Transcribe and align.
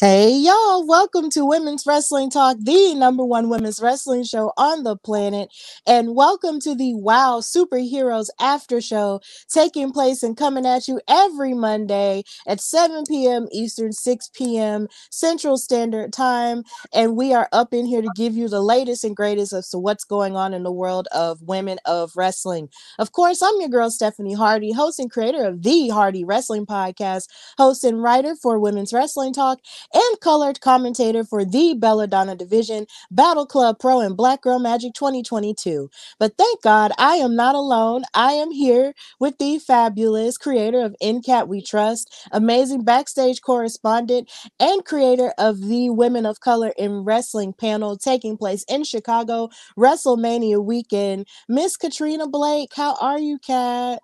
Hey, 0.00 0.30
y'all, 0.32 0.86
welcome 0.86 1.28
to 1.28 1.44
Women's 1.44 1.84
Wrestling 1.86 2.30
Talk, 2.30 2.56
the 2.58 2.94
number 2.94 3.22
one 3.22 3.50
women's 3.50 3.82
wrestling 3.82 4.24
show 4.24 4.50
on 4.56 4.82
the 4.82 4.96
planet. 4.96 5.50
And 5.86 6.14
welcome 6.14 6.58
to 6.60 6.74
the 6.74 6.94
Wow 6.94 7.40
Superheroes 7.42 8.28
After 8.40 8.80
Show, 8.80 9.20
taking 9.50 9.92
place 9.92 10.22
and 10.22 10.38
coming 10.38 10.64
at 10.64 10.88
you 10.88 11.02
every 11.06 11.52
Monday 11.52 12.22
at 12.46 12.62
7 12.62 13.04
p.m. 13.10 13.46
Eastern, 13.52 13.92
6 13.92 14.30
p.m. 14.32 14.88
Central 15.10 15.58
Standard 15.58 16.14
Time. 16.14 16.62
And 16.94 17.14
we 17.14 17.34
are 17.34 17.50
up 17.52 17.74
in 17.74 17.84
here 17.84 18.00
to 18.00 18.10
give 18.16 18.34
you 18.34 18.48
the 18.48 18.62
latest 18.62 19.04
and 19.04 19.14
greatest 19.14 19.52
as 19.52 19.68
to 19.68 19.78
what's 19.78 20.04
going 20.04 20.34
on 20.34 20.54
in 20.54 20.62
the 20.62 20.72
world 20.72 21.08
of 21.12 21.42
women 21.42 21.78
of 21.84 22.12
wrestling. 22.16 22.70
Of 22.98 23.12
course, 23.12 23.42
I'm 23.42 23.60
your 23.60 23.68
girl, 23.68 23.90
Stephanie 23.90 24.32
Hardy, 24.32 24.72
host 24.72 24.98
and 24.98 25.10
creator 25.10 25.44
of 25.44 25.62
the 25.62 25.90
Hardy 25.90 26.24
Wrestling 26.24 26.64
Podcast, 26.64 27.24
host 27.58 27.84
and 27.84 28.02
writer 28.02 28.34
for 28.34 28.58
Women's 28.58 28.94
Wrestling 28.94 29.34
Talk 29.34 29.58
and 29.94 30.20
colored 30.20 30.60
commentator 30.60 31.24
for 31.24 31.44
the 31.44 31.74
Belladonna 31.74 32.36
Division, 32.36 32.86
Battle 33.10 33.46
Club 33.46 33.78
Pro, 33.78 34.00
and 34.00 34.16
Black 34.16 34.42
Girl 34.42 34.58
Magic 34.58 34.94
2022. 34.94 35.90
But 36.18 36.36
thank 36.38 36.62
God 36.62 36.92
I 36.98 37.16
am 37.16 37.36
not 37.36 37.54
alone. 37.54 38.04
I 38.14 38.32
am 38.32 38.50
here 38.50 38.94
with 39.18 39.38
the 39.38 39.58
fabulous 39.58 40.38
creator 40.38 40.80
of 40.80 40.96
In 41.00 41.22
Kat 41.22 41.48
We 41.48 41.62
Trust, 41.62 42.28
amazing 42.32 42.84
backstage 42.84 43.42
correspondent, 43.42 44.30
and 44.58 44.84
creator 44.84 45.32
of 45.38 45.60
the 45.60 45.90
Women 45.90 46.26
of 46.26 46.40
Color 46.40 46.72
in 46.78 47.04
Wrestling 47.04 47.52
panel 47.52 47.96
taking 47.96 48.36
place 48.36 48.64
in 48.68 48.84
Chicago, 48.84 49.50
WrestleMania 49.78 50.64
weekend. 50.64 51.26
Miss 51.48 51.76
Katrina 51.76 52.28
Blake, 52.28 52.70
how 52.74 52.96
are 53.00 53.18
you, 53.18 53.38
Kat? 53.38 54.00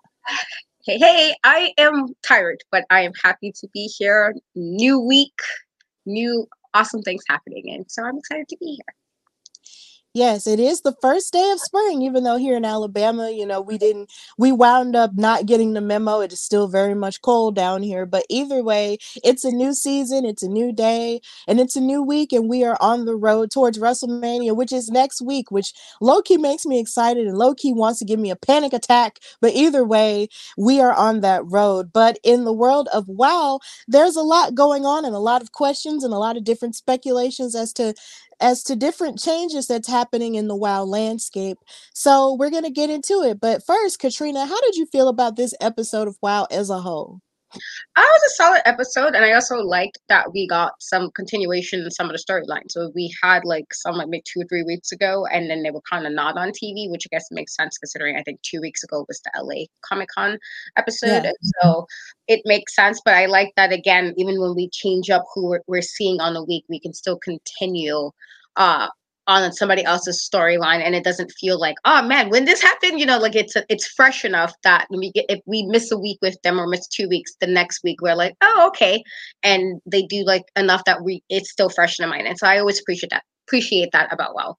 Hey, 0.85 0.97
hey, 0.97 1.35
I 1.43 1.73
am 1.77 2.15
tired, 2.23 2.63
but 2.71 2.85
I 2.89 3.01
am 3.01 3.11
happy 3.21 3.51
to 3.59 3.67
be 3.73 3.87
here. 3.87 4.33
New 4.55 4.99
week, 4.99 5.37
new 6.07 6.47
awesome 6.73 7.01
things 7.03 7.23
happening. 7.29 7.71
And 7.73 7.85
so 7.89 8.03
I'm 8.03 8.17
excited 8.17 8.47
to 8.49 8.57
be 8.59 8.75
here. 8.77 8.96
Yes, 10.17 10.47
it 10.47 10.59
is 10.59 10.81
the 10.81 10.95
first 10.99 11.31
day 11.31 11.51
of 11.51 11.59
spring, 11.59 12.01
even 12.01 12.23
though 12.23 12.37
here 12.37 12.57
in 12.57 12.65
Alabama, 12.65 13.29
you 13.29 13.45
know, 13.45 13.61
we 13.61 13.77
didn't, 13.77 14.11
we 14.35 14.51
wound 14.51 14.95
up 14.95 15.11
not 15.15 15.45
getting 15.45 15.73
the 15.73 15.81
memo. 15.81 16.21
It 16.21 16.33
is 16.33 16.41
still 16.41 16.67
very 16.67 16.95
much 16.95 17.21
cold 17.21 17.55
down 17.55 17.83
here. 17.83 18.07
But 18.07 18.25
either 18.27 18.63
way, 18.63 18.97
it's 19.23 19.45
a 19.45 19.51
new 19.51 19.75
season, 19.75 20.25
it's 20.25 20.41
a 20.41 20.49
new 20.49 20.73
day, 20.73 21.21
and 21.47 21.59
it's 21.59 21.75
a 21.75 21.81
new 21.81 22.01
week. 22.01 22.33
And 22.33 22.49
we 22.49 22.63
are 22.63 22.77
on 22.81 23.05
the 23.05 23.15
road 23.15 23.51
towards 23.51 23.77
WrestleMania, 23.77 24.55
which 24.55 24.73
is 24.73 24.89
next 24.89 25.21
week, 25.21 25.51
which 25.51 25.71
low 26.01 26.23
key 26.23 26.37
makes 26.37 26.65
me 26.65 26.79
excited 26.79 27.27
and 27.27 27.37
low 27.37 27.53
key 27.53 27.71
wants 27.71 27.99
to 27.99 28.05
give 28.05 28.19
me 28.19 28.31
a 28.31 28.35
panic 28.35 28.73
attack. 28.73 29.19
But 29.39 29.53
either 29.53 29.83
way, 29.85 30.29
we 30.57 30.81
are 30.81 30.93
on 30.93 31.21
that 31.21 31.45
road. 31.45 31.93
But 31.93 32.17
in 32.23 32.43
the 32.43 32.53
world 32.53 32.89
of 32.91 33.07
WoW, 33.07 33.59
there's 33.87 34.15
a 34.15 34.23
lot 34.23 34.55
going 34.55 34.83
on 34.83 35.05
and 35.05 35.13
a 35.13 35.19
lot 35.19 35.43
of 35.43 35.51
questions 35.51 36.03
and 36.03 36.11
a 36.11 36.17
lot 36.17 36.37
of 36.37 36.43
different 36.43 36.75
speculations 36.75 37.55
as 37.55 37.71
to 37.73 37.93
as 38.39 38.63
to 38.63 38.75
different 38.75 39.19
changes 39.19 39.67
that's 39.67 39.87
happening 39.87 40.35
in 40.35 40.47
the 40.47 40.55
WoW 40.55 40.83
landscape. 40.83 41.57
So 41.93 42.35
we're 42.39 42.51
going 42.51 42.63
to 42.63 42.69
get 42.69 42.89
into 42.89 43.21
it. 43.23 43.39
But 43.39 43.65
first, 43.65 43.99
Katrina, 43.99 44.45
how 44.45 44.61
did 44.61 44.75
you 44.75 44.85
feel 44.87 45.07
about 45.07 45.35
this 45.35 45.53
episode 45.61 46.07
of 46.07 46.17
WoW 46.21 46.47
as 46.51 46.69
a 46.69 46.79
whole? 46.79 47.21
That 47.53 47.61
was 47.97 48.31
a 48.31 48.35
solid 48.35 48.61
episode, 48.65 49.15
and 49.15 49.23
I 49.23 49.33
also 49.33 49.57
liked 49.57 49.99
that 50.09 50.33
we 50.33 50.47
got 50.47 50.73
some 50.79 51.11
continuation 51.11 51.81
in 51.81 51.91
some 51.91 52.09
of 52.09 52.15
the 52.15 52.23
storylines. 52.23 52.71
So 52.71 52.91
we 52.93 53.13
had 53.23 53.45
like 53.45 53.73
some 53.73 53.95
like 53.95 54.09
maybe 54.09 54.23
two 54.25 54.41
or 54.41 54.45
three 54.45 54.63
weeks 54.63 54.91
ago, 54.91 55.25
and 55.31 55.49
then 55.49 55.63
they 55.63 55.71
were 55.71 55.81
kind 55.89 56.05
of 56.05 56.13
not 56.13 56.37
on 56.37 56.49
TV, 56.49 56.89
which 56.91 57.07
I 57.07 57.15
guess 57.15 57.27
makes 57.31 57.55
sense 57.55 57.77
considering 57.77 58.17
I 58.17 58.23
think 58.23 58.41
two 58.41 58.59
weeks 58.61 58.83
ago 58.83 59.05
was 59.07 59.21
the 59.21 59.31
LA 59.41 59.65
Comic 59.81 60.09
Con 60.13 60.37
episode. 60.77 61.23
Yeah. 61.23 61.31
So 61.61 61.87
it 62.27 62.41
makes 62.45 62.75
sense. 62.75 63.01
But 63.03 63.13
I 63.13 63.27
like 63.27 63.53
that 63.55 63.71
again, 63.71 64.13
even 64.17 64.39
when 64.41 64.55
we 64.55 64.69
change 64.69 65.09
up 65.09 65.23
who 65.33 65.47
we're, 65.47 65.61
we're 65.67 65.81
seeing 65.81 66.19
on 66.19 66.33
the 66.33 66.43
week, 66.43 66.65
we 66.69 66.79
can 66.79 66.93
still 66.93 67.17
continue 67.17 68.11
uh 68.57 68.87
on 69.27 69.51
somebody 69.51 69.83
else's 69.83 70.27
storyline 70.33 70.81
and 70.81 70.95
it 70.95 71.03
doesn't 71.03 71.31
feel 71.39 71.59
like 71.59 71.75
oh 71.85 72.01
man 72.01 72.29
when 72.29 72.45
this 72.45 72.61
happened 72.61 72.99
you 72.99 73.05
know 73.05 73.17
like 73.17 73.35
it's 73.35 73.55
it's 73.69 73.87
fresh 73.87 74.23
enough 74.23 74.53
that 74.63 74.85
when 74.89 74.99
we 74.99 75.11
get 75.11 75.25
if 75.29 75.39
we 75.45 75.63
miss 75.63 75.91
a 75.91 75.97
week 75.97 76.17
with 76.21 76.41
them 76.43 76.59
or 76.59 76.67
miss 76.67 76.87
two 76.87 77.07
weeks 77.09 77.33
the 77.41 77.47
next 77.47 77.83
week 77.83 78.01
we're 78.01 78.15
like 78.15 78.35
oh 78.41 78.67
okay 78.67 79.03
and 79.43 79.81
they 79.85 80.03
do 80.03 80.23
like 80.25 80.43
enough 80.55 80.83
that 80.85 81.03
we 81.03 81.21
it's 81.29 81.51
still 81.51 81.69
fresh 81.69 81.99
in 81.99 82.03
the 82.03 82.09
mind 82.09 82.27
and 82.27 82.37
so 82.37 82.47
i 82.47 82.57
always 82.57 82.79
appreciate 82.79 83.09
that 83.09 83.23
appreciate 83.47 83.89
that 83.91 84.11
about 84.11 84.33
wow 84.33 84.55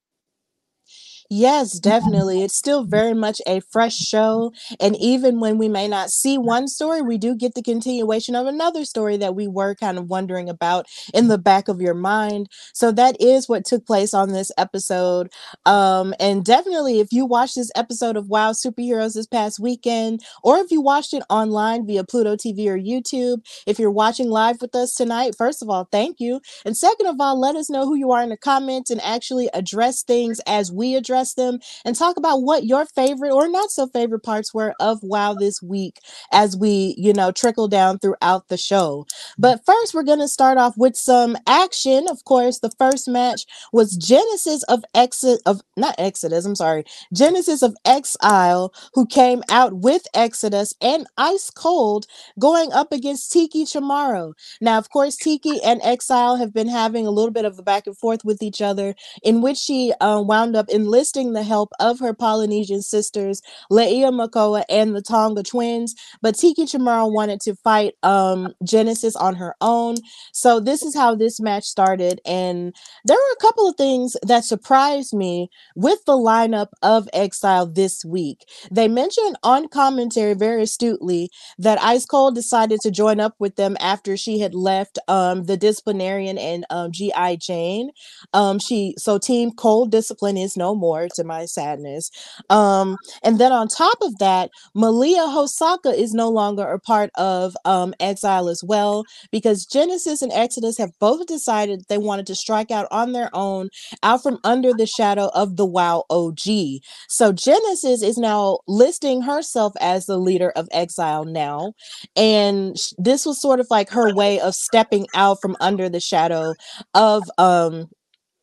Yes, 1.31 1.79
definitely. 1.79 2.43
It's 2.43 2.57
still 2.57 2.85
very 2.85 3.13
much 3.13 3.43
a 3.47 3.61
fresh 3.61 3.97
show. 3.97 4.51
And 4.81 4.97
even 4.97 5.41
when 5.41 5.59
we 5.59 5.69
may 5.69 5.87
not 5.87 6.09
see 6.09 6.39
one 6.39 6.69
story, 6.69 7.03
we 7.03 7.19
do 7.19 7.35
get 7.35 7.55
the 7.55 7.63
continuation 7.63 8.35
of 8.35 8.47
another 8.47 8.87
story 8.87 9.19
that 9.19 9.35
we 9.35 9.47
were 9.47 9.75
kind 9.75 9.99
of 9.99 10.09
wondering 10.09 10.49
about 10.49 10.87
in 11.13 11.29
the 11.29 11.37
back 11.37 11.69
of 11.69 11.83
your 11.83 11.93
mind. 11.93 12.49
So 12.73 12.91
that 12.93 13.21
is 13.21 13.47
what 13.47 13.67
took 13.67 13.85
place 13.87 14.15
on 14.15 14.33
this 14.33 14.51
episode. 14.57 15.29
Um, 15.67 16.15
and 16.19 16.43
definitely, 16.47 16.99
if 16.99 17.13
you 17.13 17.27
watched 17.27 17.57
this 17.57 17.71
episode 17.77 18.17
of 18.17 18.29
Wow 18.31 18.53
Superheroes 18.53 19.13
this 19.13 19.27
past 19.27 19.61
weekend, 19.61 20.23
or 20.43 20.57
if 20.57 20.71
you 20.71 20.81
watched 20.81 21.13
it 21.13 21.23
online 21.29 21.87
via 21.87 22.05
Pluto 22.05 22.37
TV 22.37 22.69
or 22.69 22.79
YouTube, 22.79 23.45
if 23.67 23.79
you're 23.79 23.91
watching 23.91 24.31
live 24.31 24.63
with 24.63 24.75
us 24.75 24.95
tonight, 24.95 25.35
first 25.37 25.61
of 25.63 25.69
all, 25.69 25.87
thank 25.93 26.21
you. 26.21 26.41
And 26.65 26.75
second 26.75 27.07
of 27.07 27.17
all, 27.21 27.39
let 27.39 27.55
us 27.55 27.69
know 27.69 27.85
who 27.85 27.97
you 27.97 28.13
are 28.13 28.23
in 28.23 28.31
the 28.31 28.37
comments 28.39 28.91
and 28.91 29.01
actually 29.03 29.51
address 29.53 30.03
things 30.03 30.41
as 30.47 30.73
we 30.73 30.95
address 30.95 31.18
address 31.19 31.35
them 31.35 31.59
and 31.85 31.97
talk 31.97 32.17
about 32.17 32.43
what 32.43 32.65
your 32.65 32.87
favorite 32.87 33.33
or 33.33 33.49
not 33.49 33.71
so 33.71 33.87
favorite 33.89 34.23
parts 34.23 34.55
were 34.55 34.75
of 34.81 34.99
WoW 35.03 35.35
this 35.35 35.63
week 35.63 35.99
as 36.33 36.57
we, 36.57 36.95
you 36.97 37.13
know, 37.13 37.33
trickle 37.33 37.69
down 37.69 37.99
throughout 37.99 38.49
the 38.49 38.57
show. 38.57 39.07
But 39.39 39.65
first, 39.67 39.95
we're 39.95 40.03
going 40.03 40.21
to 40.21 40.29
start 40.29 40.59
off 40.59 40.75
with 40.77 40.97
some 40.97 41.37
action. 41.47 42.07
Of 42.09 42.25
course, 42.25 42.61
the 42.61 42.71
first 42.79 43.09
match 43.09 43.47
was 43.73 43.97
Genesis 43.97 44.63
of 44.65 44.85
Exit 44.95 45.41
of 45.47 45.61
not 45.77 45.95
Exodus, 45.99 46.45
I'm 46.45 46.55
sorry, 46.55 46.85
Genesis 47.13 47.63
of 47.63 47.77
Exile, 47.85 48.73
who 48.95 49.07
came 49.07 49.43
out 49.51 49.75
with 49.75 50.07
Exodus 50.15 50.75
and 50.81 51.07
Ice 51.17 51.51
Cold 51.51 52.07
going 52.39 52.73
up 52.73 52.93
against 52.93 53.33
Tiki 53.33 53.65
Chamorro. 53.65 54.33
Now, 54.61 54.79
of 54.79 54.91
course, 54.91 55.17
Tiki 55.17 55.61
and 55.65 55.81
Exile 55.83 56.37
have 56.37 56.53
been 56.53 56.69
having 56.69 57.07
a 57.07 57.11
little 57.11 57.31
bit 57.31 57.45
of 57.45 57.59
a 57.59 57.63
back 57.63 57.87
and 57.87 57.97
forth 57.97 58.25
with 58.25 58.43
each 58.43 58.61
other, 58.61 58.95
in 59.23 59.41
which 59.41 59.57
she 59.57 59.93
uh, 60.01 60.23
wound 60.25 60.57
up 60.57 60.69
enlisting 60.69 61.08
the 61.13 61.43
help 61.43 61.71
of 61.81 62.01
her 62.01 62.15
Polynesian 62.15 62.83
sisters, 62.83 63.41
Leia 63.71 64.13
Makoa 64.13 64.65
and 64.69 64.95
the 64.95 65.03
Tonga 65.03 65.43
twins. 65.43 65.95
But 66.23 66.37
Tiki 66.37 66.65
Chamorro 66.65 67.13
wanted 67.13 67.41
to 67.43 67.55
fight 67.57 67.95
um, 68.03 68.55
Genesis 68.65 69.17
on 69.17 69.37
her 69.37 69.55
own. 69.61 69.97
So 70.33 70.61
this 70.61 70.83
is 70.83 70.95
how 70.95 71.15
this 71.15 71.41
match 71.41 71.65
started. 71.65 72.21
And 72.27 72.75
there 73.05 73.17
were 73.17 73.33
a 73.35 73.43
couple 73.43 73.69
of 73.69 73.77
things 73.77 74.17
that 74.23 74.45
surprised 74.45 75.15
me 75.15 75.51
with 75.77 76.05
the 76.05 76.13
lineup 76.13 76.69
of 76.83 77.09
Exile 77.13 77.67
this 77.67 78.05
week. 78.05 78.45
They 78.71 78.89
mentioned 78.89 79.37
on 79.43 79.69
commentary 79.69 80.35
very 80.35 80.63
astutely 80.63 81.31
that 81.59 81.81
Ice 81.83 82.07
Cold 82.07 82.35
decided 82.35 82.81
to 82.83 82.91
join 82.91 83.21
up 83.21 83.35
with 83.39 83.57
them 83.57 83.77
after 83.81 84.17
she 84.17 84.41
had 84.41 84.55
left 84.55 84.99
um, 85.09 85.45
the 85.45 85.57
disciplinarian 85.57 86.39
and 86.39 86.65
um, 86.71 86.93
GI 86.93 87.39
Jane. 87.39 87.91
Um, 88.33 88.59
she 88.59 88.95
so 88.99 89.19
Team 89.19 89.53
Cold 89.53 89.91
Discipline 89.91 90.37
is 90.37 90.57
no 90.57 90.75
more 90.75 90.98
to 91.15 91.23
my 91.23 91.45
sadness. 91.45 92.11
Um, 92.51 92.97
and 93.23 93.39
then 93.39 93.53
on 93.53 93.69
top 93.69 93.99
of 94.03 94.19
that, 94.19 94.51
Malia 94.75 95.23
Hosaka 95.23 95.95
is 95.95 96.15
no 96.15 96.29
longer 96.29 96.67
a 96.67 96.81
part 96.81 97.11
of 97.17 97.57
um, 97.65 97.95
Exile 98.01 98.49
as 98.49 98.65
well 98.65 99.05
because 99.31 99.67
Genesis 99.67 100.23
and 100.23 100.33
Exodus 100.33 100.79
have 100.79 100.91
both 100.99 101.27
decided 101.27 101.85
they 101.89 101.99
wanted 101.99 102.27
to 102.27 102.35
strike 102.35 102.71
out 102.71 102.89
on 102.91 103.13
their 103.13 103.31
own 103.35 103.69
out 104.03 104.23
from 104.23 104.39
under 104.45 104.73
the 104.73 104.87
shadow 104.87 105.31
of 105.35 105.57
the 105.57 105.67
WoW 105.67 106.05
OG. 106.11 106.81
So 107.09 107.33
Genesis 107.33 108.03
is 108.03 108.19
now 108.19 108.59
listing 108.67 109.23
herself 109.23 109.75
as 109.81 110.07
the 110.07 110.19
leader 110.19 110.51
of 110.57 110.69
Exile 110.73 111.25
now. 111.25 111.75
And 112.17 112.77
this 112.97 113.27
was 113.27 113.41
sort 113.41 113.61
of 113.61 113.67
like 113.71 113.91
her 113.91 114.15
way 114.15 114.41
of 114.41 114.55
stepping 114.55 115.07
out 115.15 115.41
from 115.41 115.57
under 115.61 115.89
the 115.89 116.01
shadow 116.01 116.55
of 116.95 117.25
um 117.39 117.89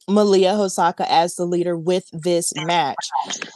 Malia 0.07 0.53
Hosaka 0.53 1.05
as 1.07 1.35
the 1.35 1.45
leader 1.45 1.77
with 1.77 2.09
this 2.11 2.53
match. 2.55 3.09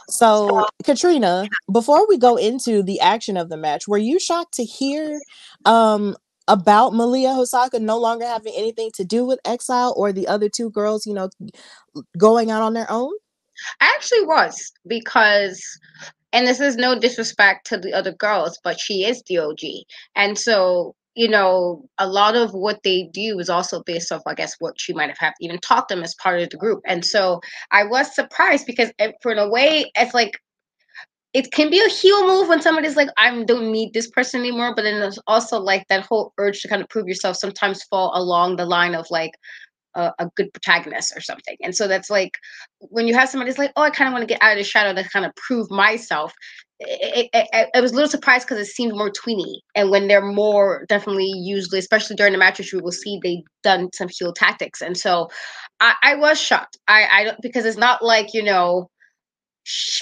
So, 0.08 0.66
Katrina, 0.84 1.48
before 1.72 2.06
we 2.08 2.18
go 2.18 2.36
into 2.36 2.82
the 2.82 3.00
action 3.00 3.36
of 3.36 3.48
the 3.48 3.56
match, 3.56 3.86
were 3.86 3.98
you 3.98 4.18
shocked 4.18 4.54
to 4.54 4.64
hear 4.64 5.20
um, 5.64 6.16
about 6.48 6.92
Malia 6.92 7.28
Hosaka 7.28 7.80
no 7.80 7.98
longer 7.98 8.26
having 8.26 8.52
anything 8.56 8.90
to 8.94 9.04
do 9.04 9.24
with 9.24 9.38
Exile 9.44 9.94
or 9.96 10.12
the 10.12 10.26
other 10.26 10.48
two 10.48 10.70
girls, 10.70 11.06
you 11.06 11.14
know, 11.14 11.30
going 12.18 12.50
out 12.50 12.62
on 12.62 12.74
their 12.74 12.90
own? 12.90 13.12
I 13.80 13.92
actually 13.94 14.24
was 14.24 14.72
because 14.86 15.78
and 16.32 16.46
this 16.46 16.60
is 16.60 16.76
no 16.76 16.98
disrespect 16.98 17.66
to 17.66 17.76
the 17.76 17.92
other 17.92 18.12
girls, 18.12 18.58
but 18.62 18.78
she 18.78 19.04
is 19.04 19.22
the 19.26 19.38
OG. 19.38 19.60
And 20.14 20.38
so 20.38 20.94
you 21.20 21.28
know, 21.28 21.84
a 21.98 22.08
lot 22.08 22.34
of 22.34 22.54
what 22.54 22.82
they 22.82 23.10
do 23.12 23.38
is 23.40 23.50
also 23.50 23.82
based 23.82 24.10
off, 24.10 24.22
I 24.26 24.32
guess, 24.32 24.56
what 24.58 24.80
she 24.80 24.94
might 24.94 25.10
have 25.10 25.18
had 25.18 25.34
even 25.42 25.58
taught 25.58 25.88
them 25.88 26.02
as 26.02 26.14
part 26.14 26.40
of 26.40 26.48
the 26.48 26.56
group. 26.56 26.80
And 26.86 27.04
so 27.04 27.42
I 27.70 27.84
was 27.84 28.14
surprised 28.14 28.64
because, 28.64 28.90
eh, 28.98 29.12
for 29.20 29.30
in 29.30 29.36
a 29.36 29.46
way, 29.46 29.92
it's 29.96 30.14
like 30.14 30.38
it 31.34 31.52
can 31.52 31.68
be 31.68 31.78
a 31.78 31.90
heel 31.90 32.26
move 32.26 32.48
when 32.48 32.62
somebody's 32.62 32.96
like, 32.96 33.10
I 33.18 33.44
don't 33.44 33.70
need 33.70 33.92
this 33.92 34.08
person 34.08 34.40
anymore. 34.40 34.74
But 34.74 34.84
then 34.84 34.98
there's 34.98 35.18
also 35.26 35.60
like 35.60 35.86
that 35.90 36.06
whole 36.06 36.32
urge 36.38 36.62
to 36.62 36.68
kind 36.68 36.80
of 36.80 36.88
prove 36.88 37.06
yourself 37.06 37.36
sometimes 37.36 37.82
fall 37.82 38.12
along 38.14 38.56
the 38.56 38.64
line 38.64 38.94
of 38.94 39.06
like, 39.10 39.32
a, 39.96 40.12
a, 40.20 40.30
good 40.36 40.52
protagonist 40.52 41.12
or 41.16 41.20
something. 41.20 41.56
And 41.62 41.74
so 41.74 41.88
that's 41.88 42.10
like 42.10 42.38
when 42.78 43.08
you 43.08 43.14
have 43.14 43.28
somebody's 43.28 43.58
like, 43.58 43.72
oh, 43.74 43.82
I 43.82 43.90
kind 43.90 44.06
of 44.06 44.12
want 44.12 44.22
to 44.22 44.32
get 44.32 44.40
out 44.40 44.52
of 44.52 44.58
the 44.58 44.62
shadow 44.62 44.94
to 44.94 45.08
kind 45.08 45.26
of 45.26 45.34
prove 45.34 45.68
myself 45.68 46.32
it, 46.80 47.28
it, 47.32 47.68
it, 47.74 47.80
was 47.80 47.92
a 47.92 47.94
little 47.94 48.08
surprised 48.08 48.48
because 48.48 48.66
it 48.66 48.70
seemed 48.70 48.94
more 48.94 49.10
tweeny. 49.10 49.62
And 49.74 49.90
when 49.90 50.08
they're 50.08 50.24
more 50.24 50.86
definitely 50.88 51.30
usually, 51.36 51.78
especially 51.78 52.16
during 52.16 52.32
the 52.32 52.38
matches, 52.38 52.72
we 52.72 52.80
will 52.80 52.92
see 52.92 53.20
they've 53.22 53.44
done 53.62 53.90
some 53.92 54.08
heel 54.08 54.32
tactics. 54.32 54.80
And 54.80 54.96
so 54.96 55.28
I, 55.80 55.94
I 56.02 56.16
was 56.16 56.40
shocked. 56.40 56.78
I, 56.88 57.06
I 57.12 57.24
don't 57.24 57.40
because 57.42 57.66
it's 57.66 57.76
not 57.76 58.02
like 58.02 58.32
you 58.32 58.42
know 58.42 58.88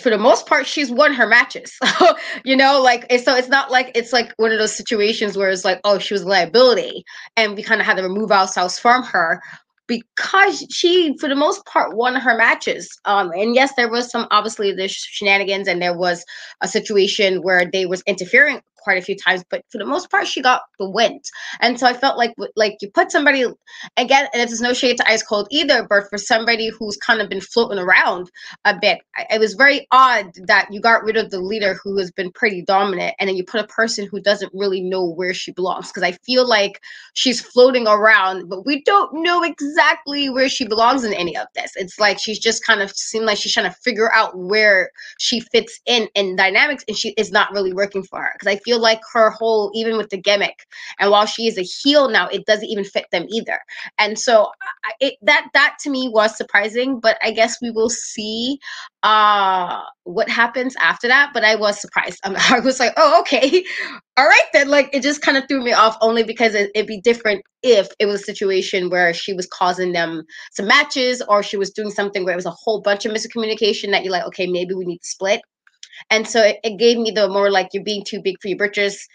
for 0.02 0.10
the 0.10 0.18
most 0.18 0.46
part 0.46 0.66
she's 0.66 0.90
won 0.90 1.12
her 1.12 1.26
matches 1.26 1.76
you 2.44 2.56
know 2.56 2.80
like 2.80 3.04
so 3.20 3.34
it's 3.34 3.48
not 3.48 3.72
like 3.72 3.90
it's 3.96 4.12
like 4.12 4.32
one 4.36 4.52
of 4.52 4.58
those 4.58 4.74
situations 4.74 5.36
where 5.36 5.50
it's 5.50 5.64
like 5.64 5.80
oh 5.82 5.98
she 5.98 6.14
was 6.14 6.22
a 6.22 6.28
liability 6.28 7.02
and 7.36 7.56
we 7.56 7.62
kind 7.62 7.80
of 7.80 7.86
had 7.86 7.96
to 7.96 8.02
remove 8.02 8.30
ourselves 8.30 8.78
from 8.78 9.02
her 9.02 9.42
because 9.88 10.64
she, 10.70 11.16
for 11.18 11.28
the 11.28 11.34
most 11.34 11.64
part, 11.66 11.96
won 11.96 12.14
her 12.14 12.36
matches. 12.36 12.88
Um, 13.06 13.32
and 13.32 13.54
yes, 13.54 13.72
there 13.76 13.90
was 13.90 14.10
some 14.10 14.28
obviously 14.30 14.72
the 14.72 14.86
shenanigans, 14.86 15.66
and 15.66 15.82
there 15.82 15.96
was 15.98 16.24
a 16.60 16.68
situation 16.68 17.42
where 17.42 17.64
they 17.64 17.86
was 17.86 18.02
interfering 18.06 18.60
quite 18.88 18.96
a 18.96 19.02
few 19.02 19.16
times, 19.16 19.44
but 19.50 19.62
for 19.70 19.76
the 19.76 19.84
most 19.84 20.10
part, 20.10 20.26
she 20.26 20.40
got 20.40 20.62
the 20.78 20.88
win. 20.88 21.20
And 21.60 21.78
so 21.78 21.86
I 21.86 21.92
felt 21.92 22.16
like 22.16 22.32
like 22.56 22.78
you 22.80 22.90
put 22.90 23.12
somebody 23.12 23.44
again, 23.98 24.28
and 24.32 24.42
it's 24.42 24.62
no 24.62 24.72
shade 24.72 24.96
to 24.96 25.06
Ice 25.06 25.22
Cold 25.22 25.46
either, 25.50 25.86
but 25.86 26.08
for 26.08 26.16
somebody 26.16 26.70
who's 26.70 26.96
kind 26.96 27.20
of 27.20 27.28
been 27.28 27.42
floating 27.42 27.78
around 27.78 28.30
a 28.64 28.74
bit, 28.80 29.00
it 29.28 29.38
was 29.38 29.52
very 29.52 29.86
odd 29.90 30.32
that 30.46 30.68
you 30.70 30.80
got 30.80 31.04
rid 31.04 31.18
of 31.18 31.30
the 31.30 31.38
leader 31.38 31.78
who 31.84 31.98
has 31.98 32.10
been 32.10 32.32
pretty 32.32 32.62
dominant, 32.62 33.14
and 33.18 33.28
then 33.28 33.36
you 33.36 33.44
put 33.44 33.60
a 33.60 33.66
person 33.66 34.08
who 34.10 34.22
doesn't 34.22 34.50
really 34.54 34.80
know 34.80 35.04
where 35.04 35.34
she 35.34 35.52
belongs. 35.52 35.88
Because 35.88 36.02
I 36.02 36.12
feel 36.24 36.48
like 36.48 36.80
she's 37.12 37.42
floating 37.42 37.86
around, 37.86 38.48
but 38.48 38.64
we 38.64 38.82
don't 38.84 39.12
know 39.22 39.42
exactly 39.42 40.30
where 40.30 40.48
she 40.48 40.66
belongs 40.66 41.04
in 41.04 41.12
any 41.12 41.36
of 41.36 41.46
this. 41.54 41.72
It's 41.76 41.98
like 41.98 42.18
she's 42.18 42.38
just 42.38 42.64
kind 42.64 42.80
of 42.80 42.90
seemed 42.92 43.26
like 43.26 43.36
she's 43.36 43.52
trying 43.52 43.70
to 43.70 43.76
figure 43.82 44.10
out 44.14 44.34
where 44.34 44.90
she 45.18 45.40
fits 45.40 45.78
in 45.84 46.08
in 46.14 46.36
dynamics, 46.36 46.86
and 46.88 46.96
she 46.96 47.10
is 47.18 47.30
not 47.30 47.52
really 47.52 47.74
working 47.74 48.02
for 48.02 48.22
her. 48.22 48.30
Because 48.32 48.54
I 48.54 48.56
feel 48.64 48.77
feel 48.78 48.82
like 48.82 49.00
her 49.12 49.30
whole, 49.30 49.70
even 49.74 49.96
with 49.96 50.10
the 50.10 50.18
gimmick, 50.18 50.66
and 50.98 51.10
while 51.10 51.26
she 51.26 51.46
is 51.46 51.58
a 51.58 51.62
heel 51.62 52.08
now, 52.08 52.28
it 52.28 52.46
doesn't 52.46 52.68
even 52.68 52.84
fit 52.84 53.06
them 53.12 53.26
either. 53.28 53.58
And 53.98 54.18
so 54.18 54.50
it, 55.00 55.14
that 55.22 55.48
that 55.54 55.76
to 55.82 55.90
me 55.90 56.08
was 56.12 56.36
surprising, 56.36 57.00
but 57.00 57.18
I 57.22 57.30
guess 57.32 57.56
we 57.60 57.70
will 57.70 57.90
see 57.90 58.58
uh 59.04 59.80
what 60.04 60.28
happens 60.28 60.74
after 60.80 61.06
that. 61.08 61.30
But 61.32 61.44
i 61.44 61.54
was 61.54 61.80
surprised. 61.80 62.18
Um, 62.24 62.36
i 62.50 62.60
was 62.60 62.80
like 62.80 62.92
oh 62.96 63.20
okay. 63.20 63.64
All 64.16 64.26
right 64.26 64.46
then. 64.52 64.68
Like 64.68 64.90
it 64.92 65.02
just 65.02 65.22
kind 65.22 65.36
of 65.36 65.44
threw 65.48 65.62
me 65.62 65.72
off 65.72 65.96
only 66.00 66.24
because 66.24 66.54
it, 66.54 66.70
it'd 66.74 66.88
be 66.88 67.00
different 67.00 67.42
if 67.62 67.88
it 67.98 68.06
was 68.06 68.20
a 68.22 68.24
situation 68.24 68.90
where 68.90 69.14
she 69.14 69.32
was 69.32 69.46
causing 69.46 69.92
them 69.92 70.22
some 70.52 70.66
matches 70.66 71.22
or 71.28 71.42
she 71.42 71.56
was 71.56 71.70
doing 71.70 71.90
something 71.90 72.24
where 72.24 72.34
it 72.34 72.36
was 72.36 72.46
a 72.46 72.50
whole 72.50 72.80
bunch 72.80 73.04
of 73.04 73.12
miscommunication 73.12 73.90
that 73.90 74.04
you're 74.04 74.12
like 74.12 74.24
okay 74.26 74.46
maybe 74.46 74.74
we 74.74 74.84
need 74.84 74.98
to 74.98 75.08
split 75.08 75.40
and 76.10 76.28
so 76.28 76.42
it, 76.42 76.58
it 76.64 76.78
gave 76.78 76.98
me 76.98 77.10
the 77.10 77.28
more 77.28 77.50
like 77.50 77.68
you're 77.72 77.82
being 77.82 78.04
too 78.04 78.20
big 78.22 78.36
for 78.40 78.48
your 78.48 78.58
britches 78.58 79.06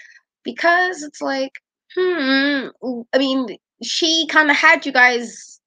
because 0.43 1.03
it's 1.03 1.21
like, 1.21 1.51
hmm, 1.95 2.67
I 3.13 3.17
mean, 3.17 3.57
she 3.81 4.27
kind 4.27 4.49
of 4.49 4.57
had 4.57 4.85
you 4.85 4.91
guys 4.91 5.59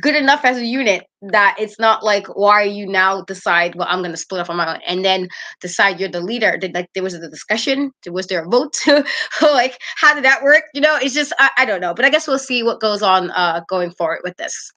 good 0.00 0.14
enough 0.14 0.44
as 0.44 0.58
a 0.58 0.64
unit 0.64 1.04
that 1.20 1.56
it's 1.58 1.80
not 1.80 2.04
like 2.04 2.28
why 2.36 2.62
you 2.62 2.86
now 2.86 3.22
decide 3.22 3.74
well 3.74 3.88
i'm 3.90 4.02
going 4.02 4.12
to 4.12 4.16
split 4.16 4.40
up 4.40 4.48
on 4.48 4.56
my 4.56 4.74
own 4.74 4.80
and 4.86 5.04
then 5.04 5.28
decide 5.60 5.98
you're 5.98 6.08
the 6.08 6.20
leader. 6.20 6.56
Did 6.56 6.74
like 6.74 6.88
there 6.94 7.02
was 7.02 7.14
a 7.14 7.28
discussion 7.28 7.90
was 8.08 8.28
there 8.28 8.44
a 8.44 8.48
vote? 8.48 8.76
Like 9.42 9.76
how 9.96 10.14
did 10.14 10.24
that 10.24 10.44
work? 10.44 10.62
You 10.74 10.80
know 10.80 10.96
it's 10.96 11.14
just 11.14 11.32
I, 11.40 11.50
I 11.58 11.64
don't 11.64 11.80
know 11.80 11.92
but 11.92 12.04
i 12.04 12.10
guess 12.10 12.28
we'll 12.28 12.38
see 12.38 12.62
what 12.62 12.80
goes 12.80 13.02
on 13.02 13.32
uh 13.32 13.62
going 13.68 13.90
forward 13.90 14.20
with 14.22 14.36
this 14.36 14.72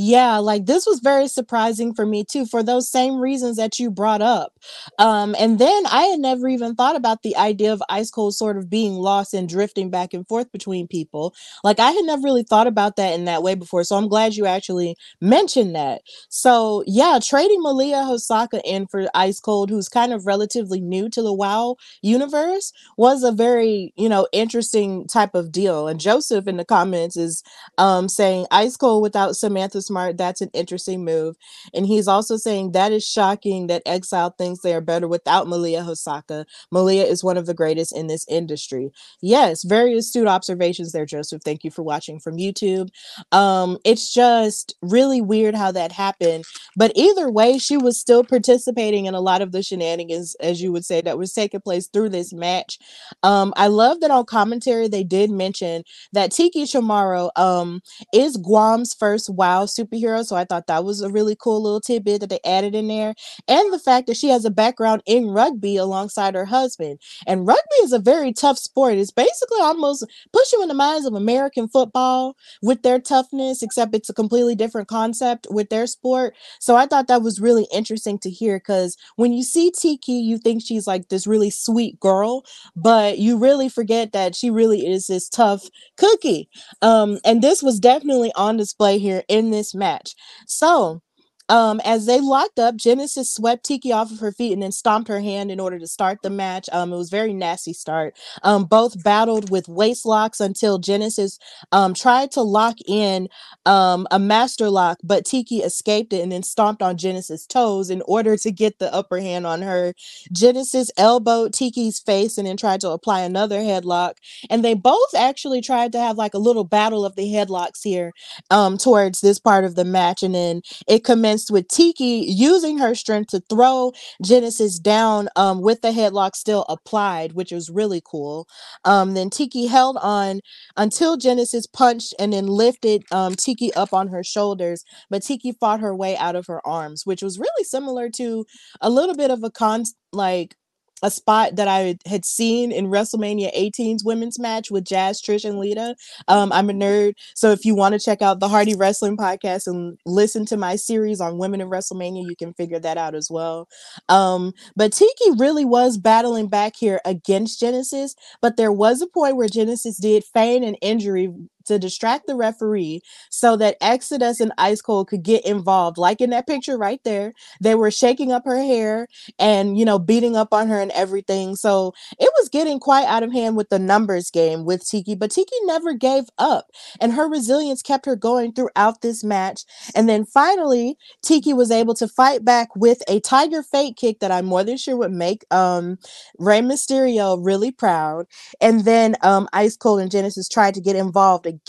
yeah, 0.00 0.38
like 0.38 0.64
this 0.64 0.86
was 0.86 1.00
very 1.00 1.28
surprising 1.28 1.92
for 1.94 2.06
me 2.06 2.24
too, 2.24 2.46
for 2.46 2.62
those 2.62 2.90
same 2.90 3.16
reasons 3.20 3.58
that 3.58 3.78
you 3.78 3.90
brought 3.90 4.22
up. 4.22 4.54
Um, 4.98 5.36
and 5.38 5.58
then 5.58 5.84
I 5.86 6.04
had 6.04 6.20
never 6.20 6.48
even 6.48 6.74
thought 6.74 6.96
about 6.96 7.22
the 7.22 7.36
idea 7.36 7.70
of 7.70 7.82
ice 7.90 8.10
cold 8.10 8.34
sort 8.34 8.56
of 8.56 8.70
being 8.70 8.94
lost 8.94 9.34
and 9.34 9.46
drifting 9.46 9.90
back 9.90 10.14
and 10.14 10.26
forth 10.26 10.50
between 10.52 10.88
people. 10.88 11.34
Like 11.62 11.80
I 11.80 11.90
had 11.90 12.06
never 12.06 12.22
really 12.22 12.44
thought 12.44 12.66
about 12.66 12.96
that 12.96 13.12
in 13.12 13.26
that 13.26 13.42
way 13.42 13.54
before. 13.54 13.84
So 13.84 13.96
I'm 13.96 14.08
glad 14.08 14.36
you 14.36 14.46
actually 14.46 14.96
mentioned 15.20 15.74
that. 15.74 16.00
So 16.30 16.82
yeah, 16.86 17.18
trading 17.22 17.62
Malia 17.62 17.96
Hosaka 17.98 18.62
in 18.64 18.86
for 18.86 19.06
Ice 19.14 19.38
Cold, 19.38 19.68
who's 19.68 19.90
kind 19.90 20.14
of 20.14 20.26
relatively 20.26 20.80
new 20.80 21.10
to 21.10 21.20
the 21.20 21.34
WoW 21.34 21.76
universe, 22.00 22.72
was 22.96 23.22
a 23.22 23.32
very, 23.32 23.92
you 23.98 24.08
know, 24.08 24.26
interesting 24.32 25.06
type 25.08 25.34
of 25.34 25.52
deal. 25.52 25.88
And 25.88 26.00
Joseph 26.00 26.48
in 26.48 26.56
the 26.56 26.64
comments 26.64 27.18
is 27.18 27.42
um 27.76 28.08
saying 28.08 28.46
Ice 28.50 28.78
Cold 28.78 29.02
without 29.02 29.36
Samantha 29.36 29.82
smart. 29.90 30.16
That's 30.16 30.40
an 30.40 30.50
interesting 30.54 31.04
move. 31.04 31.36
And 31.74 31.84
he's 31.84 32.06
also 32.06 32.36
saying 32.36 32.72
that 32.72 32.92
is 32.92 33.04
shocking 33.04 33.66
that 33.66 33.82
Exile 33.86 34.30
thinks 34.38 34.60
they 34.60 34.72
are 34.72 34.80
better 34.80 35.08
without 35.08 35.48
Malia 35.48 35.82
Hosaka. 35.82 36.44
Malia 36.70 37.04
is 37.04 37.24
one 37.24 37.36
of 37.36 37.46
the 37.46 37.54
greatest 37.54 37.96
in 37.96 38.06
this 38.06 38.24
industry. 38.28 38.92
Yes, 39.20 39.64
very 39.64 39.96
astute 39.96 40.28
observations 40.28 40.92
there, 40.92 41.06
Joseph. 41.06 41.42
Thank 41.44 41.64
you 41.64 41.72
for 41.72 41.82
watching 41.82 42.20
from 42.20 42.36
YouTube. 42.36 42.90
Um, 43.32 43.78
it's 43.84 44.14
just 44.14 44.76
really 44.80 45.20
weird 45.20 45.56
how 45.56 45.72
that 45.72 45.90
happened. 45.90 46.44
But 46.76 46.92
either 46.94 47.30
way, 47.30 47.58
she 47.58 47.76
was 47.76 47.98
still 47.98 48.22
participating 48.22 49.06
in 49.06 49.14
a 49.14 49.20
lot 49.20 49.42
of 49.42 49.50
the 49.50 49.62
shenanigans, 49.62 50.36
as 50.40 50.62
you 50.62 50.70
would 50.72 50.84
say, 50.84 51.00
that 51.00 51.18
was 51.18 51.32
taking 51.32 51.60
place 51.60 51.88
through 51.88 52.10
this 52.10 52.32
match. 52.32 52.78
Um, 53.24 53.52
I 53.56 53.66
love 53.66 54.00
that 54.00 54.12
on 54.12 54.24
commentary 54.24 54.86
they 54.86 55.04
did 55.04 55.30
mention 55.30 55.82
that 56.12 56.30
Tiki 56.30 56.64
Chamorro 56.64 57.30
um 57.36 57.80
is 58.12 58.36
Guam's 58.36 58.94
first 58.94 59.30
WoW 59.30 59.66
superhero. 59.80 60.24
So 60.24 60.36
I 60.36 60.44
thought 60.44 60.66
that 60.66 60.84
was 60.84 61.00
a 61.00 61.10
really 61.10 61.36
cool 61.40 61.62
little 61.62 61.80
tidbit 61.80 62.20
that 62.20 62.30
they 62.30 62.40
added 62.44 62.74
in 62.74 62.88
there. 62.88 63.14
And 63.48 63.72
the 63.72 63.78
fact 63.78 64.06
that 64.06 64.16
she 64.16 64.28
has 64.28 64.44
a 64.44 64.50
background 64.50 65.02
in 65.06 65.28
rugby 65.28 65.76
alongside 65.76 66.34
her 66.34 66.44
husband. 66.44 67.00
And 67.26 67.46
rugby 67.46 67.76
is 67.82 67.92
a 67.92 67.98
very 67.98 68.32
tough 68.32 68.58
sport. 68.58 68.94
It's 68.94 69.10
basically 69.10 69.60
almost 69.60 70.04
push 70.32 70.52
you 70.52 70.62
in 70.62 70.68
the 70.68 70.74
minds 70.74 71.06
of 71.06 71.14
American 71.14 71.68
football 71.68 72.36
with 72.62 72.82
their 72.82 72.98
toughness, 72.98 73.62
except 73.62 73.94
it's 73.94 74.10
a 74.10 74.14
completely 74.14 74.54
different 74.54 74.88
concept 74.88 75.46
with 75.50 75.68
their 75.70 75.86
sport. 75.86 76.34
So 76.58 76.76
I 76.76 76.86
thought 76.86 77.08
that 77.08 77.22
was 77.22 77.40
really 77.40 77.66
interesting 77.72 78.18
to 78.20 78.30
hear 78.30 78.58
because 78.58 78.96
when 79.16 79.32
you 79.32 79.42
see 79.42 79.70
Tiki, 79.70 80.12
you 80.12 80.38
think 80.38 80.62
she's 80.64 80.86
like 80.86 81.08
this 81.08 81.26
really 81.26 81.50
sweet 81.50 81.98
girl, 82.00 82.44
but 82.76 83.18
you 83.18 83.38
really 83.38 83.68
forget 83.68 84.12
that 84.12 84.34
she 84.34 84.50
really 84.50 84.86
is 84.86 85.06
this 85.06 85.28
tough 85.28 85.68
cookie. 85.96 86.48
Um, 86.82 87.18
and 87.24 87.42
this 87.42 87.62
was 87.62 87.78
definitely 87.80 88.32
on 88.36 88.56
display 88.56 88.98
here 88.98 89.22
in 89.28 89.50
this 89.50 89.59
match. 89.74 90.14
So 90.46 91.02
um, 91.50 91.80
as 91.84 92.06
they 92.06 92.20
locked 92.20 92.60
up, 92.60 92.76
Genesis 92.76 93.34
swept 93.34 93.64
Tiki 93.64 93.90
off 93.90 94.12
of 94.12 94.20
her 94.20 94.30
feet 94.30 94.52
and 94.52 94.62
then 94.62 94.70
stomped 94.70 95.08
her 95.08 95.20
hand 95.20 95.50
in 95.50 95.58
order 95.58 95.80
to 95.80 95.86
start 95.88 96.20
the 96.22 96.30
match. 96.30 96.68
Um, 96.72 96.92
it 96.92 96.96
was 96.96 97.10
very 97.10 97.34
nasty 97.34 97.72
start. 97.72 98.16
Um, 98.44 98.64
both 98.64 99.02
battled 99.02 99.50
with 99.50 99.68
waist 99.68 100.06
locks 100.06 100.38
until 100.38 100.78
Genesis 100.78 101.38
um, 101.72 101.92
tried 101.92 102.30
to 102.32 102.42
lock 102.42 102.76
in 102.86 103.28
um, 103.66 104.06
a 104.12 104.20
master 104.20 104.70
lock, 104.70 104.98
but 105.02 105.24
Tiki 105.24 105.58
escaped 105.58 106.12
it 106.12 106.22
and 106.22 106.30
then 106.30 106.44
stomped 106.44 106.82
on 106.82 106.96
Genesis' 106.96 107.46
toes 107.46 107.90
in 107.90 108.00
order 108.02 108.36
to 108.36 108.52
get 108.52 108.78
the 108.78 108.92
upper 108.94 109.18
hand 109.18 109.44
on 109.46 109.62
her. 109.62 109.94
Genesis 110.32 110.90
elbowed 110.96 111.52
Tiki's 111.52 111.98
face 111.98 112.38
and 112.38 112.46
then 112.46 112.56
tried 112.56 112.80
to 112.82 112.90
apply 112.90 113.22
another 113.22 113.58
headlock. 113.58 114.14
And 114.48 114.64
they 114.64 114.74
both 114.74 115.14
actually 115.16 115.62
tried 115.62 115.90
to 115.92 115.98
have 115.98 116.16
like 116.16 116.34
a 116.34 116.38
little 116.38 116.64
battle 116.64 117.04
of 117.04 117.16
the 117.16 117.32
headlocks 117.32 117.80
here 117.82 118.12
um, 118.50 118.78
towards 118.78 119.20
this 119.20 119.40
part 119.40 119.64
of 119.64 119.74
the 119.74 119.84
match. 119.84 120.22
And 120.22 120.34
then 120.34 120.62
it 120.86 121.02
commenced 121.04 121.39
with 121.48 121.68
Tiki 121.68 122.24
using 122.26 122.78
her 122.78 122.94
strength 122.94 123.30
to 123.30 123.40
throw 123.48 123.92
Genesis 124.24 124.78
down 124.78 125.28
um, 125.36 125.60
with 125.60 125.80
the 125.82 125.92
headlock 125.92 126.34
still 126.34 126.64
applied, 126.68 127.32
which 127.32 127.52
was 127.52 127.70
really 127.70 128.02
cool. 128.04 128.48
Um, 128.84 129.14
then 129.14 129.30
Tiki 129.30 129.66
held 129.66 129.96
on 130.02 130.40
until 130.76 131.16
Genesis 131.16 131.66
punched 131.66 132.14
and 132.18 132.32
then 132.32 132.46
lifted 132.46 133.04
um, 133.12 133.34
Tiki 133.36 133.72
up 133.74 133.92
on 133.92 134.08
her 134.08 134.24
shoulders, 134.24 134.84
but 135.08 135.22
Tiki 135.22 135.52
fought 135.52 135.80
her 135.80 135.94
way 135.94 136.16
out 136.16 136.34
of 136.34 136.46
her 136.46 136.66
arms, 136.66 137.06
which 137.06 137.22
was 137.22 137.38
really 137.38 137.64
similar 137.64 138.08
to 138.10 138.44
a 138.80 138.90
little 138.90 139.14
bit 139.14 139.30
of 139.30 139.44
a 139.44 139.50
con 139.50 139.84
like 140.12 140.56
a 141.02 141.10
spot 141.10 141.56
that 141.56 141.68
I 141.68 141.96
had 142.06 142.24
seen 142.24 142.72
in 142.72 142.86
WrestleMania 142.86 143.54
18's 143.56 144.04
women's 144.04 144.38
match 144.38 144.70
with 144.70 144.84
Jazz, 144.84 145.20
Trish, 145.20 145.44
and 145.44 145.58
Lita. 145.58 145.96
Um, 146.28 146.52
I'm 146.52 146.70
a 146.70 146.72
nerd, 146.72 147.14
so 147.34 147.50
if 147.50 147.64
you 147.64 147.74
want 147.74 147.94
to 147.94 147.98
check 147.98 148.22
out 148.22 148.40
the 148.40 148.48
Hardy 148.48 148.74
Wrestling 148.74 149.16
podcast 149.16 149.66
and 149.66 149.98
listen 150.06 150.44
to 150.46 150.56
my 150.56 150.76
series 150.76 151.20
on 151.20 151.38
women 151.38 151.60
in 151.60 151.68
WrestleMania, 151.68 152.28
you 152.28 152.36
can 152.36 152.54
figure 152.54 152.78
that 152.78 152.98
out 152.98 153.14
as 153.14 153.30
well. 153.30 153.68
Um, 154.08 154.52
but 154.76 154.92
Tiki 154.92 155.30
really 155.36 155.64
was 155.64 155.98
battling 155.98 156.48
back 156.48 156.76
here 156.76 157.00
against 157.04 157.60
Genesis, 157.60 158.14
but 158.40 158.56
there 158.56 158.72
was 158.72 159.00
a 159.00 159.06
point 159.06 159.36
where 159.36 159.48
Genesis 159.48 159.96
did 159.96 160.24
feign 160.24 160.64
an 160.64 160.74
injury 160.76 161.32
to 161.70 161.78
distract 161.78 162.26
the 162.26 162.36
referee 162.36 163.00
so 163.30 163.56
that 163.56 163.76
Exodus 163.80 164.40
and 164.40 164.52
Ice 164.58 164.82
Cold 164.82 165.08
could 165.08 165.22
get 165.22 165.44
involved. 165.46 165.98
Like 165.98 166.20
in 166.20 166.30
that 166.30 166.46
picture 166.46 166.76
right 166.76 167.00
there, 167.04 167.32
they 167.60 167.74
were 167.74 167.90
shaking 167.90 168.32
up 168.32 168.44
her 168.44 168.58
hair 168.58 169.06
and, 169.38 169.78
you 169.78 169.84
know, 169.84 169.98
beating 169.98 170.36
up 170.36 170.52
on 170.52 170.68
her 170.68 170.80
and 170.80 170.90
everything. 170.92 171.56
So 171.56 171.94
it 172.18 172.30
was 172.38 172.48
getting 172.48 172.80
quite 172.80 173.06
out 173.06 173.22
of 173.22 173.32
hand 173.32 173.56
with 173.56 173.68
the 173.70 173.78
numbers 173.78 174.30
game 174.30 174.64
with 174.64 174.86
Tiki, 174.86 175.14
but 175.14 175.30
Tiki 175.30 175.56
never 175.64 175.94
gave 175.94 176.24
up 176.38 176.66
and 177.00 177.12
her 177.12 177.28
resilience 177.28 177.82
kept 177.82 178.06
her 178.06 178.16
going 178.16 178.52
throughout 178.52 179.02
this 179.02 179.24
match. 179.24 179.62
And 179.94 180.08
then 180.08 180.24
finally, 180.24 180.96
Tiki 181.22 181.52
was 181.52 181.70
able 181.70 181.94
to 181.94 182.08
fight 182.08 182.44
back 182.44 182.74
with 182.76 183.02
a 183.08 183.20
Tiger 183.20 183.62
Fate 183.62 183.96
kick 183.96 184.20
that 184.20 184.32
I'm 184.32 184.46
more 184.46 184.64
than 184.64 184.76
sure 184.76 184.96
would 184.96 185.12
make 185.12 185.44
um, 185.50 185.98
Rey 186.38 186.60
Mysterio 186.60 187.38
really 187.40 187.70
proud. 187.70 188.26
And 188.60 188.84
then 188.84 189.16
um, 189.22 189.48
Ice 189.52 189.76
Cold 189.76 190.00
and 190.00 190.10
Genesis 190.10 190.48
tried 190.48 190.74
to 190.74 190.80
get 190.80 190.96
involved 190.96 191.46
again 191.46 191.59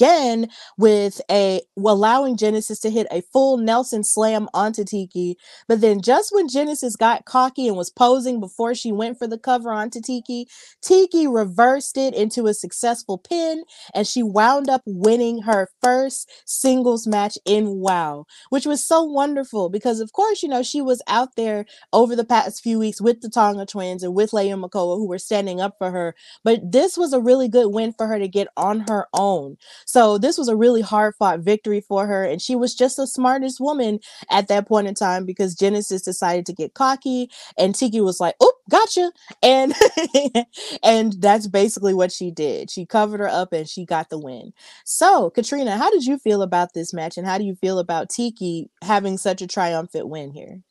with 0.78 1.22
a 1.30 1.62
allowing 1.78 2.38
Genesis 2.38 2.80
to 2.82 2.90
hit 2.90 3.08
a 3.12 3.22
full 3.34 3.58
Nelson 3.58 4.04
slam 4.04 4.50
onto 4.54 4.84
Tiki. 4.84 5.38
But 5.68 5.82
then 5.82 6.02
just 6.02 6.34
when 6.34 6.48
Genesis 6.50 6.96
got 6.96 7.26
cocky 7.26 7.68
and 7.68 7.78
was 7.78 7.90
posing 7.90 8.40
before 8.40 8.76
she 8.76 8.92
went 8.92 9.18
for 9.20 9.28
the 9.28 9.38
cover 9.38 9.72
onto 9.72 10.02
Tiki, 10.02 10.48
Tiki 10.82 11.28
reversed 11.28 11.98
it 11.98 12.14
into 12.14 12.48
a 12.48 12.54
successful 12.54 13.18
pin 13.18 13.64
and 13.94 14.08
she 14.08 14.24
wound 14.24 14.70
up 14.70 14.82
winning 14.86 15.44
her 15.44 15.70
first 15.82 16.30
singles 16.46 17.08
match 17.08 17.38
in 17.46 17.78
WoW, 17.80 18.26
which 18.50 18.66
was 18.66 18.86
so 18.86 19.04
wonderful 19.04 19.70
because 19.70 20.00
of 20.00 20.14
course, 20.14 20.44
you 20.44 20.50
know, 20.50 20.64
she 20.64 20.82
was 20.82 21.02
out 21.08 21.36
there 21.36 21.66
over 21.94 22.16
the 22.16 22.26
past 22.26 22.62
few 22.64 22.80
weeks 22.80 23.02
with 23.02 23.22
the 23.22 23.30
Tonga 23.30 23.66
twins 23.66 24.04
and 24.04 24.16
with 24.16 24.32
Leia 24.32 24.60
Makoa 24.62 24.98
who 24.98 25.08
were 25.08 25.20
standing 25.20 25.62
up 25.62 25.76
for 25.78 25.92
her. 25.92 26.16
But 26.44 26.72
this 26.72 26.98
was 26.98 27.14
a 27.14 27.22
really 27.22 27.48
good 27.50 27.70
win 27.74 27.94
for 27.94 28.08
her 28.08 28.20
to 28.20 28.28
get 28.28 28.48
on 28.58 28.86
her 28.90 29.08
own. 29.14 29.58
So 29.86 30.18
this 30.18 30.38
was 30.38 30.48
a 30.48 30.56
really 30.56 30.82
hard 30.82 31.16
fought 31.18 31.40
victory 31.40 31.82
for 31.82 32.08
her. 32.08 32.24
And 32.24 32.42
she 32.42 32.56
was 32.56 32.76
just 32.76 32.98
the 32.98 33.08
smartest 33.08 33.60
woman 33.60 34.00
at 34.30 34.48
that 34.48 34.68
point 34.68 34.88
in 34.88 34.96
time 34.96 35.26
because 35.26 35.56
Genesis 35.56 36.02
decided 36.04 36.46
to 36.48 36.54
get 36.54 36.74
cocky 36.74 37.30
and 37.58 37.76
Tiki 37.76 38.02
was 38.02 38.20
like, 38.20 38.36
oh, 38.42 38.54
gotcha. 38.70 39.12
And 39.44 39.74
and 40.84 41.14
that's 41.22 41.48
basically 41.48 41.94
what 41.94 42.12
she 42.12 42.32
did. 42.32 42.70
She 42.72 42.86
covered 42.86 43.20
her 43.20 43.30
up 43.30 43.54
and 43.54 43.68
she 43.68 43.86
got 43.86 44.10
the 44.10 44.20
win. 44.20 44.54
So 44.86 45.30
Katrina, 45.30 45.78
how 45.78 45.90
did 45.92 46.06
you 46.06 46.18
feel 46.18 46.42
about 46.42 46.74
this 46.74 46.94
match 46.94 47.18
and 47.18 47.28
how 47.28 47.38
do 47.38 47.44
you 47.44 47.56
feel 47.56 47.80
about 47.80 48.10
Tiki 48.10 48.70
having 48.84 49.18
such 49.18 49.42
a 49.42 49.48
triumphant 49.48 50.10
win 50.10 50.32
here? 50.32 50.62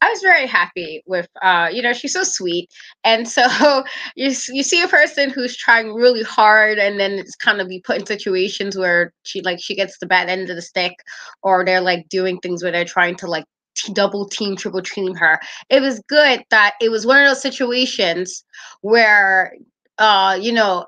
I 0.00 0.10
was 0.10 0.20
very 0.22 0.46
happy 0.46 1.02
with, 1.06 1.28
uh, 1.42 1.68
you 1.72 1.82
know, 1.82 1.92
she's 1.92 2.12
so 2.12 2.22
sweet, 2.22 2.70
and 3.04 3.28
so 3.28 3.44
you 4.16 4.32
you 4.48 4.62
see 4.62 4.82
a 4.82 4.88
person 4.88 5.30
who's 5.30 5.56
trying 5.56 5.92
really 5.94 6.22
hard, 6.22 6.78
and 6.78 6.98
then 7.00 7.12
it's 7.12 7.36
kind 7.36 7.60
of 7.60 7.68
be 7.68 7.80
put 7.80 7.98
in 7.98 8.06
situations 8.06 8.76
where 8.76 9.12
she 9.22 9.40
like 9.42 9.58
she 9.60 9.74
gets 9.74 9.98
the 9.98 10.06
bad 10.06 10.28
end 10.28 10.50
of 10.50 10.56
the 10.56 10.62
stick, 10.62 10.94
or 11.42 11.64
they're 11.64 11.80
like 11.80 12.08
doing 12.08 12.38
things 12.38 12.62
where 12.62 12.72
they're 12.72 12.84
trying 12.84 13.16
to 13.16 13.26
like 13.26 13.44
t- 13.76 13.92
double 13.92 14.28
team, 14.28 14.56
triple 14.56 14.82
team 14.82 15.14
her. 15.14 15.38
It 15.70 15.80
was 15.80 16.00
good 16.08 16.42
that 16.50 16.74
it 16.80 16.90
was 16.90 17.06
one 17.06 17.22
of 17.22 17.28
those 17.28 17.42
situations 17.42 18.44
where, 18.82 19.54
uh, 19.98 20.38
you 20.40 20.52
know, 20.52 20.86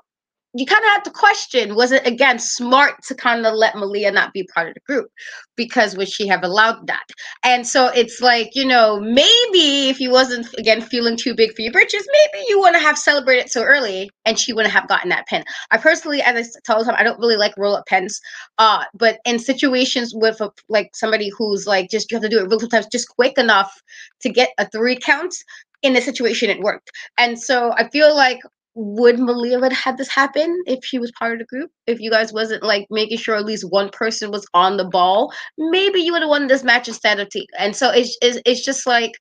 you 0.55 0.65
kind 0.65 0.83
of 0.83 0.89
have 0.91 1.03
to 1.03 1.11
question 1.11 1.75
was 1.75 1.91
it 1.91 2.05
again 2.07 2.39
smart 2.39 2.95
to 3.03 3.13
kind 3.13 3.45
of 3.45 3.53
let 3.53 3.75
Malia 3.75 4.11
not 4.11 4.33
be 4.33 4.47
part 4.53 4.67
of 4.67 4.73
the 4.73 4.79
group 4.81 5.11
because 5.55 5.95
would 5.95 6.09
she 6.09 6.27
have 6.27 6.43
allowed 6.43 6.87
that? 6.87 7.05
And 7.43 7.67
so 7.67 7.87
it's 7.89 8.19
like, 8.19 8.55
you 8.55 8.65
know, 8.65 8.99
maybe 8.99 9.89
if 9.89 9.97
he 9.97 10.07
wasn't 10.07 10.47
again 10.57 10.81
feeling 10.81 11.17
too 11.17 11.35
big 11.35 11.53
for 11.53 11.61
your 11.61 11.71
britches, 11.71 12.07
maybe 12.11 12.45
you 12.47 12.59
wouldn't 12.59 12.81
have 12.81 12.97
celebrated 12.97 13.51
so 13.51 13.63
early 13.63 14.09
and 14.25 14.39
she 14.39 14.53
wouldn't 14.53 14.73
have 14.73 14.87
gotten 14.87 15.09
that 15.09 15.27
pin. 15.27 15.43
I 15.69 15.77
personally, 15.77 16.21
as 16.21 16.55
I 16.55 16.73
told 16.73 16.87
him, 16.87 16.95
I 16.97 17.03
don't 17.03 17.19
really 17.19 17.37
like 17.37 17.55
roll 17.57 17.75
up 17.75 17.85
pins. 17.85 18.19
Uh, 18.57 18.85
but 18.95 19.19
in 19.25 19.37
situations 19.37 20.13
with 20.15 20.41
a, 20.41 20.51
like 20.67 20.95
somebody 20.95 21.29
who's 21.37 21.67
like 21.67 21.91
just 21.91 22.09
you 22.11 22.15
have 22.15 22.23
to 22.23 22.29
do 22.29 22.39
it 22.39 22.49
real 22.49 22.59
sometimes 22.59 22.87
just 22.87 23.09
quick 23.09 23.37
enough 23.37 23.81
to 24.21 24.29
get 24.29 24.49
a 24.57 24.67
three 24.69 24.95
count 24.95 25.35
in 25.81 25.93
the 25.93 26.01
situation 26.01 26.49
it 26.49 26.59
worked. 26.59 26.89
And 27.17 27.39
so 27.39 27.71
I 27.73 27.87
feel 27.89 28.15
like 28.15 28.39
would 28.79 29.19
Malia 29.19 29.59
have 29.59 29.73
had 29.73 29.97
this 29.97 30.07
happen 30.07 30.63
if 30.65 30.79
she 30.85 30.99
was 30.99 31.11
part 31.19 31.33
of 31.33 31.39
the 31.39 31.45
group? 31.45 31.69
If 31.85 31.99
you 31.99 32.09
guys 32.09 32.31
wasn't 32.31 32.63
like 32.63 32.87
making 32.89 33.17
sure 33.17 33.35
at 33.35 33.43
least 33.43 33.69
one 33.69 33.89
person 33.89 34.31
was 34.31 34.47
on 34.53 34.77
the 34.77 34.85
ball, 34.85 35.33
maybe 35.57 35.99
you 35.99 36.13
would 36.13 36.21
have 36.21 36.29
won 36.29 36.47
this 36.47 36.63
match 36.63 36.87
instead 36.87 37.19
of 37.19 37.29
T. 37.29 37.45
And 37.57 37.75
so 37.75 37.89
it's, 37.89 38.17
it's 38.21 38.39
it's 38.45 38.63
just 38.63 38.87
like 38.87 39.11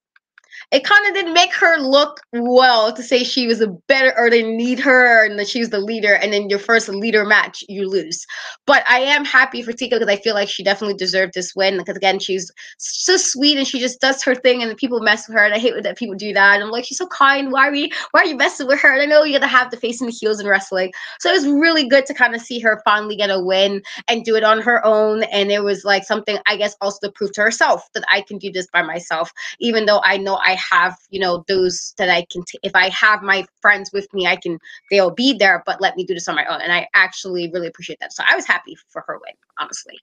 it 0.72 0.84
kind 0.84 1.06
of 1.06 1.14
didn't 1.14 1.34
make 1.34 1.54
her 1.54 1.78
look 1.78 2.20
well 2.32 2.92
to 2.92 3.02
say 3.02 3.24
she 3.24 3.46
was 3.46 3.60
a 3.60 3.68
better 3.88 4.14
or 4.18 4.30
they 4.30 4.42
need 4.42 4.78
her 4.78 5.24
and 5.24 5.38
that 5.38 5.48
she 5.48 5.60
was 5.60 5.70
the 5.70 5.80
leader 5.80 6.14
and 6.14 6.32
then 6.32 6.48
your 6.48 6.58
first 6.58 6.88
leader 6.88 7.24
match 7.24 7.64
you 7.68 7.88
lose. 7.88 8.24
But 8.66 8.84
i 8.88 8.98
am 8.98 9.24
happy 9.24 9.62
for 9.62 9.72
Tiki 9.72 9.96
because 9.96 10.08
i 10.08 10.16
feel 10.16 10.34
like 10.34 10.48
she 10.48 10.62
definitely 10.62 10.96
deserved 10.96 11.34
this 11.34 11.54
win 11.54 11.78
because 11.78 11.96
again 11.96 12.18
she's 12.18 12.50
so 12.78 13.16
sweet 13.16 13.58
and 13.58 13.66
she 13.66 13.80
just 13.80 14.00
does 14.00 14.22
her 14.22 14.34
thing 14.34 14.62
and 14.62 14.76
people 14.76 15.00
mess 15.00 15.28
with 15.28 15.36
her 15.36 15.44
and 15.44 15.54
i 15.54 15.58
hate 15.58 15.74
that 15.82 15.98
people 15.98 16.14
do 16.14 16.32
that 16.32 16.54
and 16.54 16.64
i'm 16.64 16.70
like 16.70 16.84
she's 16.84 16.98
so 16.98 17.06
kind. 17.06 17.52
Why 17.52 17.68
are 17.68 17.72
we 17.72 17.92
why 18.10 18.22
are 18.22 18.26
you 18.26 18.36
messing 18.36 18.66
with 18.66 18.80
her? 18.80 18.92
And 18.92 19.02
i 19.02 19.06
know 19.06 19.24
you 19.24 19.38
gotta 19.38 19.46
have 19.46 19.70
the 19.70 19.76
face 19.76 20.00
and 20.00 20.08
the 20.08 20.14
heels 20.14 20.40
in 20.40 20.46
wrestling. 20.46 20.92
So 21.20 21.30
it 21.30 21.34
was 21.34 21.46
really 21.46 21.88
good 21.88 22.06
to 22.06 22.14
kind 22.14 22.34
of 22.34 22.40
see 22.40 22.58
her 22.60 22.82
finally 22.84 23.16
get 23.16 23.30
a 23.30 23.40
win 23.40 23.82
and 24.08 24.24
do 24.24 24.36
it 24.36 24.44
on 24.44 24.60
her 24.60 24.84
own 24.84 25.22
and 25.24 25.50
it 25.50 25.62
was 25.62 25.84
like 25.84 26.04
something 26.04 26.38
i 26.46 26.56
guess 26.56 26.76
also 26.80 27.06
to 27.06 27.12
prove 27.12 27.32
to 27.32 27.42
herself 27.42 27.88
that 27.94 28.04
i 28.10 28.20
can 28.20 28.38
do 28.38 28.50
this 28.50 28.66
by 28.72 28.82
myself 28.82 29.32
even 29.60 29.86
though 29.86 30.00
i 30.04 30.16
know 30.16 30.36
i 30.44 30.47
have 30.54 30.96
you 31.10 31.20
know 31.20 31.44
those 31.48 31.94
that 31.98 32.08
i 32.08 32.24
can 32.30 32.42
t- 32.46 32.58
if 32.62 32.72
i 32.74 32.88
have 32.90 33.22
my 33.22 33.44
friends 33.60 33.90
with 33.92 34.12
me 34.12 34.26
i 34.26 34.36
can 34.36 34.58
they'll 34.90 35.10
be 35.10 35.32
there 35.32 35.62
but 35.66 35.80
let 35.80 35.96
me 35.96 36.04
do 36.04 36.14
this 36.14 36.28
on 36.28 36.34
my 36.34 36.44
own. 36.46 36.60
And 36.60 36.72
i 36.72 36.86
actually 36.94 37.50
really 37.52 37.66
appreciate 37.66 37.98
that. 38.00 38.12
So 38.12 38.22
i 38.28 38.34
was 38.34 38.46
happy 38.46 38.76
for 38.88 39.04
her 39.06 39.18
win 39.24 39.34
honestly 39.58 39.98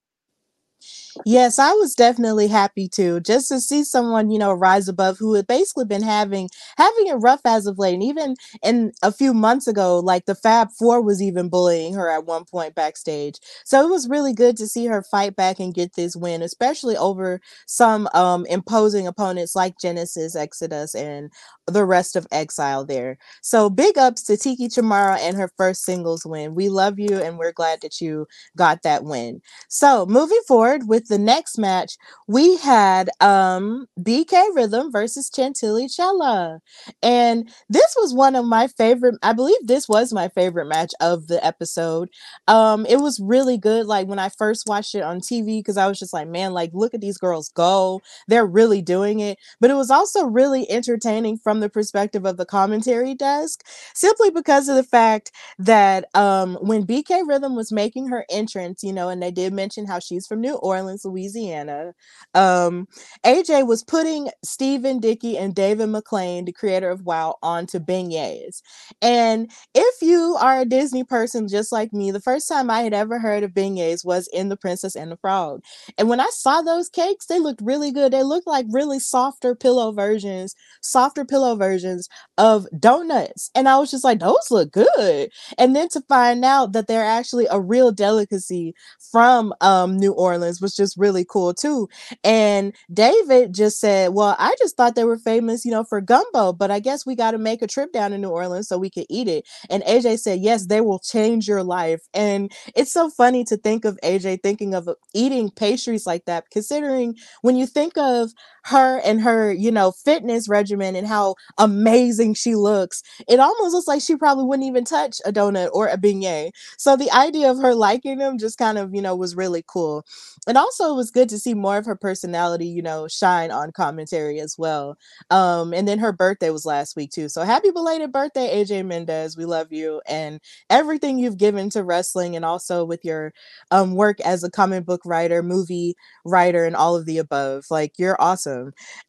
Yes, 1.24 1.60
I 1.60 1.72
was 1.74 1.96
definitely 1.96 2.48
happy 2.48 2.90
to 2.90 3.22
just 3.22 3.48
to 3.50 3.62
see 3.62 3.84
someone, 3.86 4.30
you 4.32 4.38
know, 4.38 4.52
rise 4.52 4.90
above 4.90 5.18
who 5.18 5.34
had 5.36 5.48
basically 5.48 5.86
been 5.86 6.04
having 6.04 6.50
having 6.78 7.08
it 7.08 7.14
rough 7.16 7.40
as 7.46 7.68
of 7.68 7.80
late. 7.80 7.94
And 7.94 8.04
even 8.04 8.36
in 8.64 8.92
a 9.02 9.12
few 9.14 9.34
months 9.34 9.66
ago, 9.68 10.00
like 10.00 10.26
the 10.26 10.36
Fab 10.36 10.72
Four 10.78 11.02
was 11.02 11.22
even 11.22 11.48
bullying 11.48 11.94
her 11.94 12.10
at 12.10 12.26
one 12.26 12.44
point 12.44 12.76
backstage. 12.76 13.36
So 13.64 13.86
it 13.86 13.90
was 13.90 14.10
really 14.10 14.34
good 14.34 14.58
to 14.58 14.68
see 14.68 14.88
her 14.88 15.02
fight 15.04 15.36
back 15.38 15.60
and 15.60 15.74
get 15.74 15.94
this 15.94 16.16
win, 16.18 16.42
especially 16.42 16.98
over 16.98 17.40
some 17.66 18.10
um 18.14 18.46
imposing 18.48 19.08
opponents 19.08 19.56
like 19.56 19.80
Genesis, 19.80 20.36
Exodus, 20.36 20.96
and 20.96 21.32
the 21.68 21.86
rest 21.86 22.16
of 22.16 22.28
Exile 22.32 22.86
there. 22.86 23.18
So 23.42 23.70
big 23.70 23.98
ups 23.98 24.24
to 24.24 24.38
Tiki 24.38 24.68
Chamorro 24.68 25.18
and 25.20 25.36
her 25.38 25.50
first 25.58 25.84
singles 25.84 26.26
win. 26.26 26.56
We 26.56 26.70
love 26.70 27.00
you 27.00 27.18
and 27.20 27.38
we're 27.38 27.52
glad 27.54 27.82
that 27.82 28.02
you 28.02 28.28
got 28.56 28.84
that 28.84 29.04
win. 29.04 29.42
So 29.68 30.06
moving 30.06 30.42
forward 30.48 30.88
with 30.88 31.05
the 31.08 31.18
next 31.20 31.58
match, 31.58 31.98
we 32.28 32.58
had 32.58 33.10
um 33.22 33.88
BK 34.00 34.48
Rhythm 34.54 34.92
versus 34.92 35.30
Chantilly 35.34 35.88
Chella. 35.88 36.60
And 37.02 37.50
this 37.70 37.96
was 37.98 38.14
one 38.14 38.36
of 38.36 38.46
my 38.46 38.68
favorite, 38.68 39.16
I 39.24 39.34
believe 39.34 39.58
this 39.64 39.88
was 39.88 40.14
my 40.14 40.28
favorite 40.30 40.66
match 40.66 40.92
of 41.02 41.28
the 41.28 41.44
episode. 41.46 42.10
Um, 42.48 42.86
it 42.86 42.98
was 42.98 43.20
really 43.20 43.58
good. 43.58 43.86
Like 43.86 44.08
when 44.08 44.20
I 44.20 44.30
first 44.30 44.68
watched 44.68 44.96
it 44.96 45.04
on 45.04 45.22
TV, 45.22 45.60
because 45.60 45.78
I 45.78 45.88
was 45.88 46.00
just 46.00 46.14
like, 46.14 46.28
man, 46.28 46.54
like 46.54 46.72
look 46.74 46.94
at 46.94 47.02
these 47.02 47.18
girls 47.18 47.50
go. 47.50 48.02
They're 48.28 48.46
really 48.46 48.82
doing 48.82 49.20
it. 49.20 49.38
But 49.60 49.72
it 49.72 49.76
was 49.76 49.92
also 49.92 50.26
really 50.26 50.70
entertaining 50.70 51.38
from 51.38 51.60
the 51.60 51.70
perspective 51.70 52.26
of 52.26 52.38
the 52.38 52.46
commentary 52.46 53.14
desk, 53.16 53.64
simply 53.94 54.30
because 54.30 54.68
of 54.70 54.76
the 54.76 54.84
fact 54.84 55.32
that 55.60 56.06
um 56.16 56.56
when 56.62 56.86
BK 56.86 57.22
Rhythm 57.28 57.56
was 57.56 57.72
making 57.72 58.08
her 58.10 58.26
entrance, 58.30 58.84
you 58.84 58.94
know, 58.94 59.10
and 59.10 59.22
they 59.22 59.32
did 59.32 59.54
mention 59.54 59.86
how 59.86 60.00
she's 60.00 60.28
from 60.28 60.42
New 60.42 60.56
Orleans, 60.56 60.95
Louisiana. 61.04 61.94
Um, 62.34 62.88
AJ 63.25 63.66
was 63.68 63.84
putting 63.84 64.30
Stephen 64.44 65.00
Dickey 65.00 65.38
and 65.38 65.56
David 65.56 65.90
McLane, 65.90 66.46
the 66.46 66.54
creator 66.54 66.90
of 66.90 67.02
WoW, 67.02 67.36
onto 67.42 67.80
beignets. 67.80 68.62
And 69.02 69.52
if 69.74 70.02
you 70.02 70.38
are 70.40 70.62
a 70.62 70.66
Disney 70.66 71.04
person 71.04 71.48
just 71.48 71.72
like 71.72 71.92
me, 71.92 72.12
the 72.12 72.22
first 72.22 72.48
time 72.48 72.70
I 72.70 72.82
had 72.82 72.94
ever 72.94 73.20
heard 73.20 73.44
of 73.44 73.52
beignets 73.52 74.06
was 74.06 74.30
in 74.32 74.50
The 74.50 74.58
Princess 74.58 74.96
and 74.96 75.12
the 75.12 75.18
Frog. 75.18 75.62
And 75.98 76.10
when 76.10 76.20
I 76.20 76.30
saw 76.32 76.62
those 76.62 76.90
cakes, 76.90 77.25
they 77.25 77.40
looked 77.40 77.62
really 77.62 77.92
good. 77.92 78.14
They 78.14 78.24
looked 78.24 78.48
like 78.48 78.66
really 78.70 79.00
softer 79.00 79.56
pillow 79.56 79.92
versions, 79.92 80.56
softer 80.82 81.25
pillow 81.25 81.56
versions 81.56 82.08
of 82.38 82.68
donuts. 82.80 83.50
And 83.56 83.68
I 83.68 83.78
was 83.78 83.90
just 83.90 84.04
like, 84.04 84.20
those 84.20 84.52
look 84.52 84.72
good. 84.72 85.30
And 85.58 85.75
then 85.75 85.90
to 85.90 86.02
find 86.02 86.44
out 86.46 86.74
that 86.74 86.88
they're 86.88 87.04
actually 87.04 87.48
a 87.50 87.60
real 87.60 87.92
delicacy 87.92 88.74
from 89.12 89.54
um, 89.62 89.98
New 89.98 90.12
Orleans 90.14 90.62
was 90.62 90.75
just 90.75 90.85
really 90.98 91.25
cool 91.30 91.54
too. 91.54 91.89
And 92.24 92.75
David 92.94 93.54
just 93.54 93.80
said, 93.80 94.13
Well, 94.13 94.36
I 94.39 94.56
just 94.60 94.77
thought 94.77 94.96
they 94.96 95.06
were 95.06 95.18
famous, 95.18 95.65
you 95.65 95.72
know, 95.72 95.84
for 95.84 96.01
gumbo, 96.01 96.54
but 96.54 96.72
I 96.72 96.80
guess 96.80 97.06
we 97.06 97.15
got 97.15 97.32
to 97.32 97.39
make 97.39 97.62
a 97.62 97.68
trip 97.68 97.94
down 97.94 98.12
to 98.12 98.18
New 98.18 98.30
Orleans 98.30 98.68
so 98.68 98.77
we 98.77 98.89
could 98.92 99.08
eat 99.10 99.27
it. 99.27 99.48
And 99.70 99.84
AJ 99.84 100.20
said, 100.20 100.39
Yes, 100.42 100.68
they 100.68 100.82
will 100.82 101.00
change 101.00 101.48
your 101.48 101.63
life. 101.63 102.01
And 102.13 102.51
it's 102.75 102.94
so 102.94 103.10
funny 103.10 103.44
to 103.46 103.58
think 103.58 103.86
of 103.86 104.00
AJ 104.04 104.44
thinking 104.44 104.75
of 104.75 104.89
eating 105.13 105.51
pastries 105.51 106.06
like 106.06 106.25
that, 106.25 106.50
considering 106.51 107.15
when 107.42 107.56
you 107.56 107.68
think 107.68 107.98
of 107.98 108.32
her 108.66 109.00
and 109.06 109.22
her, 109.22 109.52
you 109.54 109.72
know, 109.72 109.92
fitness 109.92 110.50
regimen 110.50 110.96
and 110.96 111.08
how 111.08 111.36
amazing 111.58 112.34
she 112.34 112.56
looks, 112.56 113.04
it 113.28 113.40
almost 113.40 113.74
looks 113.74 113.88
like 113.88 114.02
she 114.02 114.16
probably 114.16 114.46
wouldn't 114.46 114.68
even 114.68 114.84
touch 114.86 115.22
a 115.26 115.32
donut 115.32 115.70
or 115.74 115.88
a 115.88 115.98
beignet. 115.98 116.52
So 116.78 116.96
the 116.96 117.12
idea 117.12 117.50
of 117.52 117.60
her 117.60 117.76
liking 117.76 118.18
them 118.18 118.38
just 118.38 118.58
kind 118.58 118.78
of, 118.78 118.94
you 118.94 119.02
know, 119.02 119.16
was 119.16 119.36
really 119.36 119.64
cool. 119.68 120.06
And 120.48 120.58
also 120.58 120.92
it 120.94 120.96
was 120.96 121.12
good 121.12 121.30
to 121.30 121.40
see 121.40 121.54
more 121.54 121.78
of 121.78 121.86
her 121.86 121.96
personality, 121.96 122.68
you 122.68 122.82
know, 122.82 123.08
shine 123.08 123.52
on 123.52 123.72
commentary 123.72 124.40
as 124.40 124.56
well. 124.58 124.98
Um, 125.30 125.74
and 125.74 125.88
then 125.88 126.00
her 126.00 126.12
birthday 126.12 126.50
was 126.50 126.66
last 126.66 126.96
week 126.96 127.12
too. 127.12 127.30
So 127.30 127.44
happy 127.44 127.72
belated 127.72 128.12
birthday, 128.12 128.48
AJ 128.64 128.84
Mendez. 128.86 129.38
We 129.38 129.46
love 129.46 129.72
you 129.72 130.02
and 130.08 130.40
everything 130.70 131.20
you've 131.20 131.38
given 131.38 131.70
to 131.72 131.84
wrestling 131.84 132.36
and 132.36 132.46
also 132.46 132.84
with 132.86 133.04
your 133.04 133.34
um 133.72 133.96
work 133.96 134.20
as 134.22 134.44
a 134.44 134.52
comic 134.52 134.86
book 134.86 135.02
writer, 135.06 135.42
movie 135.44 135.96
writer, 136.26 136.66
and 136.66 136.76
all 136.76 136.96
of 136.96 137.06
the 137.06 137.18
above. 137.18 137.66
Like 137.70 137.94
you're 137.98 138.20
awesome. 138.22 138.55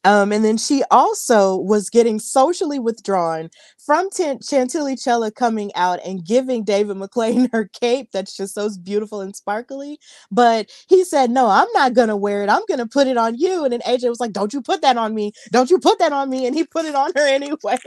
Um, 0.03 0.31
and 0.31 0.43
then 0.43 0.57
she 0.57 0.83
also 0.91 1.55
was 1.57 1.89
getting 1.89 2.19
socially 2.19 2.79
withdrawn 2.79 3.49
from 3.85 4.09
T- 4.09 4.37
Chantilly 4.47 4.95
Chella 4.95 5.31
coming 5.31 5.71
out 5.75 5.99
and 6.05 6.25
giving 6.25 6.63
David 6.63 6.97
McLane 6.97 7.49
her 7.53 7.69
cape 7.79 8.09
that's 8.11 8.35
just 8.35 8.55
so 8.55 8.69
beautiful 8.83 9.21
and 9.21 9.35
sparkly. 9.35 9.99
But 10.31 10.69
he 10.87 11.03
said, 11.03 11.31
No, 11.31 11.47
I'm 11.47 11.67
not 11.73 11.93
gonna 11.93 12.17
wear 12.17 12.43
it. 12.43 12.49
I'm 12.49 12.63
gonna 12.67 12.87
put 12.87 13.07
it 13.07 13.17
on 13.17 13.37
you. 13.37 13.63
And 13.63 13.73
then 13.73 13.81
AJ 13.81 14.09
was 14.09 14.19
like, 14.19 14.33
Don't 14.33 14.53
you 14.53 14.61
put 14.61 14.81
that 14.81 14.97
on 14.97 15.13
me. 15.15 15.31
Don't 15.51 15.69
you 15.69 15.79
put 15.79 15.99
that 15.99 16.13
on 16.13 16.29
me. 16.29 16.45
And 16.45 16.55
he 16.55 16.65
put 16.65 16.85
it 16.85 16.95
on 16.95 17.11
her 17.15 17.27
anyway. 17.33 17.77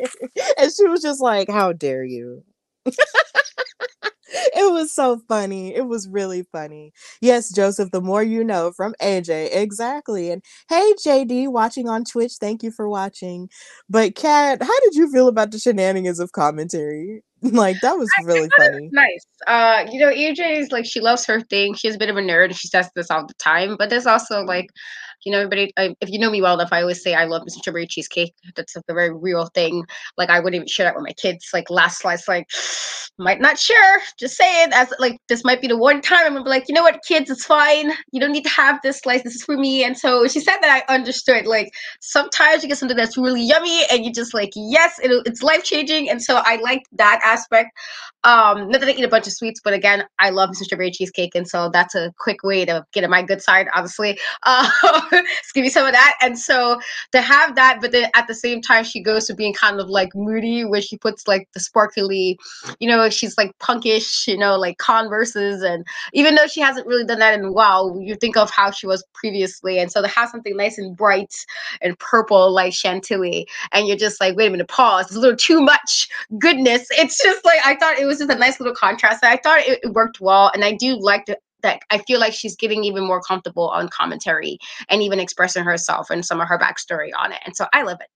and 0.58 0.72
she 0.76 0.86
was 0.88 1.02
just 1.02 1.20
like, 1.20 1.48
How 1.48 1.72
dare 1.72 2.04
you? 2.04 2.44
it 4.30 4.72
was 4.72 4.94
so 4.94 5.20
funny. 5.28 5.74
It 5.74 5.86
was 5.86 6.08
really 6.08 6.44
funny. 6.52 6.92
Yes, 7.20 7.52
Joseph, 7.52 7.90
the 7.90 8.00
more 8.00 8.22
you 8.22 8.44
know 8.44 8.72
from 8.72 8.94
AJ. 9.00 9.54
Exactly. 9.54 10.30
And 10.30 10.42
hey, 10.68 10.92
JD, 11.04 11.48
watching 11.48 11.88
on 11.88 12.04
Twitch. 12.04 12.34
Thank 12.40 12.62
you 12.62 12.70
for 12.70 12.88
watching. 12.88 13.48
But, 13.88 14.14
Kat, 14.14 14.62
how 14.62 14.80
did 14.80 14.94
you 14.94 15.10
feel 15.10 15.28
about 15.28 15.50
the 15.50 15.58
shenanigans 15.58 16.20
of 16.20 16.32
commentary? 16.32 17.22
Like, 17.42 17.80
that 17.80 17.96
was 17.96 18.10
really 18.24 18.50
funny. 18.58 18.90
Nice. 18.92 19.26
Uh, 19.46 19.86
you 19.90 19.98
know, 19.98 20.10
AJ 20.10 20.58
is 20.58 20.72
like, 20.72 20.84
she 20.84 21.00
loves 21.00 21.24
her 21.24 21.40
thing. 21.40 21.72
She's 21.72 21.94
a 21.94 21.98
bit 21.98 22.10
of 22.10 22.18
a 22.18 22.20
nerd. 22.20 22.54
She 22.54 22.68
says 22.68 22.90
this 22.94 23.10
all 23.10 23.26
the 23.26 23.32
time. 23.38 23.76
But 23.78 23.88
there's 23.88 24.04
also 24.04 24.42
like, 24.42 24.68
you 25.24 25.32
know, 25.32 25.38
everybody, 25.38 25.72
I, 25.76 25.94
if 26.00 26.10
you 26.10 26.18
know 26.18 26.30
me 26.30 26.40
well 26.40 26.54
enough, 26.54 26.72
I 26.72 26.80
always 26.80 27.02
say 27.02 27.14
I 27.14 27.24
love 27.24 27.42
Mr. 27.42 27.58
Strawberry 27.58 27.86
cheesecake. 27.86 28.34
That's 28.56 28.76
like 28.76 28.84
a 28.88 28.94
very 28.94 29.14
real 29.14 29.46
thing. 29.46 29.84
Like, 30.16 30.30
I 30.30 30.38
wouldn't 30.40 30.54
even 30.56 30.68
share 30.68 30.84
that 30.86 30.94
with 30.94 31.04
my 31.04 31.12
kids. 31.12 31.48
Like, 31.52 31.70
last 31.70 32.00
slice, 32.00 32.26
like, 32.26 32.48
might 33.18 33.40
not 33.40 33.58
share. 33.58 34.00
Just 34.18 34.36
saying, 34.36 34.70
as 34.72 34.92
like, 34.98 35.20
this 35.28 35.44
might 35.44 35.60
be 35.60 35.68
the 35.68 35.76
one 35.76 36.00
time 36.00 36.20
I'm 36.24 36.32
gonna 36.32 36.44
be 36.44 36.50
like, 36.50 36.68
you 36.68 36.74
know 36.74 36.82
what, 36.82 37.00
kids, 37.06 37.30
it's 37.30 37.44
fine. 37.44 37.92
You 38.12 38.20
don't 38.20 38.32
need 38.32 38.44
to 38.44 38.50
have 38.50 38.80
this 38.82 39.00
slice. 39.00 39.22
This 39.22 39.34
is 39.34 39.44
for 39.44 39.56
me. 39.56 39.84
And 39.84 39.96
so 39.96 40.26
she 40.26 40.40
said 40.40 40.56
that 40.60 40.84
I 40.88 40.92
understood. 40.92 41.46
Like, 41.46 41.72
sometimes 42.00 42.62
you 42.62 42.68
get 42.68 42.78
something 42.78 42.96
that's 42.96 43.18
really 43.18 43.42
yummy 43.42 43.82
and 43.90 44.04
you 44.04 44.12
just 44.12 44.32
like, 44.32 44.50
yes, 44.54 44.98
it, 45.02 45.10
it's 45.26 45.42
life 45.42 45.64
changing. 45.64 46.08
And 46.08 46.22
so 46.22 46.40
I 46.44 46.56
liked 46.56 46.88
that 46.92 47.20
aspect. 47.24 47.70
Um, 48.24 48.68
not 48.68 48.80
that 48.80 48.88
I 48.88 48.92
eat 48.92 49.04
a 49.04 49.08
bunch 49.08 49.26
of 49.26 49.32
sweets, 49.32 49.60
but 49.62 49.72
again, 49.72 50.04
I 50.18 50.30
love 50.30 50.50
Mr. 50.50 50.64
Strawberry 50.64 50.90
cheesecake. 50.90 51.34
And 51.34 51.48
so 51.48 51.70
that's 51.70 51.94
a 51.94 52.12
quick 52.18 52.42
way 52.42 52.64
to 52.64 52.84
get 52.92 53.04
in 53.04 53.10
my 53.10 53.22
good 53.22 53.42
side, 53.42 53.68
obviously. 53.74 54.18
Uh, 54.44 54.68
give 55.54 55.62
me 55.62 55.68
some 55.68 55.86
of 55.86 55.92
that. 55.92 56.16
And 56.20 56.38
so 56.38 56.80
to 57.12 57.20
have 57.20 57.54
that, 57.56 57.78
but 57.80 57.92
then 57.92 58.10
at 58.14 58.26
the 58.26 58.34
same 58.34 58.60
time, 58.60 58.84
she 58.84 59.00
goes 59.00 59.26
to 59.26 59.34
being 59.34 59.54
kind 59.54 59.80
of 59.80 59.88
like 59.88 60.14
moody, 60.14 60.64
where 60.64 60.82
she 60.82 60.96
puts 60.96 61.26
like 61.26 61.48
the 61.54 61.60
sparkly, 61.60 62.38
you 62.78 62.88
know, 62.88 63.08
she's 63.10 63.36
like 63.36 63.56
punkish, 63.58 64.26
you 64.26 64.38
know, 64.38 64.56
like 64.56 64.78
Converses. 64.78 65.62
And 65.62 65.86
even 66.12 66.34
though 66.34 66.46
she 66.46 66.60
hasn't 66.60 66.86
really 66.86 67.04
done 67.04 67.18
that 67.18 67.38
in 67.38 67.44
a 67.44 67.52
while, 67.52 67.98
you 68.00 68.14
think 68.14 68.36
of 68.36 68.50
how 68.50 68.70
she 68.70 68.86
was 68.86 69.04
previously. 69.14 69.78
And 69.78 69.90
so 69.90 70.02
to 70.02 70.08
have 70.08 70.30
something 70.30 70.56
nice 70.56 70.78
and 70.78 70.96
bright 70.96 71.34
and 71.80 71.98
purple 71.98 72.52
like 72.52 72.72
Chantilly, 72.72 73.48
and 73.72 73.86
you're 73.86 73.96
just 73.96 74.20
like, 74.20 74.36
wait 74.36 74.48
a 74.48 74.50
minute, 74.50 74.68
pause. 74.68 75.06
It's 75.06 75.16
a 75.16 75.20
little 75.20 75.36
too 75.36 75.60
much 75.60 76.08
goodness. 76.38 76.86
It's 76.90 77.22
just 77.22 77.44
like, 77.44 77.60
I 77.64 77.76
thought 77.76 77.98
it 77.98 78.06
was 78.06 78.18
just 78.18 78.30
a 78.30 78.34
nice 78.34 78.60
little 78.60 78.74
contrast. 78.74 79.24
I 79.24 79.36
thought 79.36 79.60
it, 79.60 79.80
it 79.82 79.92
worked 79.92 80.20
well. 80.20 80.50
And 80.54 80.64
I 80.64 80.72
do 80.72 80.98
like 80.98 81.26
the 81.26 81.38
that 81.62 81.80
I 81.90 81.98
feel 81.98 82.20
like 82.20 82.32
she's 82.32 82.56
getting 82.56 82.84
even 82.84 83.06
more 83.06 83.20
comfortable 83.20 83.68
on 83.68 83.88
commentary 83.88 84.58
and 84.88 85.02
even 85.02 85.20
expressing 85.20 85.64
herself 85.64 86.10
and 86.10 86.24
some 86.24 86.40
of 86.40 86.48
her 86.48 86.58
backstory 86.58 87.10
on 87.16 87.32
it. 87.32 87.38
And 87.44 87.56
so 87.56 87.66
I 87.72 87.82
love 87.82 88.00
it. 88.00 88.08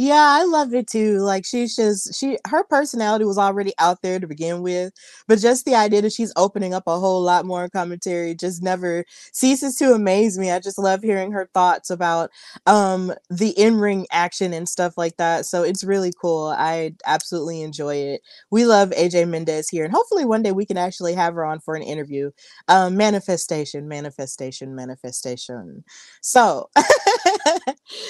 Yeah, 0.00 0.14
I 0.40 0.44
love 0.44 0.74
it 0.74 0.86
too. 0.86 1.18
Like 1.18 1.44
she's 1.44 1.74
just 1.74 2.14
she 2.14 2.38
her 2.46 2.62
personality 2.62 3.24
was 3.24 3.36
already 3.36 3.72
out 3.80 4.00
there 4.00 4.20
to 4.20 4.28
begin 4.28 4.62
with, 4.62 4.92
but 5.26 5.40
just 5.40 5.64
the 5.64 5.74
idea 5.74 6.02
that 6.02 6.12
she's 6.12 6.32
opening 6.36 6.72
up 6.72 6.84
a 6.86 7.00
whole 7.00 7.20
lot 7.20 7.44
more 7.44 7.68
commentary 7.68 8.36
just 8.36 8.62
never 8.62 9.04
ceases 9.32 9.74
to 9.76 9.94
amaze 9.94 10.38
me. 10.38 10.52
I 10.52 10.60
just 10.60 10.78
love 10.78 11.02
hearing 11.02 11.32
her 11.32 11.50
thoughts 11.52 11.90
about 11.90 12.30
um 12.66 13.12
the 13.28 13.50
in-ring 13.60 14.06
action 14.12 14.52
and 14.52 14.68
stuff 14.68 14.96
like 14.96 15.16
that. 15.16 15.46
So 15.46 15.64
it's 15.64 15.82
really 15.82 16.12
cool. 16.22 16.54
I 16.56 16.94
absolutely 17.04 17.62
enjoy 17.62 17.96
it. 17.96 18.22
We 18.52 18.66
love 18.66 18.92
AJ 18.92 19.24
Mendez 19.24 19.68
here 19.68 19.84
and 19.84 19.92
hopefully 19.92 20.24
one 20.24 20.44
day 20.44 20.52
we 20.52 20.64
can 20.64 20.78
actually 20.78 21.14
have 21.14 21.34
her 21.34 21.44
on 21.44 21.58
for 21.58 21.74
an 21.74 21.82
interview. 21.82 22.30
Um 22.68 22.96
manifestation, 22.96 23.88
manifestation, 23.88 24.76
manifestation. 24.76 25.82
So 26.22 26.70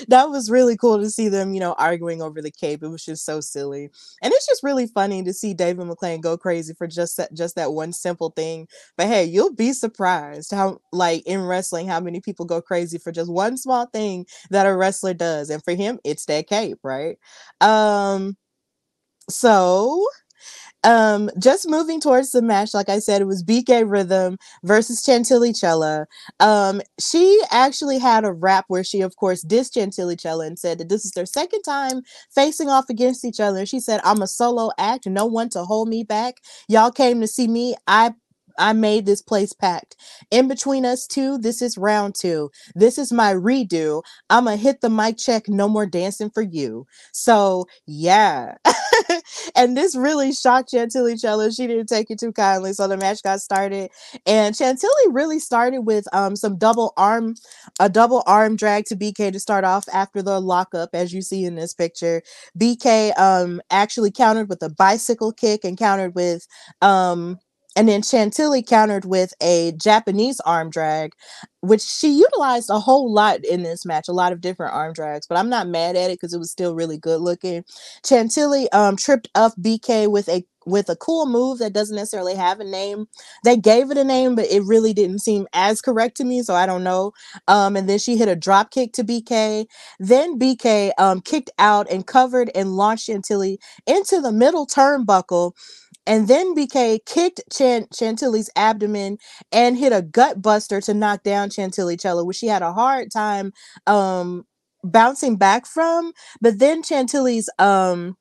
that 0.08 0.28
was 0.30 0.50
really 0.50 0.76
cool 0.76 0.98
to 0.98 1.10
see 1.10 1.28
them, 1.28 1.52
you 1.54 1.60
know, 1.60 1.74
arguing 1.78 2.22
over 2.22 2.42
the 2.42 2.50
cape. 2.50 2.82
It 2.82 2.88
was 2.88 3.04
just 3.04 3.24
so 3.24 3.40
silly. 3.40 3.90
And 4.22 4.32
it's 4.32 4.46
just 4.46 4.62
really 4.62 4.86
funny 4.86 5.22
to 5.24 5.32
see 5.32 5.54
David 5.54 5.86
McLane 5.86 6.20
go 6.20 6.36
crazy 6.36 6.74
for 6.74 6.86
just 6.86 7.16
that 7.16 7.32
just 7.34 7.56
that 7.56 7.72
one 7.72 7.92
simple 7.92 8.30
thing. 8.30 8.68
But 8.96 9.06
hey, 9.08 9.24
you'll 9.24 9.54
be 9.54 9.72
surprised 9.72 10.50
how 10.52 10.80
like 10.92 11.26
in 11.26 11.42
wrestling 11.44 11.88
how 11.88 12.00
many 12.00 12.20
people 12.20 12.44
go 12.46 12.60
crazy 12.62 12.98
for 12.98 13.12
just 13.12 13.30
one 13.30 13.56
small 13.56 13.86
thing 13.86 14.26
that 14.50 14.66
a 14.66 14.74
wrestler 14.76 15.14
does. 15.14 15.50
And 15.50 15.62
for 15.64 15.74
him, 15.74 15.98
it's 16.04 16.26
that 16.26 16.48
cape, 16.48 16.78
right? 16.82 17.18
Um 17.60 18.36
so 19.30 20.06
um, 20.88 21.30
just 21.38 21.68
moving 21.68 22.00
towards 22.00 22.32
the 22.32 22.40
match, 22.40 22.72
like 22.72 22.88
I 22.88 22.98
said, 22.98 23.20
it 23.20 23.26
was 23.26 23.44
BK 23.44 23.88
Rhythm 23.88 24.38
versus 24.64 25.04
Chantilly. 25.04 25.52
Um, 26.40 26.80
she 26.98 27.42
actually 27.50 27.98
had 27.98 28.24
a 28.24 28.32
rap 28.32 28.64
where 28.68 28.82
she, 28.82 29.02
of 29.02 29.16
course, 29.16 29.44
dissed 29.44 29.74
Chantilly 29.74 30.16
and 30.46 30.58
said 30.58 30.78
that 30.78 30.88
this 30.88 31.04
is 31.04 31.12
their 31.12 31.26
second 31.26 31.62
time 31.62 32.02
facing 32.30 32.70
off 32.70 32.88
against 32.88 33.24
each 33.26 33.38
other. 33.38 33.66
She 33.66 33.80
said, 33.80 34.00
I'm 34.02 34.22
a 34.22 34.26
solo 34.26 34.70
act, 34.78 35.06
no 35.06 35.26
one 35.26 35.50
to 35.50 35.64
hold 35.64 35.88
me 35.90 36.04
back. 36.04 36.36
Y'all 36.68 36.90
came 36.90 37.20
to 37.20 37.26
see 37.26 37.48
me. 37.48 37.74
I 37.86 38.14
I 38.58 38.72
made 38.72 39.06
this 39.06 39.22
place 39.22 39.52
packed. 39.52 39.96
In 40.30 40.48
between 40.48 40.84
us 40.84 41.06
two, 41.06 41.38
this 41.38 41.62
is 41.62 41.78
round 41.78 42.14
two. 42.20 42.50
This 42.74 42.98
is 42.98 43.12
my 43.12 43.32
redo. 43.32 44.02
I'ma 44.30 44.56
hit 44.56 44.80
the 44.80 44.90
mic 44.90 45.16
check. 45.16 45.48
No 45.48 45.68
more 45.68 45.86
dancing 45.86 46.30
for 46.30 46.42
you. 46.42 46.86
So 47.12 47.66
yeah. 47.86 48.56
and 49.56 49.76
this 49.76 49.96
really 49.96 50.32
shocked 50.32 50.70
Chantilly 50.70 51.16
Chella. 51.16 51.50
She 51.52 51.66
didn't 51.66 51.86
take 51.86 52.10
it 52.10 52.18
too 52.18 52.32
kindly. 52.32 52.72
So 52.72 52.88
the 52.88 52.96
match 52.96 53.22
got 53.22 53.40
started. 53.40 53.90
And 54.26 54.56
Chantilly 54.56 54.92
really 55.10 55.38
started 55.38 55.80
with 55.82 56.06
um 56.12 56.36
some 56.36 56.58
double 56.58 56.92
arm, 56.96 57.34
a 57.80 57.88
double 57.88 58.22
arm 58.26 58.56
drag 58.56 58.84
to 58.86 58.96
BK 58.96 59.32
to 59.32 59.40
start 59.40 59.64
off 59.64 59.84
after 59.92 60.22
the 60.22 60.40
lockup, 60.40 60.90
as 60.92 61.12
you 61.12 61.22
see 61.22 61.44
in 61.44 61.54
this 61.54 61.74
picture. 61.74 62.22
BK 62.58 63.18
um 63.18 63.60
actually 63.70 64.10
countered 64.10 64.48
with 64.48 64.62
a 64.62 64.70
bicycle 64.70 65.32
kick 65.32 65.64
and 65.64 65.78
countered 65.78 66.14
with 66.14 66.46
um 66.82 67.38
and 67.78 67.88
then 67.88 68.02
Chantilly 68.02 68.62
countered 68.62 69.06
with 69.06 69.34
a 69.42 69.72
Japanese 69.78 70.40
arm 70.42 70.70
drag, 70.70 71.14
which 71.62 71.82
she 71.82 72.10
utilized 72.10 72.70
a 72.70 72.80
whole 72.80 73.12
lot 73.14 73.44
in 73.46 73.62
this 73.62 73.86
match, 73.86 74.08
a 74.08 74.12
lot 74.14 74.32
of 74.34 74.42
different 74.42 74.74
arm 74.74 74.94
drags, 74.94 75.28
but 75.28 75.38
I'm 75.38 75.50
not 75.50 75.68
mad 75.68 75.96
at 75.96 76.10
it 76.10 76.16
because 76.20 76.34
it 76.34 76.40
was 76.40 76.52
still 76.52 76.74
really 76.74 76.98
good 76.98 77.22
looking. 77.22 77.64
Chantilly 78.06 78.70
um, 78.72 78.96
tripped 78.96 79.30
up 79.36 79.54
BK 79.60 80.10
with 80.10 80.28
a 80.28 80.44
with 80.66 80.90
a 80.90 80.96
cool 80.96 81.26
move 81.26 81.60
that 81.60 81.74
doesn't 81.74 81.96
necessarily 81.96 82.36
have 82.36 82.60
a 82.60 82.64
name. 82.64 83.06
They 83.44 83.58
gave 83.58 83.90
it 83.90 83.98
a 83.98 84.04
name, 84.04 84.36
but 84.36 84.46
it 84.52 84.64
really 84.64 84.94
didn't 84.94 85.20
seem 85.20 85.48
as 85.54 85.82
correct 85.82 86.18
to 86.18 86.24
me, 86.24 86.42
so 86.42 86.54
I 86.54 86.66
don't 86.66 86.84
know. 86.84 87.12
Um, 87.48 87.76
and 87.76 87.88
then 87.88 88.00
she 88.00 88.18
hit 88.18 88.28
a 88.30 88.36
drop 88.36 88.72
kick 88.72 88.94
to 88.94 89.04
BK. 89.04 89.66
Then 90.00 90.38
BK 90.40 90.92
um, 90.98 91.22
kicked 91.22 91.50
out 91.58 91.90
and 91.90 92.06
covered 92.06 92.50
and 92.56 92.76
launched 92.76 93.06
Chantilly 93.06 93.60
into 93.86 94.22
the 94.22 94.32
middle 94.32 94.66
turnbuckle 94.66 95.52
and 96.08 96.28
then 96.28 96.56
BK 96.56 97.00
kicked 97.06 97.42
Chan- 97.52 97.88
Chantilly's 97.94 98.50
abdomen 98.56 99.18
and 99.52 99.78
hit 99.78 99.92
a 99.94 100.02
gut 100.02 100.42
buster 100.42 100.82
to 100.82 100.94
knock 100.94 101.24
down 101.24 101.50
Chantilly 101.50 101.98
Chella, 101.98 102.24
which 102.26 102.38
she 102.38 102.48
had 102.48 102.62
a 102.62 102.74
hard 102.74 103.12
time 103.12 103.52
um 103.88 104.46
bouncing 104.84 105.36
back 105.38 105.66
from. 105.66 106.12
But 106.42 106.60
then 106.60 106.82
Chantilly's 106.84 107.50
um 107.60 108.16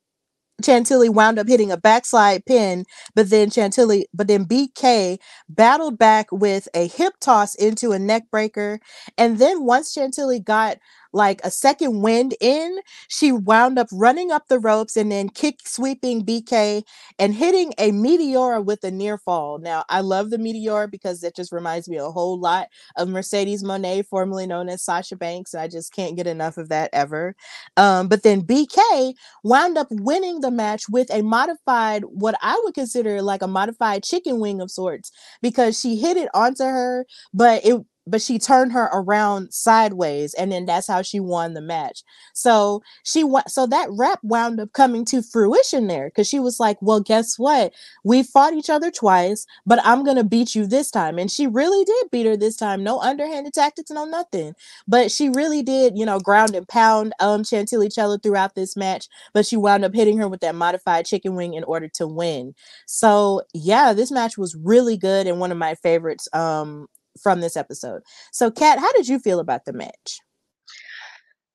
Chantilly 0.66 1.10
wound 1.10 1.40
up 1.40 1.48
hitting 1.48 1.72
a 1.72 1.78
backslide 1.78 2.46
pin, 2.46 2.86
but 3.16 3.30
then 3.30 3.52
Chantilly, 3.52 4.08
but 4.14 4.28
then 4.28 4.46
BK 4.46 5.20
battled 5.50 6.00
back 6.00 6.28
with 6.32 6.68
a 6.76 6.88
hip 6.88 7.14
toss 7.22 7.54
into 7.56 7.92
a 7.92 8.00
neck 8.00 8.24
breaker. 8.32 8.80
And 9.20 9.38
then 9.40 9.66
once 9.66 9.94
Chantilly 9.94 10.40
got 10.40 10.78
like 11.14 11.42
a 11.44 11.52
second 11.52 12.02
wind 12.02 12.36
in, 12.42 12.80
she 13.08 13.32
wound 13.32 13.80
up 13.80 13.88
running 13.92 14.32
up 14.32 14.48
the 14.48 14.60
ropes 14.60 14.98
and 14.98 15.12
then 15.12 15.30
kick 15.30 15.60
sweeping 15.66 16.26
BK 16.26 16.84
and 17.20 17.34
hitting 17.34 17.74
a 17.78 17.92
Meteora 17.92 18.64
with 18.64 18.84
a 18.84 18.92
near 18.92 19.18
fall. 19.18 19.60
Now, 19.60 19.84
I 19.90 20.02
love 20.02 20.30
the 20.30 20.38
Meteora 20.38 20.90
because 20.90 21.24
it 21.24 21.36
just 21.36 21.52
reminds 21.52 21.88
me 21.88 21.98
a 21.98 22.10
whole 22.10 22.40
lot 22.40 22.68
of 22.96 23.08
Mercedes 23.10 23.64
Moné, 23.64 24.06
formerly 24.06 24.48
known 24.48 24.70
as 24.70 24.84
Sasha 24.84 25.16
Banks. 25.16 25.54
And 25.54 25.62
I 25.62 25.68
just 25.68 25.94
can't 25.94 26.16
get 26.16 26.28
enough 26.28 26.58
of 26.58 26.70
that 26.70 26.90
ever. 26.94 27.36
Um, 27.78 28.08
but 28.08 28.24
then 28.24 28.42
BK 28.42 29.14
wound 29.44 29.78
up 29.78 29.88
winning 29.90 30.42
the 30.42 30.52
match 30.52 30.84
with 30.90 31.12
a 31.12 31.22
modified, 31.22 32.04
what 32.06 32.36
I 32.42 32.60
would 32.64 32.74
consider 32.74 33.22
like 33.22 33.42
a 33.42 33.48
modified 33.48 34.04
chicken 34.04 34.40
wing 34.40 34.62
of 34.62 34.72
sorts, 34.72 35.12
because 35.42 35.80
she 35.80 35.98
hit 35.98 36.18
it 36.18 36.30
onto 36.34 36.64
her, 36.64 37.06
but 37.34 37.66
it 37.66 37.80
but 38.08 38.22
she 38.22 38.40
turned 38.40 38.72
her 38.72 38.90
around 38.94 39.54
sideways 39.54 40.34
and 40.34 40.52
then 40.52 40.66
that's 40.66 40.88
how 40.88 41.02
she 41.02 41.20
won 41.20 41.54
the 41.54 41.62
match. 41.62 42.04
So 42.34 42.82
she 43.04 43.24
went 43.24 43.52
so 43.52 43.68
that 43.68 43.90
rap 43.92 44.20
wound 44.24 44.60
up 44.60 44.74
coming 44.74 45.06
to 45.06 45.22
fruition 45.22 45.88
there 45.88 46.08
because 46.10 46.28
she 46.28 46.40
was 46.40 46.60
like 46.60 46.78
well 46.82 47.00
guess 47.00 47.38
what? 47.38 47.74
We 48.04 48.24
fought 48.24 48.54
each 48.54 48.70
other 48.70 48.92
twice 48.92 49.46
but 49.66 49.80
i'm 49.84 50.04
gonna 50.04 50.24
beat 50.24 50.56
you 50.56 50.66
this 50.66 50.92
time. 50.92 51.20
And 51.20 51.30
she 51.32 51.48
really 51.48 51.84
did 51.86 52.12
beat 52.12 52.26
her 52.26 52.38
this 52.38 52.56
time. 52.56 52.84
No 52.84 53.00
underhanded 53.00 53.54
tactics 53.54 53.92
no 53.92 54.06
nothing. 54.06 54.54
But 54.88 55.12
she 55.12 55.30
really 55.30 55.62
did 55.64 55.98
you 55.98 56.06
know 56.06 56.20
ground 56.20 56.56
and 56.56 56.68
pound 56.68 57.14
um 57.20 57.44
chantilly 57.44 57.90
Chella 57.90 58.18
throughout 58.20 58.56
this 58.56 58.76
match 58.76 59.08
but 59.34 59.46
she 59.46 59.58
wound 59.58 59.86
up 59.86 59.94
hitting 59.94 60.18
her 60.18 60.28
with 60.28 60.42
that 60.42 60.56
modified 60.56 61.06
chicken 61.06 61.36
wing 61.36 61.54
in 61.54 61.64
order 61.66 61.88
to 61.96 62.08
win. 62.08 62.54
So 62.86 63.42
yeah 63.54 63.94
this 63.94 64.12
match 64.12 64.38
was 64.38 64.56
really 64.56 64.98
good 64.98 65.28
and 65.28 65.40
one 65.40 65.52
of 65.52 65.58
my 65.58 65.76
favorites 65.76 66.28
um 66.34 66.88
from 67.18 67.42
this 67.42 67.58
episode. 67.58 68.02
So, 68.32 68.52
Kat, 68.52 68.80
how 68.80 68.92
did 68.94 69.08
you 69.08 69.20
feel 69.20 69.40
about 69.40 69.66
the 69.66 69.74
match? 69.74 70.20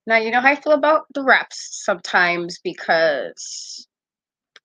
Now 0.06 0.16
you 0.16 0.30
know 0.30 0.40
how 0.40 0.48
I 0.48 0.56
feel 0.56 0.72
about 0.72 1.06
the 1.14 1.22
reps 1.22 1.80
sometimes 1.84 2.58
because 2.64 3.86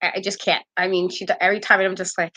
I 0.02 0.22
just 0.22 0.40
can't. 0.40 0.64
I 0.76 0.88
mean, 0.88 1.10
she 1.10 1.26
every 1.42 1.60
time 1.60 1.80
I'm 1.80 1.96
just 1.96 2.18
like, 2.18 2.36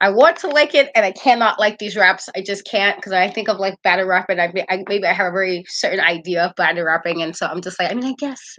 I 0.00 0.10
want 0.10 0.36
to 0.38 0.48
like 0.48 0.74
it 0.74 0.90
and 0.94 1.04
I 1.04 1.12
cannot 1.12 1.58
like 1.58 1.78
these 1.78 1.96
raps. 1.96 2.28
I 2.36 2.42
just 2.42 2.64
can't 2.64 2.96
because 2.96 3.12
I 3.12 3.28
think 3.28 3.48
of 3.48 3.58
like 3.58 3.80
battle 3.82 4.06
rapping. 4.06 4.40
I, 4.40 4.52
I 4.68 4.84
maybe 4.88 5.06
I 5.06 5.12
have 5.12 5.28
a 5.28 5.32
very 5.32 5.64
certain 5.68 6.00
idea 6.00 6.44
of 6.44 6.56
battle 6.56 6.84
rapping, 6.84 7.22
and 7.22 7.36
so 7.36 7.46
I'm 7.46 7.60
just 7.60 7.78
like, 7.78 7.90
I 7.90 7.94
mean, 7.94 8.06
I 8.06 8.14
guess 8.18 8.56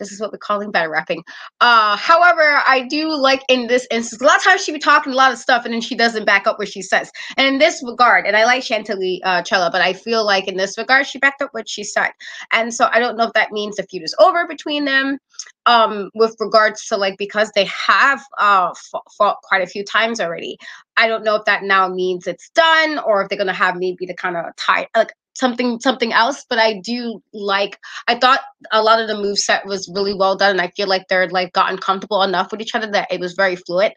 this 0.00 0.10
is 0.10 0.20
what 0.20 0.32
we're 0.32 0.38
calling 0.38 0.72
battle 0.72 0.90
rapping. 0.90 1.22
Uh, 1.60 1.96
however, 1.96 2.60
I 2.66 2.86
do 2.88 3.14
like 3.14 3.44
in 3.48 3.68
this 3.68 3.86
instance, 3.90 4.20
a 4.20 4.24
lot 4.24 4.38
of 4.38 4.42
times 4.42 4.64
she 4.64 4.72
be 4.72 4.80
talking 4.80 5.12
a 5.12 5.16
lot 5.16 5.30
of 5.30 5.38
stuff 5.38 5.64
and 5.64 5.72
then 5.72 5.80
she 5.80 5.94
doesn't 5.94 6.24
back 6.24 6.48
up 6.48 6.58
what 6.58 6.68
she 6.68 6.82
says. 6.82 7.12
And 7.36 7.46
in 7.46 7.58
this 7.58 7.82
regard, 7.86 8.26
and 8.26 8.36
I 8.36 8.44
like 8.44 8.64
Chantilly 8.64 9.22
uh, 9.22 9.42
Chella, 9.42 9.70
but 9.70 9.82
I 9.82 9.92
feel 9.92 10.24
like 10.26 10.48
in 10.48 10.56
this 10.56 10.76
regard, 10.76 11.06
she 11.06 11.18
backed 11.18 11.42
up 11.42 11.50
what 11.52 11.68
she 11.68 11.84
said. 11.84 12.10
And 12.50 12.74
so 12.74 12.88
I 12.92 12.98
don't 12.98 13.16
know 13.16 13.26
if 13.26 13.32
that 13.34 13.52
means 13.52 13.76
the 13.76 13.84
feud 13.84 14.02
is 14.02 14.14
over 14.18 14.48
between 14.48 14.86
them 14.86 15.18
um 15.66 16.10
with 16.14 16.34
regards 16.40 16.86
to 16.86 16.96
like 16.96 17.16
because 17.18 17.50
they 17.54 17.66
have 17.66 18.22
uh 18.38 18.72
fought 19.16 19.36
quite 19.42 19.62
a 19.62 19.66
few 19.66 19.84
times 19.84 20.18
already 20.18 20.56
i 20.96 21.06
don't 21.06 21.22
know 21.22 21.34
if 21.34 21.44
that 21.44 21.62
now 21.62 21.88
means 21.88 22.26
it's 22.26 22.50
done 22.50 22.98
or 23.00 23.22
if 23.22 23.28
they're 23.28 23.38
gonna 23.38 23.52
have 23.52 23.76
maybe 23.76 24.06
the 24.06 24.14
kind 24.14 24.36
of 24.36 24.44
tie 24.56 24.86
like 24.96 25.12
something 25.40 25.80
something 25.80 26.12
else 26.12 26.44
but 26.48 26.58
i 26.58 26.78
do 26.84 27.20
like 27.32 27.78
i 28.08 28.14
thought 28.14 28.40
a 28.72 28.82
lot 28.82 29.00
of 29.00 29.08
the 29.08 29.16
move 29.16 29.38
set 29.38 29.64
was 29.66 29.90
really 29.94 30.14
well 30.14 30.36
done 30.36 30.50
and 30.52 30.60
i 30.60 30.68
feel 30.76 30.86
like 30.86 31.02
they're 31.08 31.28
like 31.28 31.52
gotten 31.54 31.78
comfortable 31.78 32.22
enough 32.22 32.52
with 32.52 32.60
each 32.60 32.74
other 32.74 32.90
that 32.90 33.10
it 33.10 33.18
was 33.18 33.32
very 33.32 33.56
fluid 33.56 33.92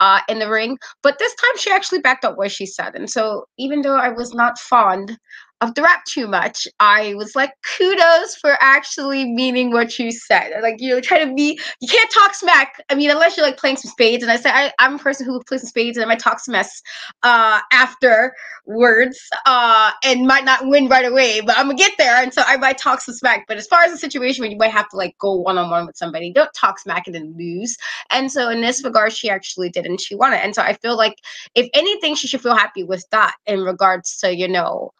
uh 0.00 0.20
in 0.28 0.38
the 0.38 0.50
ring. 0.50 0.76
But 1.02 1.18
this 1.18 1.34
time 1.34 1.56
she 1.56 1.70
actually 1.70 2.00
backed 2.00 2.24
up 2.24 2.36
what 2.36 2.50
she 2.52 2.66
said 2.66 2.94
and 2.94 3.08
so 3.08 3.44
even 3.58 3.82
though 3.82 3.96
i 3.96 4.08
was 4.08 4.34
not 4.34 4.58
fond 4.58 5.16
of 5.60 5.74
the 5.74 5.82
rap 5.82 6.04
too 6.04 6.28
much. 6.28 6.68
I 6.78 7.14
was 7.14 7.34
like, 7.34 7.52
kudos 7.76 8.36
for 8.36 8.56
actually 8.60 9.24
meaning 9.24 9.72
what 9.72 9.98
you 9.98 10.12
said. 10.12 10.52
Like, 10.62 10.80
you 10.80 10.90
know, 10.90 11.00
try 11.00 11.24
to 11.24 11.34
be, 11.34 11.60
you 11.80 11.88
can't 11.88 12.10
talk 12.10 12.34
smack. 12.34 12.82
I 12.90 12.94
mean, 12.94 13.10
unless 13.10 13.36
you're 13.36 13.46
like 13.46 13.56
playing 13.56 13.76
some 13.76 13.90
spades. 13.90 14.22
And 14.22 14.30
I 14.30 14.36
said, 14.36 14.52
I, 14.54 14.72
am 14.78 14.94
a 14.94 14.98
person 14.98 15.26
who 15.26 15.40
plays 15.42 15.62
some 15.62 15.68
spades 15.68 15.96
and 15.96 16.04
I 16.04 16.08
might 16.08 16.20
talk 16.20 16.38
some 16.38 16.52
mess 16.52 16.80
uh, 17.24 17.60
afterwards 17.72 19.18
uh, 19.46 19.90
and 20.04 20.26
might 20.26 20.44
not 20.44 20.66
win 20.68 20.86
right 20.88 21.04
away, 21.04 21.40
but 21.40 21.58
I'm 21.58 21.66
gonna 21.66 21.78
get 21.78 21.92
there. 21.98 22.22
And 22.22 22.32
so 22.32 22.42
I 22.46 22.56
might 22.56 22.78
talk 22.78 23.00
some 23.00 23.14
smack. 23.14 23.46
But 23.48 23.56
as 23.56 23.66
far 23.66 23.82
as 23.82 23.90
the 23.90 23.98
situation 23.98 24.42
where 24.42 24.50
you 24.50 24.58
might 24.58 24.70
have 24.70 24.88
to 24.90 24.96
like 24.96 25.16
go 25.18 25.34
one 25.34 25.58
on 25.58 25.70
one 25.70 25.86
with 25.86 25.96
somebody, 25.96 26.32
don't 26.32 26.52
talk 26.54 26.78
smack 26.78 27.06
and 27.06 27.14
then 27.14 27.34
lose. 27.36 27.76
And 28.10 28.30
so 28.30 28.48
in 28.48 28.60
this 28.60 28.84
regard, 28.84 29.12
she 29.12 29.28
actually 29.28 29.70
did 29.70 29.86
and 29.86 30.00
she 30.00 30.14
won 30.14 30.32
it. 30.32 30.40
And 30.42 30.54
so 30.54 30.62
I 30.62 30.74
feel 30.74 30.96
like, 30.96 31.16
if 31.54 31.68
anything, 31.74 32.14
she 32.14 32.28
should 32.28 32.42
feel 32.42 32.54
happy 32.54 32.84
with 32.84 33.04
that 33.10 33.34
in 33.46 33.60
regards 33.60 34.18
to, 34.18 34.34
you 34.34 34.46
know, 34.46 34.92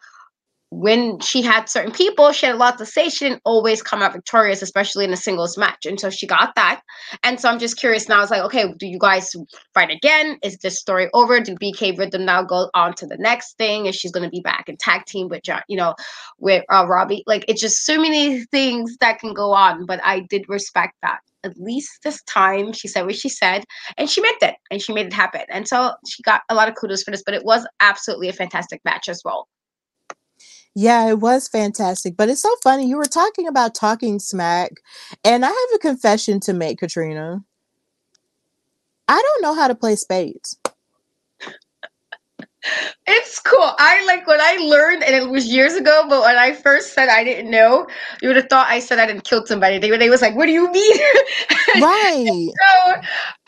when 0.71 1.19
she 1.21 1.41
had 1.41 1.67
certain 1.69 1.93
people, 1.93 2.31
she 2.33 2.45
had 2.45 2.55
a 2.55 2.59
lot 2.59 2.77
to 2.79 2.85
say. 2.85 3.09
She 3.09 3.27
didn't 3.27 3.41
always 3.45 3.83
come 3.83 4.03
out 4.03 4.13
victorious, 4.13 4.61
especially 4.61 5.05
in 5.05 5.13
a 5.13 5.17
singles 5.17 5.57
match. 5.57 5.87
And 5.87 5.99
so 5.99 6.11
she 6.11 6.27
got 6.27 6.55
that. 6.57 6.83
And 7.23 7.41
so 7.41 7.49
I'm 7.49 7.59
just 7.59 7.79
curious 7.79 8.09
now. 8.09 8.21
It's 8.21 8.31
like, 8.31 8.43
okay, 8.43 8.75
do 8.79 8.87
you 8.87 8.99
guys 8.99 9.35
fight 9.73 9.91
again? 9.91 10.39
Is 10.43 10.59
this 10.59 10.79
story 10.79 11.09
over? 11.15 11.41
Do 11.41 11.55
BK 11.55 11.99
Rhythm 11.99 12.27
now 12.27 12.43
go 12.43 12.71
on 12.75 12.95
to 12.95 13.07
the 13.07 13.17
next 13.17 13.57
thing? 13.57 13.87
Is 13.87 13.97
she's 13.97 14.13
going 14.13 14.25
to 14.25 14.31
be 14.31 14.41
back 14.41 14.69
in 14.69 14.77
tag 14.77 15.07
team 15.07 15.29
with 15.29 15.43
John, 15.43 15.63
you 15.69 15.77
know, 15.77 15.95
with 16.39 16.65
uh, 16.71 16.87
Robbie? 16.87 17.25
Like, 17.27 17.47
it's 17.49 17.63
just 17.63 17.87
so 17.87 17.97
many 17.99 18.45
things 18.47 18.97
that 19.01 19.21
can 19.21 19.33
go 19.33 19.53
on. 19.53 19.87
But 19.87 20.01
I 20.05 20.21
did 20.21 20.45
respect 20.49 20.97
that. 21.03 21.21
At 21.45 21.57
least 21.57 22.01
this 22.05 22.23
time, 22.25 22.73
she 22.73 22.89
said 22.89 23.07
what 23.07 23.15
she 23.15 23.29
said, 23.29 23.65
and 23.97 24.11
she 24.11 24.21
meant 24.21 24.43
it, 24.43 24.57
and 24.71 24.83
she 24.83 24.93
made 24.93 25.07
it 25.07 25.13
happen. 25.13 25.43
And 25.49 25.67
so 25.67 25.93
she 26.07 26.23
got 26.25 26.43
a 26.51 26.55
lot 26.55 26.69
of 26.69 26.75
kudos 26.75 27.05
for 27.05 27.11
this. 27.11 27.23
But 27.25 27.35
it 27.35 27.45
was 27.45 27.67
absolutely 27.81 28.29
a 28.29 28.33
fantastic 28.35 28.83
match 28.85 29.09
as 29.09 29.23
well. 29.25 29.49
Yeah, 30.75 31.09
it 31.11 31.21
was 31.21 31.49
fantastic. 31.49 32.17
But 32.17 32.31
it's 32.31 32.43
so 32.43 32.55
funny. 32.63 32.89
You 32.89 32.97
were 32.97 33.05
talking 33.05 33.49
about 33.49 33.75
talking 33.75 34.19
smack, 34.21 34.73
and 35.25 35.45
I 35.45 35.49
have 35.49 35.57
a 35.75 35.79
confession 35.79 36.41
to 36.41 36.53
make, 36.55 36.79
Katrina. 36.79 37.45
I 39.09 39.23
don't 39.23 39.43
know 39.43 39.55
how 39.55 39.69
to 39.69 39.75
play 39.75 39.97
spades. 39.97 40.59
It's 43.07 43.39
cool. 43.41 43.73
I 43.79 44.05
like 44.05 44.27
when 44.27 44.41
I 44.41 44.57
learned, 44.61 45.03
and 45.03 45.15
it 45.15 45.31
was 45.31 45.47
years 45.47 45.75
ago, 45.75 46.05
but 46.09 46.23
when 46.23 46.37
I 46.37 46.53
first 46.53 46.93
said 46.93 47.09
I 47.09 47.25
didn't 47.25 47.51
know, 47.51 47.87
you 48.21 48.29
would 48.29 48.37
have 48.37 48.49
thought 48.49 48.67
I 48.69 48.81
said 48.81 48.99
I 48.99 49.07
didn't 49.07 49.25
kill 49.25 49.47
somebody. 49.47 49.79
They, 49.79 49.97
they 49.97 50.11
was 50.11 50.23
like, 50.23 50.35
What 50.37 50.47
do 50.47 50.53
you 50.53 50.71
mean? 50.71 50.97
Right. 51.75 52.49
so 52.59 52.95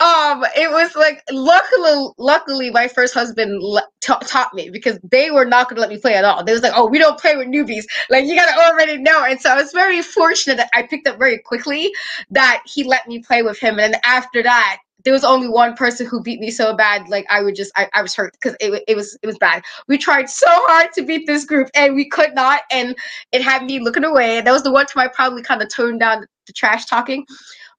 um 0.05 0.45
it 0.55 0.69
was 0.71 0.95
like 0.95 1.23
luckily 1.31 2.09
luckily 2.17 2.69
my 2.69 2.87
first 2.87 3.13
husband 3.13 3.61
le- 3.61 3.87
ta- 3.99 4.19
taught 4.19 4.53
me 4.53 4.69
because 4.69 4.99
they 5.03 5.31
were 5.31 5.43
not 5.43 5.67
going 5.67 5.75
to 5.75 5.81
let 5.81 5.89
me 5.89 5.97
play 5.97 6.13
at 6.13 6.23
all 6.23 6.43
they 6.43 6.53
was 6.53 6.61
like 6.61 6.73
oh 6.75 6.85
we 6.85 6.99
don't 6.99 7.19
play 7.19 7.35
with 7.35 7.47
newbies 7.47 7.83
like 8.09 8.25
you 8.25 8.35
gotta 8.35 8.55
already 8.61 8.97
know 8.97 9.23
and 9.23 9.41
so 9.41 9.49
i 9.49 9.55
was 9.55 9.71
very 9.71 10.01
fortunate 10.03 10.55
that 10.57 10.69
i 10.75 10.83
picked 10.83 11.07
up 11.07 11.17
very 11.17 11.39
quickly 11.39 11.91
that 12.29 12.61
he 12.65 12.83
let 12.83 13.07
me 13.07 13.19
play 13.19 13.41
with 13.41 13.59
him 13.59 13.79
and 13.79 13.93
then 13.93 14.01
after 14.03 14.43
that 14.43 14.77
there 15.03 15.13
was 15.13 15.23
only 15.23 15.47
one 15.47 15.75
person 15.75 16.05
who 16.05 16.21
beat 16.21 16.39
me 16.39 16.51
so 16.51 16.75
bad 16.75 17.07
like 17.09 17.25
i 17.29 17.41
would 17.41 17.55
just 17.55 17.71
i, 17.75 17.87
I 17.93 18.01
was 18.01 18.15
hurt 18.15 18.33
because 18.33 18.55
it, 18.59 18.83
it 18.87 18.95
was 18.95 19.17
it 19.21 19.27
was 19.27 19.37
bad. 19.37 19.63
We 19.87 19.97
tried 19.97 20.29
so 20.29 20.47
hard 20.49 20.91
to 20.93 21.03
beat 21.03 21.27
this 21.27 21.45
group 21.45 21.69
and 21.75 21.95
we 21.95 22.07
could 22.09 22.33
not 22.33 22.61
and 22.71 22.95
it 23.31 23.41
had 23.41 23.63
me 23.63 23.79
looking 23.79 24.03
away 24.03 24.37
and 24.37 24.47
that 24.47 24.51
was 24.51 24.63
the 24.63 24.71
one 24.71 24.85
time 24.85 25.03
i 25.03 25.07
probably 25.07 25.41
kind 25.43 25.61
of 25.61 25.69
toned 25.69 25.99
down 25.99 26.25
the 26.47 26.53
trash 26.53 26.85
talking. 26.85 27.25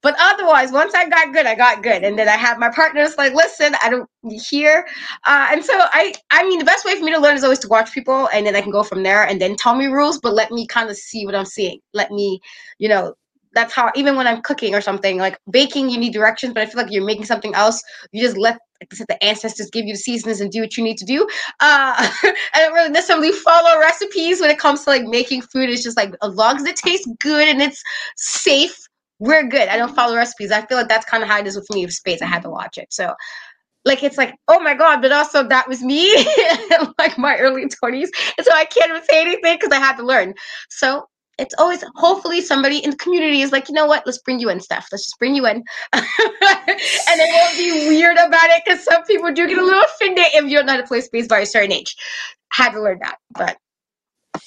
But 0.02 0.16
otherwise, 0.18 0.72
once 0.72 0.94
I 0.96 1.08
got 1.08 1.32
good, 1.32 1.46
I 1.46 1.54
got 1.54 1.84
good, 1.84 2.02
and 2.02 2.18
then 2.18 2.28
I 2.28 2.32
had 2.32 2.58
my 2.58 2.70
partners 2.70 3.16
like, 3.16 3.34
listen, 3.34 3.76
I 3.84 3.88
don't 3.88 4.08
hear, 4.28 4.84
uh, 5.24 5.48
and 5.52 5.64
so 5.64 5.72
I, 5.76 6.12
I 6.32 6.42
mean, 6.42 6.58
the 6.58 6.64
best 6.64 6.84
way 6.84 6.98
for 6.98 7.04
me 7.04 7.12
to 7.12 7.20
learn 7.20 7.36
is 7.36 7.44
always 7.44 7.60
to 7.60 7.68
watch 7.68 7.92
people, 7.92 8.28
and 8.34 8.44
then 8.44 8.56
I 8.56 8.62
can 8.62 8.72
go 8.72 8.82
from 8.82 9.04
there, 9.04 9.22
and 9.22 9.40
then 9.40 9.54
tell 9.54 9.76
me 9.76 9.86
rules, 9.86 10.18
but 10.18 10.34
let 10.34 10.50
me 10.50 10.66
kind 10.66 10.90
of 10.90 10.96
see 10.96 11.24
what 11.24 11.36
I'm 11.36 11.44
seeing. 11.44 11.78
Let 11.94 12.10
me, 12.10 12.40
you 12.78 12.88
know, 12.88 13.14
that's 13.54 13.72
how 13.72 13.90
even 13.94 14.16
when 14.16 14.26
I'm 14.26 14.42
cooking 14.42 14.74
or 14.74 14.80
something 14.80 15.18
like 15.18 15.38
baking, 15.50 15.90
you 15.90 15.98
need 15.98 16.12
directions, 16.12 16.54
but 16.54 16.62
I 16.62 16.66
feel 16.66 16.82
like 16.82 16.92
you're 16.92 17.04
making 17.04 17.26
something 17.26 17.54
else. 17.54 17.82
You 18.12 18.22
just 18.22 18.36
let 18.36 18.58
the 18.90 19.22
ancestors 19.22 19.70
give 19.70 19.84
you 19.84 19.94
the 19.94 19.98
seasonings 19.98 20.40
and 20.40 20.50
do 20.50 20.60
what 20.60 20.76
you 20.76 20.84
need 20.84 20.98
to 20.98 21.04
do. 21.04 21.22
Uh, 21.60 21.94
I 22.24 22.34
don't 22.56 22.74
really 22.74 22.90
necessarily 22.90 23.32
follow 23.32 23.78
recipes 23.78 24.40
when 24.40 24.50
it 24.50 24.58
comes 24.58 24.84
to 24.84 24.90
like 24.90 25.04
making 25.04 25.42
food. 25.42 25.68
It's 25.68 25.82
just 25.82 25.96
like 25.96 26.14
as 26.22 26.34
long 26.34 26.56
as 26.56 26.64
it 26.64 26.76
tastes 26.76 27.08
good 27.20 27.48
and 27.48 27.60
it's 27.60 27.82
safe, 28.16 28.76
we're 29.18 29.46
good. 29.46 29.68
I 29.68 29.76
don't 29.76 29.94
follow 29.94 30.16
recipes. 30.16 30.50
I 30.50 30.66
feel 30.66 30.78
like 30.78 30.88
that's 30.88 31.06
kind 31.06 31.22
of 31.22 31.28
how 31.28 31.38
it 31.38 31.46
is 31.46 31.56
with 31.56 31.70
me 31.70 31.84
with 31.84 31.94
space. 31.94 32.22
I 32.22 32.26
had 32.26 32.42
to 32.42 32.50
watch 32.50 32.78
it. 32.78 32.92
So 32.92 33.14
like 33.84 34.02
it's 34.02 34.18
like, 34.18 34.34
oh 34.48 34.60
my 34.60 34.74
god, 34.74 35.02
but 35.02 35.12
also 35.12 35.46
that 35.48 35.68
was 35.68 35.82
me 35.82 36.12
like 36.98 37.18
my 37.18 37.36
early 37.38 37.64
20s. 37.64 38.08
And 38.38 38.46
so 38.46 38.52
I 38.52 38.64
can't 38.64 38.90
even 38.90 39.04
say 39.04 39.20
anything 39.20 39.56
because 39.56 39.72
I 39.72 39.80
had 39.80 39.96
to 39.96 40.04
learn. 40.04 40.34
So 40.70 41.06
it's 41.38 41.54
always 41.58 41.82
hopefully 41.96 42.40
somebody 42.40 42.78
in 42.78 42.90
the 42.90 42.96
community 42.96 43.40
is 43.42 43.52
like, 43.52 43.68
you 43.68 43.74
know 43.74 43.86
what, 43.86 44.04
let's 44.06 44.18
bring 44.18 44.38
you 44.38 44.48
in, 44.50 44.60
Steph. 44.60 44.88
Let's 44.92 45.04
just 45.06 45.18
bring 45.18 45.34
you 45.34 45.46
in. 45.46 45.56
and 45.92 46.04
they 46.04 47.28
won't 47.32 47.56
be 47.56 47.88
weird 47.88 48.16
about 48.16 48.50
it 48.50 48.62
because 48.64 48.84
some 48.84 49.02
people 49.04 49.32
do 49.32 49.48
get 49.48 49.58
a 49.58 49.64
little 49.64 49.82
offended 49.82 50.24
if 50.34 50.44
you're 50.46 50.62
not 50.64 50.80
a 50.80 50.84
play 50.84 51.00
space 51.00 51.26
by 51.26 51.40
a 51.40 51.46
certain 51.46 51.72
age. 51.72 51.96
Had 52.52 52.72
to 52.72 52.82
learn 52.82 52.98
that. 53.02 53.16
But 53.30 53.56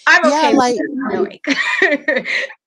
I'm 0.08 0.30
Yeah, 0.30 0.48
okay 0.48 0.56
like- 0.56 0.78
with 1.12 1.40
it. 1.82 2.28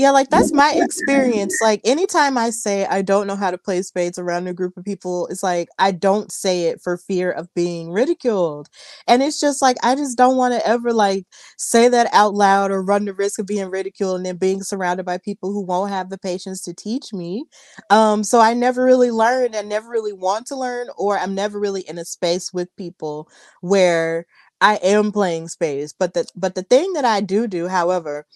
Yeah, 0.00 0.12
like 0.12 0.30
that's 0.30 0.50
my 0.54 0.72
experience. 0.72 1.60
Like 1.60 1.82
anytime 1.84 2.38
I 2.38 2.50
say 2.50 2.86
I 2.86 3.02
don't 3.02 3.26
know 3.26 3.36
how 3.36 3.50
to 3.50 3.58
play 3.58 3.82
spades 3.82 4.18
around 4.18 4.46
a 4.48 4.54
group 4.54 4.76
of 4.78 4.84
people, 4.84 5.26
it's 5.26 5.42
like 5.42 5.68
I 5.78 5.90
don't 5.92 6.32
say 6.32 6.64
it 6.68 6.80
for 6.80 6.96
fear 6.96 7.30
of 7.30 7.52
being 7.54 7.90
ridiculed. 7.92 8.68
And 9.06 9.22
it's 9.22 9.38
just 9.38 9.60
like 9.60 9.76
I 9.82 9.94
just 9.96 10.16
don't 10.16 10.38
want 10.38 10.54
to 10.54 10.66
ever 10.66 10.94
like 10.94 11.26
say 11.58 11.88
that 11.88 12.08
out 12.14 12.32
loud 12.34 12.70
or 12.70 12.82
run 12.82 13.04
the 13.04 13.12
risk 13.12 13.38
of 13.38 13.46
being 13.46 13.68
ridiculed 13.68 14.16
and 14.16 14.24
then 14.26 14.38
being 14.38 14.62
surrounded 14.62 15.04
by 15.04 15.18
people 15.18 15.52
who 15.52 15.60
won't 15.62 15.90
have 15.90 16.08
the 16.08 16.18
patience 16.18 16.62
to 16.62 16.72
teach 16.72 17.12
me. 17.12 17.44
Um 17.90 18.24
so 18.24 18.40
I 18.40 18.54
never 18.54 18.84
really 18.84 19.10
learned 19.10 19.54
and 19.54 19.68
never 19.68 19.90
really 19.90 20.14
want 20.14 20.46
to 20.46 20.56
learn 20.56 20.88
or 20.96 21.18
I'm 21.18 21.34
never 21.34 21.60
really 21.60 21.82
in 21.82 21.98
a 21.98 22.06
space 22.06 22.54
with 22.54 22.74
people 22.76 23.28
where 23.60 24.24
I 24.62 24.76
am 24.76 25.12
playing 25.12 25.48
spades. 25.48 25.92
But 25.98 26.14
the 26.14 26.26
but 26.34 26.54
the 26.54 26.62
thing 26.62 26.94
that 26.94 27.04
I 27.04 27.20
do 27.20 27.46
do, 27.46 27.68
however, 27.68 28.26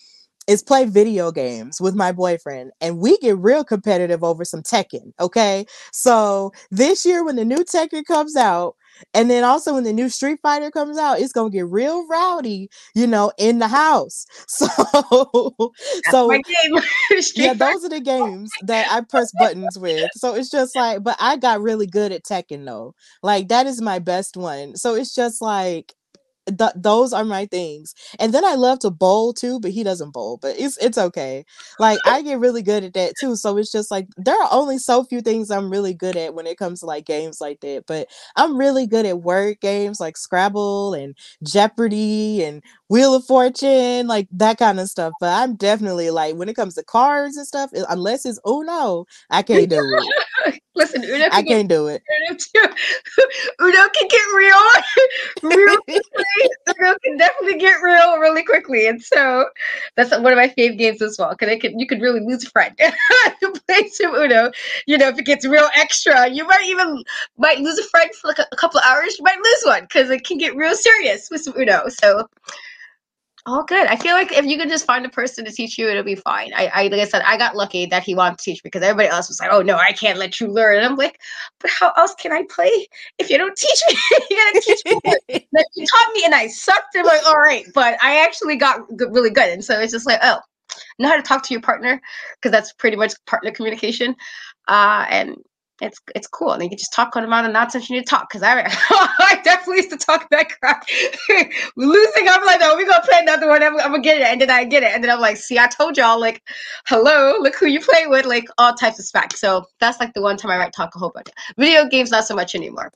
is 0.47 0.63
play 0.63 0.85
video 0.85 1.33
games 1.33 1.81
with 1.81 1.95
my 1.95 2.13
boyfriend 2.13 2.71
and 2.81 2.99
we 2.99 3.17
get 3.19 3.39
real 3.39 3.65
competitive 3.65 4.23
over 4.23 4.45
some 4.45 4.63
Tekken, 4.63 5.13
okay? 5.21 5.65
So 5.93 6.53
this 6.71 7.05
year 7.07 7.25
when 7.25 7.37
the 7.37 7.45
new 7.45 7.65
Tekken 7.65 8.05
comes 8.05 8.37
out 8.37 8.77
and 9.13 9.31
then 9.31 9.43
also 9.45 9.75
when 9.75 9.85
the 9.85 9.93
new 9.93 10.09
Street 10.09 10.39
Fighter 10.43 10.71
comes 10.71 10.99
out, 10.99 11.19
it's 11.21 11.33
going 11.33 11.51
to 11.51 11.57
get 11.57 11.67
real 11.67 12.07
rowdy, 12.07 12.69
you 12.95 13.07
know, 13.07 13.33
in 13.39 13.59
the 13.59 13.69
house. 13.69 14.27
So 14.47 14.67
so. 16.11 16.31
Yeah, 17.37 17.55
those 17.55 17.85
are 17.85 17.89
the 17.89 18.01
games 18.01 18.51
that 18.63 18.87
I 18.91 19.01
press 19.09 19.33
buttons 19.39 19.79
with. 19.79 20.11
So 20.15 20.35
it's 20.35 20.51
just 20.51 20.77
like, 20.77 21.03
but 21.03 21.17
I 21.21 21.37
got 21.37 21.61
really 21.61 21.87
good 21.87 22.13
at 22.13 22.25
Tekken 22.25 22.65
though. 22.65 22.95
Like 23.23 23.49
that 23.49 23.67
is 23.67 23.81
my 23.81 23.99
best 23.99 24.37
one. 24.37 24.77
So 24.77 24.95
it's 24.95 25.15
just 25.15 25.41
like 25.43 25.95
th- 26.47 26.73
those 26.77 27.13
are 27.13 27.25
my 27.25 27.47
things. 27.47 27.95
And 28.19 28.33
then 28.35 28.45
I 28.45 28.55
love 28.55 28.81
to 28.81 28.91
bowl 28.91 29.33
too, 29.33 29.61
but 29.61 29.71
he 29.71 29.83
doesn't 29.85 30.13
bowl, 30.13 30.39
but 30.41 30.57
it's 30.59 30.77
it's 30.79 30.99
okay. 30.99 31.45
Like 31.79 32.01
I 32.07 32.23
get 32.23 32.39
really 32.41 32.63
good 32.63 32.85
at 32.85 32.95
that 32.95 33.15
too. 33.21 33.37
So 33.37 33.57
it's 33.59 33.73
just 33.73 33.91
like 33.91 34.09
there 34.17 34.41
are 34.41 34.49
only 34.53 34.79
so 34.79 35.05
few 35.05 35.21
things 35.21 35.51
I'm 35.51 35.71
really 35.71 35.95
good 35.95 36.17
at 36.17 36.35
when 36.35 36.47
it 36.47 36.59
comes 36.59 36.81
to 36.81 36.87
like 36.87 37.07
games 37.07 37.41
like 37.41 37.61
that. 37.61 37.85
But 37.87 38.09
I'm 38.37 38.57
really 38.59 38.87
good 38.87 39.07
at 39.07 39.23
word 39.23 39.61
games 39.61 40.01
like 40.01 40.17
Scrabble 40.17 40.95
and 40.95 41.17
Jeopardy 41.47 42.43
and 42.45 42.63
Wheel 42.95 43.13
of 43.17 43.25
Fortune, 43.25 44.07
like 44.07 44.29
that 44.31 44.57
kind 44.57 44.79
of 44.79 44.89
stuff. 44.89 45.15
But 45.19 45.31
I'm 45.43 45.57
definitely 45.57 46.11
like 46.11 46.37
when 46.37 46.49
it 46.49 46.55
comes 46.55 46.75
to 46.77 46.85
cards 46.85 47.37
and 47.37 47.45
stuff, 47.45 47.71
i- 47.77 47.83
unless 47.89 48.25
it's 48.25 48.39
Uno, 48.47 49.07
I 49.31 49.43
can't 49.49 49.69
do 49.69 49.81
it. 49.81 50.61
Listen, 50.77 51.03
Uno 51.03 51.25
I 51.27 51.43
can, 51.43 51.45
get, 51.45 51.55
can't 51.57 51.69
do 51.69 51.89
it. 51.89 52.03
Uno 53.61 53.89
can 53.89 54.09
get 54.09 54.23
real, 54.37 54.63
real 55.57 55.77
quickly. 55.79 56.25
Uno 56.69 56.95
can 57.03 57.17
definitely 57.17 57.59
get 57.59 57.83
real 57.83 58.19
really 58.19 58.45
quickly, 58.45 58.87
and 58.87 59.03
so 59.03 59.47
that's 59.97 60.13
one 60.13 60.27
of 60.33 60.37
my 60.37 60.49
fave 60.57 60.79
games 60.79 61.03
as 61.03 61.17
well. 61.19 61.31
Because 61.37 61.59
can 61.61 61.77
you 61.77 61.89
could 61.89 62.01
really 62.01 62.21
lose 62.21 62.45
a 62.45 62.51
friend 62.51 62.77
to 62.79 63.53
play 63.67 63.89
some 63.89 64.15
Uno. 64.15 64.53
You 64.87 64.99
know, 64.99 65.09
if 65.09 65.19
it 65.19 65.27
gets 65.27 65.45
real 65.45 65.69
extra, 65.75 66.29
you 66.29 66.47
might 66.47 66.65
even 66.67 67.03
might 67.39 67.59
lose 67.59 67.79
a 67.81 67.85
friend 67.85 68.11
for 68.15 68.29
like 68.29 68.39
a, 68.39 68.47
a 68.53 68.57
couple 68.57 68.79
hours. 68.87 69.19
You 69.19 69.25
might 69.25 69.39
lose 69.39 69.63
one 69.65 69.83
because 69.83 70.11
it 70.11 70.25
can 70.25 70.39
get 70.39 70.55
real 70.55 70.77
serious 70.77 71.29
with 71.29 71.43
some 71.43 71.55
Uno. 71.57 71.89
So 71.89 72.29
all 73.47 73.63
good. 73.63 73.87
I 73.87 73.97
feel 73.97 74.15
like 74.15 74.33
if 74.33 74.47
you 74.47 74.57
could 74.57 74.71
just 74.71 74.87
find 74.87 75.05
a 75.05 75.11
person 75.11 75.45
to 75.45 75.53
teach 75.53 75.77
you, 75.77 75.89
it'll 75.89 76.03
be 76.03 76.15
fine. 76.15 76.53
I, 76.55 76.71
I 76.75 76.83
like 76.89 77.01
I 77.01 77.05
said, 77.05 77.23
I 77.27 77.37
got 77.37 77.57
lucky 77.57 77.85
that 77.87 78.03
he 78.03 78.15
wanted 78.15 78.39
to 78.39 78.45
teach 78.45 78.65
me 78.65 78.71
because 78.73 78.83
everybody 78.83 79.09
else 79.09 79.29
was 79.29 79.39
like, 79.39 79.51
"Oh 79.53 79.61
no, 79.61 79.77
I 79.77 79.93
can't 79.93 80.19
let 80.19 80.41
you 80.41 80.49
learn." 80.49 80.79
And 80.79 80.87
I'm 80.87 80.97
like, 80.97 81.21
"But 81.61 81.71
how 81.71 81.93
else 81.97 82.15
can 82.15 82.33
I 82.33 82.45
play 82.49 82.89
if 83.19 83.29
you 83.29 83.37
don't 83.37 83.57
teach 83.57 83.83
me? 83.91 83.99
you 84.31 84.37
gotta 84.37 84.61
teach 84.61 84.81
me." 84.87 85.01
Like, 85.05 85.67
you 85.75 85.87
taught 85.87 86.15
me, 86.15 86.25
and 86.25 86.35
I 86.35 86.47
sucked. 86.47 86.95
And 86.95 87.07
I'm 87.07 87.07
like, 87.07 87.27
"All 87.27 87.39
right," 87.39 87.67
but 87.75 87.99
I 88.03 88.25
actually 88.25 88.57
got 88.57 88.81
really 88.99 89.31
good, 89.31 89.51
and 89.51 89.65
so 89.65 89.79
it's 89.79 89.93
just 89.93 90.07
like, 90.07 90.21
oh, 90.23 90.39
know 90.99 91.09
how 91.09 91.17
to 91.17 91.23
talk 91.23 91.43
to 91.45 91.55
your 91.55 91.61
partner 91.61 92.01
because 92.37 92.51
that's 92.51 92.73
pretty 92.73 92.97
much 92.97 93.13
partner 93.27 93.51
communication, 93.51 94.17
uh, 94.69 95.05
and 95.11 95.37
it's 95.85 96.01
it's 96.15 96.27
cool. 96.27 96.53
And 96.53 96.63
you 96.63 96.69
can 96.69 96.79
just 96.79 96.93
talk 96.93 97.17
on 97.17 97.25
amount 97.25 97.47
of 97.47 97.53
nonsense 97.53 97.89
you 97.89 97.97
need 97.97 98.07
to 98.07 98.11
talk. 98.11 98.29
Because 98.29 98.43
I 98.43 98.63
I 98.91 99.41
definitely 99.45 99.77
used 99.77 99.91
to 99.91 99.97
talk 99.97 100.29
that 100.31 100.49
crap. 100.61 100.87
Losing, 101.77 102.29
I'm 102.29 102.45
like, 102.45 102.61
no, 102.61 102.75
we're 102.75 102.87
gonna 102.87 103.05
play 103.05 103.19
another 103.21 103.49
one. 103.49 103.63
I'm, 103.63 103.79
I'm 103.81 103.91
gonna 103.91 104.01
get 104.01 104.21
it, 104.21 104.27
and 104.27 104.41
then 104.41 104.51
I 104.51 104.65
get 104.65 104.83
it, 104.83 104.93
and 104.93 105.03
then 105.03 105.11
I'm 105.11 105.21
like, 105.21 105.37
see, 105.37 105.59
I 105.59 105.67
told 105.67 105.97
y'all, 105.97 106.21
like, 106.21 106.43
hello, 106.87 107.37
look 107.41 107.55
who 107.57 107.67
you 107.67 107.81
play 107.81 108.07
with, 108.07 108.27
like 108.27 108.45
all 108.59 108.75
types 108.75 108.99
of 108.99 109.05
smack. 109.05 109.37
So 109.37 109.65
that's 109.81 110.01
like 110.01 110.15
the 110.15 110.23
one 110.23 110.37
time 110.37 110.51
I 110.51 110.59
might 110.59 110.73
talk 110.73 110.95
a 110.95 110.99
whole 110.99 111.11
bunch. 111.15 111.29
Video 111.59 111.87
games, 111.87 112.11
not 112.11 112.25
so 112.25 112.35
much 112.35 112.55
anymore. 112.55 112.91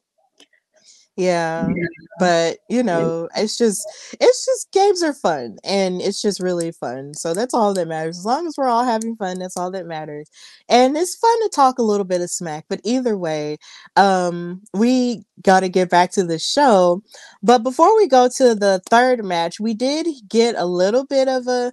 Yeah, 1.19 1.75
but 2.17 2.59
you 2.69 2.83
know, 2.85 3.29
it's 3.35 3.59
just 3.59 3.81
it's 4.21 4.47
just 4.47 4.71
games 4.73 5.03
are 5.03 5.13
fun 5.13 5.57
and 5.65 6.01
it's 6.01 6.23
just 6.23 6.41
really 6.41 6.71
fun. 6.71 7.15
So 7.15 7.35
that's 7.35 7.55
all 7.55 7.75
that 7.75 7.89
matters. 7.89 8.19
As 8.19 8.25
long 8.25 8.47
as 8.47 8.55
we're 8.57 8.69
all 8.69 8.85
having 8.85 9.17
fun, 9.17 9.41
that's 9.41 9.57
all 9.57 9.73
that 9.73 9.87
matters. 9.87 10.31
And 10.69 10.97
it's 10.97 11.17
fun 11.17 11.43
to 11.43 11.51
talk 11.53 11.79
a 11.79 11.83
little 11.83 12.05
bit 12.05 12.21
of 12.21 12.31
smack, 12.31 12.67
but 12.69 12.81
either 12.85 13.19
way, 13.19 13.59
um 13.97 14.63
we 14.75 15.25
got 15.43 15.61
to 15.61 15.69
get 15.69 15.91
back 15.91 16.13
to 16.13 16.25
the 16.25 16.39
show. 16.39 17.03
But 17.43 17.65
before 17.65 17.97
we 17.97 18.07
go 18.07 18.29
to 18.37 18.55
the 18.55 18.81
third 18.89 19.25
match, 19.25 19.59
we 19.59 19.75
did 19.75 20.07
get 20.29 20.55
a 20.57 20.67
little 20.67 21.05
bit 21.05 21.27
of 21.29 21.49
a 21.49 21.73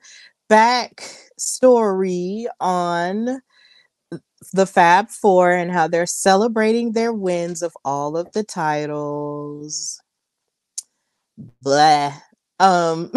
back 0.50 1.04
story 1.38 2.48
on 2.60 3.42
the 4.54 4.66
Fab 4.68 5.10
Four 5.10 5.52
and 5.52 5.72
how 5.72 5.88
they're 5.88 6.06
celebrating 6.06 6.92
their 6.94 7.14
wins 7.14 7.62
of 7.62 7.74
all 7.86 8.18
of 8.18 8.32
the 8.34 8.44
titles. 8.44 10.02
Blah. 11.62 12.14
Um 12.60 13.12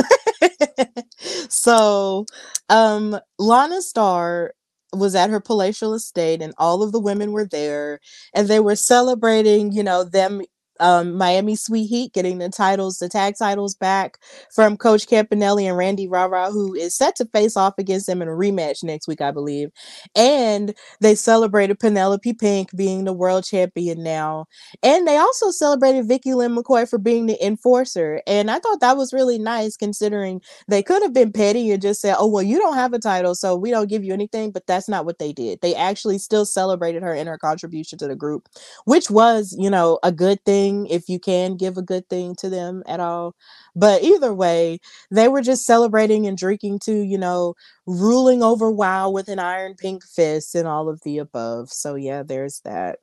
so 1.48 2.26
um 2.68 3.18
Lana 3.38 3.82
Starr 3.82 4.52
was 4.92 5.14
at 5.14 5.30
her 5.30 5.40
palatial 5.40 5.94
estate 5.94 6.40
and 6.42 6.54
all 6.58 6.82
of 6.82 6.92
the 6.92 7.00
women 7.00 7.32
were 7.32 7.46
there 7.46 8.00
and 8.34 8.48
they 8.48 8.60
were 8.60 8.76
celebrating, 8.76 9.72
you 9.72 9.82
know, 9.82 10.02
them 10.04 10.42
um, 10.80 11.14
Miami 11.14 11.56
Sweet 11.56 11.86
Heat 11.86 12.12
getting 12.12 12.38
the 12.38 12.48
titles, 12.48 12.98
the 12.98 13.08
tag 13.08 13.34
titles 13.38 13.74
back 13.74 14.18
from 14.52 14.76
Coach 14.76 15.06
Campanelli 15.06 15.64
and 15.64 15.76
Randy 15.76 16.08
Rara, 16.08 16.50
who 16.50 16.74
is 16.74 16.94
set 16.94 17.16
to 17.16 17.26
face 17.26 17.56
off 17.56 17.74
against 17.78 18.06
them 18.06 18.22
in 18.22 18.28
a 18.28 18.32
rematch 18.32 18.82
next 18.84 19.08
week, 19.08 19.20
I 19.20 19.30
believe. 19.30 19.70
And 20.14 20.74
they 21.00 21.14
celebrated 21.14 21.78
Penelope 21.80 22.32
Pink 22.34 22.74
being 22.76 23.04
the 23.04 23.12
world 23.12 23.44
champion 23.44 24.02
now. 24.02 24.46
And 24.82 25.06
they 25.06 25.16
also 25.16 25.50
celebrated 25.50 26.06
Vicky 26.06 26.34
Lynn 26.34 26.54
McCoy 26.54 26.88
for 26.88 26.98
being 26.98 27.26
the 27.26 27.44
enforcer. 27.44 28.22
And 28.26 28.50
I 28.50 28.58
thought 28.58 28.80
that 28.80 28.96
was 28.96 29.12
really 29.12 29.38
nice 29.38 29.76
considering 29.76 30.40
they 30.68 30.82
could 30.82 31.02
have 31.02 31.12
been 31.12 31.32
petty 31.32 31.70
and 31.70 31.82
just 31.82 32.00
said, 32.00 32.16
oh, 32.18 32.28
well, 32.28 32.42
you 32.42 32.58
don't 32.58 32.74
have 32.74 32.92
a 32.92 32.98
title, 32.98 33.34
so 33.34 33.56
we 33.56 33.70
don't 33.70 33.88
give 33.88 34.04
you 34.04 34.12
anything. 34.12 34.50
But 34.50 34.66
that's 34.66 34.88
not 34.88 35.04
what 35.04 35.18
they 35.18 35.32
did. 35.32 35.60
They 35.60 35.74
actually 35.74 36.18
still 36.18 36.44
celebrated 36.44 37.02
her 37.02 37.14
and 37.14 37.28
her 37.28 37.38
contribution 37.38 37.98
to 37.98 38.08
the 38.08 38.16
group, 38.16 38.48
which 38.84 39.10
was, 39.10 39.54
you 39.58 39.70
know, 39.70 39.98
a 40.02 40.12
good 40.12 40.44
thing 40.44 40.67
thing 40.68 40.86
if 40.86 41.08
you 41.08 41.18
can 41.18 41.56
give 41.56 41.76
a 41.76 41.82
good 41.82 42.08
thing 42.08 42.34
to 42.36 42.48
them 42.48 42.82
at 42.86 43.00
all. 43.00 43.34
But 43.74 44.02
either 44.02 44.34
way, 44.34 44.80
they 45.10 45.28
were 45.28 45.42
just 45.42 45.66
celebrating 45.66 46.26
and 46.26 46.36
drinking 46.36 46.80
to, 46.84 46.92
you 46.92 47.18
know, 47.18 47.54
ruling 47.86 48.42
over 48.42 48.70
WoW 48.70 49.10
with 49.10 49.28
an 49.28 49.38
iron 49.38 49.74
pink 49.74 50.04
fist 50.04 50.54
and 50.54 50.66
all 50.68 50.88
of 50.88 51.00
the 51.04 51.18
above. 51.18 51.70
So 51.70 51.94
yeah, 51.94 52.22
there's 52.22 52.60
that. 52.64 52.98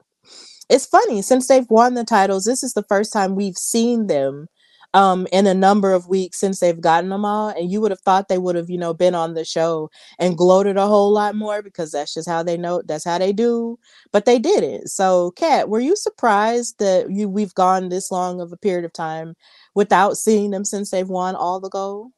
It's 0.69 0.85
funny 0.85 1.21
since 1.21 1.47
they've 1.47 1.69
won 1.69 1.93
the 1.93 2.03
titles, 2.03 2.43
this 2.45 2.63
is 2.63 2.73
the 2.73 2.83
first 2.89 3.13
time 3.13 3.35
we've 3.35 3.57
seen 3.57 4.07
them 4.07 4.47
um, 4.95 5.27
in 5.33 5.45
a 5.45 5.53
number 5.53 5.91
of 5.91 6.07
weeks 6.07 6.39
since 6.39 6.61
they've 6.61 6.79
gotten 6.79 7.09
them 7.09 7.25
all. 7.25 7.49
And 7.49 7.69
you 7.69 7.81
would 7.81 7.91
have 7.91 7.99
thought 7.99 8.29
they 8.29 8.37
would 8.37 8.55
have, 8.55 8.69
you 8.69 8.77
know, 8.77 8.93
been 8.93 9.13
on 9.13 9.33
the 9.33 9.43
show 9.43 9.91
and 10.17 10.37
gloated 10.37 10.77
a 10.77 10.87
whole 10.87 11.11
lot 11.11 11.35
more 11.35 11.61
because 11.61 11.91
that's 11.91 12.13
just 12.13 12.29
how 12.29 12.41
they 12.41 12.55
know 12.57 12.81
that's 12.85 13.03
how 13.03 13.17
they 13.17 13.33
do. 13.33 13.77
But 14.13 14.23
they 14.23 14.39
didn't. 14.39 14.87
So, 14.87 15.31
Kat, 15.31 15.67
were 15.67 15.81
you 15.81 15.97
surprised 15.97 16.79
that 16.79 17.11
you 17.11 17.27
we've 17.27 17.53
gone 17.53 17.89
this 17.89 18.09
long 18.09 18.39
of 18.39 18.53
a 18.53 18.57
period 18.57 18.85
of 18.85 18.93
time 18.93 19.35
without 19.75 20.17
seeing 20.17 20.51
them 20.51 20.63
since 20.63 20.91
they've 20.91 21.09
won 21.09 21.35
all 21.35 21.59
the 21.59 21.69
gold? 21.69 22.11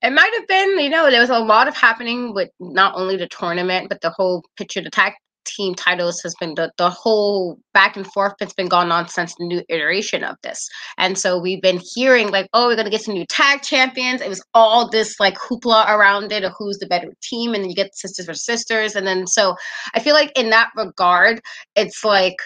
It 0.00 0.10
might 0.10 0.32
have 0.38 0.48
been, 0.48 0.78
you 0.78 0.88
know, 0.88 1.10
there 1.10 1.20
was 1.20 1.28
a 1.28 1.38
lot 1.38 1.68
of 1.68 1.76
happening 1.76 2.32
with 2.32 2.48
not 2.58 2.94
only 2.94 3.16
the 3.16 3.28
tournament, 3.28 3.90
but 3.90 4.00
the 4.00 4.10
whole 4.10 4.44
picture 4.56 4.82
tag 4.88 5.12
team 5.56 5.74
titles 5.74 6.20
has 6.22 6.34
been 6.38 6.54
the, 6.54 6.70
the 6.78 6.90
whole 6.90 7.58
back 7.74 7.96
and 7.96 8.06
forth 8.12 8.34
that's 8.38 8.54
been 8.54 8.68
going 8.68 8.90
on 8.90 9.08
since 9.08 9.34
the 9.34 9.46
new 9.46 9.62
iteration 9.68 10.24
of 10.24 10.36
this. 10.42 10.68
And 10.98 11.18
so 11.18 11.38
we've 11.38 11.62
been 11.62 11.80
hearing 11.94 12.30
like, 12.30 12.48
oh, 12.52 12.68
we're 12.68 12.76
gonna 12.76 12.90
get 12.90 13.02
some 13.02 13.14
new 13.14 13.26
tag 13.26 13.62
champions. 13.62 14.20
It 14.20 14.28
was 14.28 14.44
all 14.54 14.88
this 14.88 15.18
like 15.18 15.36
hoopla 15.38 15.88
around 15.88 16.32
it 16.32 16.44
of 16.44 16.52
who's 16.58 16.78
the 16.78 16.86
better 16.86 17.12
team, 17.22 17.54
and 17.54 17.62
then 17.62 17.70
you 17.70 17.76
get 17.76 17.96
sisters 17.96 18.26
for 18.26 18.34
sisters. 18.34 18.94
And 18.94 19.06
then 19.06 19.26
so 19.26 19.54
I 19.94 20.00
feel 20.00 20.14
like 20.14 20.32
in 20.38 20.50
that 20.50 20.70
regard, 20.76 21.40
it's 21.74 22.04
like 22.04 22.36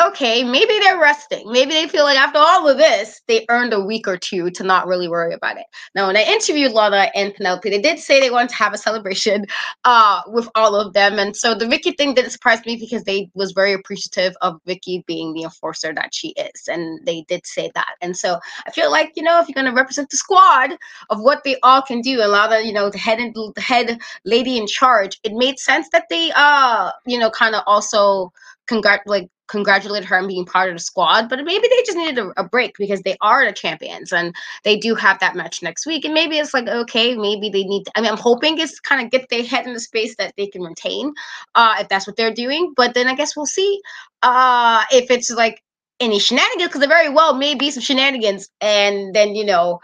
okay, 0.00 0.42
maybe 0.42 0.78
they're 0.80 0.98
resting. 0.98 1.50
Maybe 1.50 1.72
they 1.72 1.86
feel 1.86 2.02
like 2.02 2.18
after 2.18 2.38
all 2.38 2.68
of 2.68 2.76
this, 2.78 3.22
they 3.28 3.46
earned 3.48 3.72
a 3.72 3.80
week 3.80 4.08
or 4.08 4.16
two 4.16 4.50
to 4.50 4.64
not 4.64 4.88
really 4.88 5.06
worry 5.06 5.32
about 5.32 5.56
it. 5.56 5.66
Now, 5.94 6.08
when 6.08 6.16
I 6.16 6.24
interviewed 6.24 6.72
Lana 6.72 7.10
and 7.14 7.32
Penelope, 7.32 7.70
they 7.70 7.80
did 7.80 8.00
say 8.00 8.18
they 8.18 8.30
wanted 8.30 8.48
to 8.50 8.56
have 8.56 8.72
a 8.74 8.78
celebration 8.78 9.46
uh, 9.84 10.22
with 10.26 10.48
all 10.56 10.74
of 10.74 10.94
them. 10.94 11.18
And 11.20 11.36
so 11.36 11.54
the 11.54 11.68
Vicky 11.68 11.92
thing 11.92 12.14
didn't 12.14 12.30
surprise 12.30 12.64
me 12.66 12.76
because 12.76 13.04
they 13.04 13.30
was 13.34 13.52
very 13.52 13.72
appreciative 13.72 14.34
of 14.42 14.60
Vicky 14.66 15.04
being 15.06 15.32
the 15.32 15.44
enforcer 15.44 15.94
that 15.94 16.12
she 16.12 16.28
is. 16.30 16.66
And 16.66 17.04
they 17.06 17.22
did 17.28 17.46
say 17.46 17.70
that. 17.74 17.94
And 18.00 18.16
so 18.16 18.40
I 18.66 18.72
feel 18.72 18.90
like, 18.90 19.12
you 19.14 19.22
know, 19.22 19.40
if 19.40 19.48
you're 19.48 19.54
going 19.54 19.72
to 19.72 19.80
represent 19.80 20.10
the 20.10 20.16
squad 20.16 20.72
of 21.10 21.20
what 21.20 21.44
they 21.44 21.56
all 21.62 21.82
can 21.82 22.00
do, 22.00 22.20
and 22.20 22.32
Lana, 22.32 22.60
you 22.60 22.72
know, 22.72 22.90
the 22.90 22.98
head 22.98 23.20
and 23.20 23.34
the 23.54 23.60
head 23.60 24.00
lady 24.24 24.58
in 24.58 24.66
charge, 24.66 25.20
it 25.22 25.32
made 25.34 25.60
sense 25.60 25.88
that 25.92 26.06
they, 26.10 26.32
uh, 26.34 26.90
you 27.06 27.18
know, 27.18 27.30
kind 27.30 27.54
of 27.54 27.62
also 27.66 28.32
congrat 28.66 29.02
like 29.06 29.28
congratulated 29.48 30.08
her 30.08 30.18
on 30.18 30.26
being 30.26 30.44
part 30.44 30.68
of 30.68 30.74
the 30.74 30.80
squad, 30.80 31.28
but 31.28 31.44
maybe 31.44 31.68
they 31.68 31.82
just 31.84 31.98
needed 31.98 32.18
a, 32.18 32.40
a, 32.40 32.44
break 32.44 32.76
because 32.78 33.02
they 33.02 33.16
are 33.20 33.44
the 33.44 33.52
champions 33.52 34.12
and 34.12 34.34
they 34.62 34.76
do 34.76 34.94
have 34.94 35.18
that 35.20 35.36
match 35.36 35.62
next 35.62 35.86
week. 35.86 36.04
And 36.04 36.14
maybe 36.14 36.38
it's 36.38 36.54
like, 36.54 36.66
okay, 36.66 37.16
maybe 37.16 37.50
they 37.50 37.64
need, 37.64 37.84
to, 37.84 37.92
I 37.94 38.00
mean, 38.00 38.10
I'm 38.10 38.18
hoping 38.18 38.58
it's 38.58 38.80
kind 38.80 39.04
of 39.04 39.10
get 39.10 39.28
their 39.28 39.42
head 39.42 39.66
in 39.66 39.74
the 39.74 39.80
space 39.80 40.16
that 40.16 40.34
they 40.36 40.46
can 40.46 40.62
retain 40.62 41.12
uh, 41.54 41.76
if 41.80 41.88
that's 41.88 42.06
what 42.06 42.16
they're 42.16 42.32
doing. 42.32 42.72
But 42.76 42.94
then 42.94 43.06
I 43.06 43.14
guess 43.14 43.36
we'll 43.36 43.46
see 43.46 43.80
uh, 44.22 44.84
if 44.90 45.10
it's 45.10 45.30
like 45.30 45.62
any 46.00 46.18
shenanigans 46.18 46.68
because 46.68 46.80
there 46.80 46.88
very 46.88 47.08
well 47.08 47.34
may 47.34 47.54
be 47.54 47.70
some 47.70 47.82
shenanigans. 47.82 48.48
And 48.60 49.14
then, 49.14 49.34
you 49.34 49.44
know, 49.44 49.80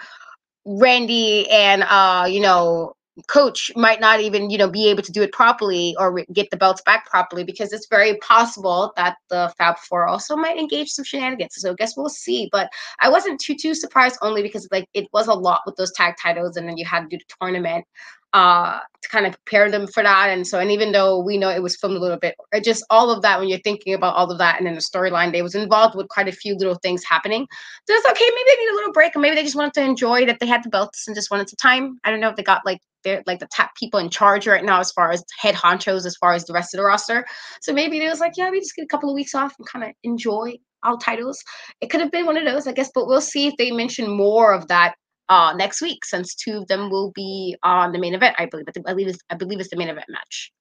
Randy 0.64 1.48
and, 1.50 1.84
uh, 1.84 2.26
you 2.28 2.40
know, 2.40 2.94
coach 3.28 3.70
might 3.76 4.00
not 4.00 4.20
even 4.20 4.50
you 4.50 4.59
know 4.59 4.68
be 4.68 4.88
able 4.88 5.02
to 5.02 5.12
do 5.12 5.22
it 5.22 5.33
properly 5.33 5.94
or 5.98 6.24
get 6.33 6.50
the 6.50 6.56
belts 6.56 6.83
back 6.83 7.06
properly 7.06 7.44
because 7.44 7.72
it's 7.72 7.88
very 7.88 8.16
possible 8.18 8.92
that 8.96 9.16
the 9.28 9.52
fab 9.59 9.78
four 9.78 10.06
also 10.06 10.37
might 10.37 10.59
engage 10.59 10.90
some 10.90 11.04
shenanigans. 11.04 11.54
So 11.56 11.72
i 11.72 11.74
guess 11.74 11.96
we'll 11.96 12.09
see. 12.09 12.48
But 12.52 12.70
i 13.00 13.09
wasn't 13.09 13.40
too 13.40 13.54
too 13.54 13.74
surprised 13.74 14.18
only 14.22 14.42
because 14.42 14.68
like 14.70 14.88
it 14.94 15.06
was 15.12 15.26
a 15.28 15.35
lot 15.35 15.62
with 15.66 15.76
those 15.76 15.92
tag 15.92 16.14
titles 16.20 16.56
and 16.56 16.68
then 16.68 16.76
you 16.76 16.85
had 16.85 17.02
to 17.02 17.09
do 17.09 17.18
the 17.18 17.35
tournament 17.40 17.85
uh 18.32 18.78
to 19.02 19.08
kind 19.08 19.26
of 19.26 19.32
prepare 19.44 19.70
them 19.70 19.86
for 19.86 20.02
that 20.02 20.28
and 20.30 20.46
so 20.46 20.58
and 20.58 20.70
even 20.70 20.92
though 20.92 21.18
we 21.18 21.38
know 21.38 21.48
it 21.48 21.62
was 21.62 21.76
filmed 21.76 21.96
a 21.96 22.00
little 22.00 22.18
bit 22.18 22.34
it 22.52 22.62
just 22.62 22.84
all 22.90 23.10
of 23.10 23.22
that 23.22 23.38
when 23.38 23.48
you're 23.48 23.58
thinking 23.60 23.94
about 23.94 24.14
all 24.14 24.30
of 24.30 24.38
that 24.38 24.58
and 24.58 24.66
then 24.66 24.74
the 24.74 24.80
storyline 24.80 25.32
they 25.32 25.42
was 25.42 25.54
involved 25.54 25.96
with 25.96 26.08
quite 26.08 26.28
a 26.28 26.32
few 26.32 26.54
little 26.56 26.76
things 26.76 27.04
happening. 27.04 27.46
So 27.86 27.94
it's 27.94 28.06
okay 28.06 28.24
maybe 28.24 28.50
they 28.50 28.62
need 28.62 28.70
a 28.70 28.74
little 28.74 28.92
break 28.92 29.16
or 29.16 29.20
maybe 29.20 29.36
they 29.36 29.42
just 29.42 29.56
wanted 29.56 29.74
to 29.74 29.82
enjoy 29.82 30.26
that 30.26 30.38
they 30.40 30.46
had 30.46 30.62
the 30.62 30.68
belts 30.68 31.06
and 31.06 31.14
just 31.14 31.30
wanted 31.30 31.48
some 31.48 31.56
time. 31.56 31.98
I 32.04 32.10
don't 32.10 32.20
know 32.20 32.28
if 32.28 32.36
they 32.36 32.42
got 32.42 32.62
like 32.64 32.80
they're 33.04 33.22
like 33.26 33.38
the 33.38 33.48
top 33.54 33.70
people 33.78 33.98
in 33.98 34.10
charge 34.10 34.46
right 34.46 34.64
now 34.64 34.80
as 34.80 34.92
far 34.92 35.10
as 35.10 35.24
head 35.38 35.54
honchos 35.54 36.04
as 36.06 36.16
far 36.16 36.32
as 36.32 36.44
the 36.44 36.52
rest 36.52 36.74
of 36.74 36.78
the 36.78 36.84
roster. 36.84 37.26
So 37.62 37.72
maybe 37.72 37.98
they 37.98 38.08
was 38.08 38.20
like 38.20 38.32
yeah 38.36 38.50
we 38.50 38.60
just 38.60 38.76
get 38.76 38.84
a 38.84 38.88
couple 38.88 39.10
of 39.10 39.14
weeks 39.14 39.34
off 39.34 39.54
and 39.58 39.66
kind 39.66 39.84
of 39.84 39.92
enjoy 40.02 40.56
all 40.82 40.96
titles. 40.96 41.42
It 41.80 41.90
could 41.90 42.00
have 42.00 42.10
been 42.10 42.26
one 42.26 42.36
of 42.36 42.44
those 42.44 42.66
i 42.66 42.72
guess 42.72 42.90
but 42.94 43.06
we'll 43.06 43.20
see 43.20 43.46
if 43.46 43.54
they 43.58 43.70
mention 43.70 44.10
more 44.10 44.52
of 44.52 44.68
that 44.68 44.94
uh, 45.30 45.54
next 45.56 45.80
week, 45.80 46.04
since 46.04 46.34
two 46.34 46.58
of 46.58 46.66
them 46.66 46.90
will 46.90 47.12
be 47.12 47.56
on 47.62 47.92
the 47.92 47.98
main 47.98 48.14
event. 48.14 48.36
I 48.38 48.46
believe, 48.46 48.66
I 48.68 48.92
believe, 48.92 49.08
it's, 49.08 49.18
I 49.30 49.36
believe 49.36 49.60
it's 49.60 49.70
the 49.70 49.76
main 49.76 49.88
event 49.88 50.06
match. 50.10 50.52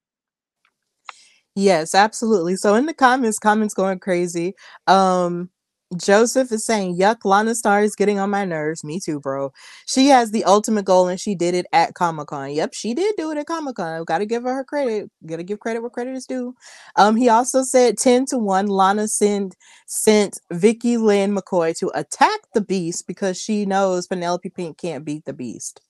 Yes, 1.56 1.94
absolutely. 1.94 2.56
So 2.56 2.76
in 2.76 2.86
the 2.86 2.94
comments, 2.94 3.40
comments 3.40 3.74
going 3.74 4.00
crazy. 4.00 4.54
Um, 4.88 5.50
Joseph 5.98 6.52
is 6.52 6.64
saying, 6.64 6.98
Yuck, 6.98 7.26
Lana 7.26 7.56
Star 7.56 7.82
is 7.82 7.96
getting 7.96 8.20
on 8.20 8.30
my 8.30 8.46
nerves. 8.46 8.84
Me 8.84 9.00
too, 9.00 9.20
bro. 9.20 9.52
She 9.88 10.08
has 10.08 10.32
the 10.32 10.44
ultimate 10.44 10.86
goal 10.86 11.08
and 11.08 11.20
she 11.20 11.34
did 11.34 11.56
it 11.56 11.66
at 11.74 11.96
Comic 11.96 12.28
Con. 12.28 12.52
Yep, 12.52 12.74
she 12.74 12.94
did 12.94 13.16
do 13.18 13.32
it 13.32 13.38
at 13.38 13.48
Comic 13.48 13.78
Con. 13.78 14.04
Gotta 14.04 14.26
give 14.26 14.44
her 14.44 14.54
her 14.54 14.64
credit. 14.64 15.10
Gotta 15.26 15.44
give 15.44 15.60
credit 15.60 15.82
where 15.82 15.90
credit 15.90 16.16
is 16.16 16.28
due. 16.28 16.56
Um, 16.96 17.16
he 17.16 17.28
also 17.30 17.64
said 17.64 17.98
10 17.98 18.26
to 18.28 18.38
1, 18.38 18.68
Lana 18.68 19.08
sent 19.08 19.56
sent 19.88 20.40
Vicky 20.52 20.98
Lynn 20.98 21.36
McCoy 21.36 21.76
to 21.80 21.92
attack 21.96 22.40
the 22.54 22.62
beast 22.62 23.08
because 23.08 23.42
she 23.42 23.66
knows 23.66 24.06
Penelope 24.08 24.50
Pink 24.50 24.78
can't 24.78 25.04
beat 25.04 25.26
the 25.26 25.34
beast. 25.34 25.82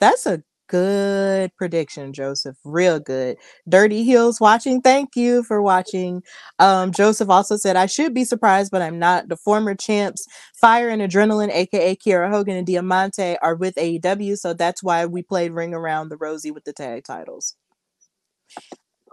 That's 0.00 0.24
a 0.24 0.42
good 0.70 1.54
prediction, 1.56 2.12
Joseph. 2.12 2.56
Real 2.64 3.00
good. 3.00 3.36
Dirty 3.68 4.04
Heels 4.04 4.40
watching. 4.40 4.80
Thank 4.80 5.16
you 5.16 5.42
for 5.42 5.60
watching. 5.60 6.22
Um, 6.60 6.92
Joseph 6.92 7.28
also 7.28 7.56
said, 7.56 7.76
I 7.76 7.86
should 7.86 8.14
be 8.14 8.24
surprised, 8.24 8.70
but 8.70 8.80
I'm 8.80 8.98
not. 8.98 9.28
The 9.28 9.36
former 9.36 9.74
champs, 9.74 10.24
Fire 10.60 10.88
and 10.88 11.02
Adrenaline, 11.02 11.50
aka 11.52 11.96
Kiera 11.96 12.30
Hogan 12.30 12.56
and 12.56 12.66
Diamante, 12.66 13.36
are 13.42 13.56
with 13.56 13.74
AEW, 13.74 14.38
so 14.38 14.54
that's 14.54 14.82
why 14.82 15.06
we 15.06 15.22
played 15.22 15.52
Ring 15.52 15.74
Around 15.74 16.08
the 16.08 16.16
Rosie 16.16 16.52
with 16.52 16.64
the 16.64 16.72
tag 16.72 17.04
titles. 17.04 17.56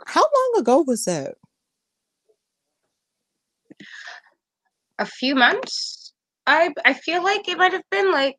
How 0.06 0.22
long 0.22 0.62
ago 0.62 0.84
was 0.86 1.06
that? 1.06 1.36
A 5.00 5.06
few 5.06 5.36
months. 5.36 6.14
I 6.46 6.74
I 6.86 6.94
feel 6.94 7.24
like 7.24 7.48
it 7.50 7.58
might 7.58 7.74
have 7.74 7.90
been 7.92 8.12
like 8.12 8.38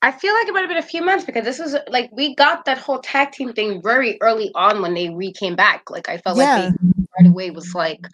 I 0.00 0.12
feel 0.12 0.32
like 0.32 0.46
it 0.46 0.54
might 0.54 0.60
have 0.60 0.68
been 0.68 0.78
a 0.78 0.82
few 0.82 1.02
months 1.02 1.24
because 1.24 1.44
this 1.44 1.58
was 1.58 1.76
like 1.88 2.10
we 2.12 2.34
got 2.36 2.64
that 2.66 2.78
whole 2.78 3.00
tag 3.00 3.32
team 3.32 3.52
thing 3.52 3.82
very 3.82 4.16
early 4.20 4.52
on 4.54 4.80
when 4.80 4.94
they 4.94 5.10
re 5.10 5.32
came 5.32 5.56
back. 5.56 5.90
Like 5.90 6.08
I 6.08 6.18
felt 6.18 6.38
yeah. 6.38 6.66
like 6.66 6.74
they 6.74 7.04
right 7.18 7.30
away 7.30 7.50
was 7.50 7.74
like, 7.74 8.06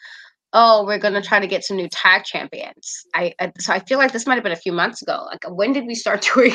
oh, 0.54 0.84
we're 0.86 0.98
gonna 0.98 1.20
try 1.20 1.40
to 1.40 1.46
get 1.46 1.62
some 1.62 1.76
new 1.76 1.88
tag 1.90 2.24
champions. 2.24 3.04
I, 3.12 3.34
I 3.38 3.52
so 3.58 3.74
I 3.74 3.80
feel 3.80 3.98
like 3.98 4.12
this 4.12 4.26
might 4.26 4.36
have 4.36 4.42
been 4.42 4.52
a 4.52 4.56
few 4.56 4.72
months 4.72 5.02
ago. 5.02 5.26
Like 5.30 5.44
when 5.50 5.74
did 5.74 5.84
we 5.86 5.94
start 5.94 6.26
doing? 6.34 6.54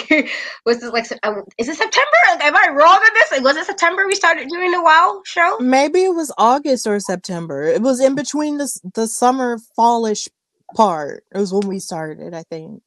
was 0.65 0.79
this 0.79 0.91
like 0.91 1.05
um, 1.21 1.43
is 1.59 1.69
it 1.69 1.77
September? 1.77 2.07
Am 2.41 2.55
I 2.55 2.69
wrong 2.71 2.97
on 2.97 3.13
this? 3.13 3.31
Like, 3.31 3.43
was 3.43 3.55
it 3.55 3.67
September 3.67 4.07
we 4.07 4.15
started 4.15 4.49
doing 4.49 4.71
the 4.71 4.81
WoW 4.81 5.21
show? 5.25 5.57
Maybe 5.59 6.05
it 6.05 6.15
was 6.15 6.33
August 6.39 6.87
or 6.87 6.99
September. 6.99 7.63
It 7.63 7.83
was 7.83 7.99
in 7.99 8.15
between 8.15 8.57
the 8.57 8.79
the 8.95 9.07
summer 9.07 9.59
fallish 9.75 10.27
part. 10.75 11.23
It 11.31 11.37
was 11.37 11.53
when 11.53 11.67
we 11.67 11.77
started, 11.77 12.33
I 12.33 12.43
think. 12.49 12.81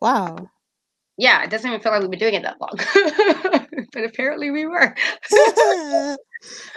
Wow. 0.00 0.48
Yeah, 1.18 1.42
it 1.42 1.50
doesn't 1.50 1.68
even 1.68 1.80
feel 1.80 1.90
like 1.90 2.02
we've 2.02 2.12
been 2.12 2.20
doing 2.20 2.34
it 2.34 2.44
that 2.44 2.60
long, 2.60 3.66
but 3.92 4.04
apparently 4.04 4.52
we 4.52 4.66
were. 4.66 4.94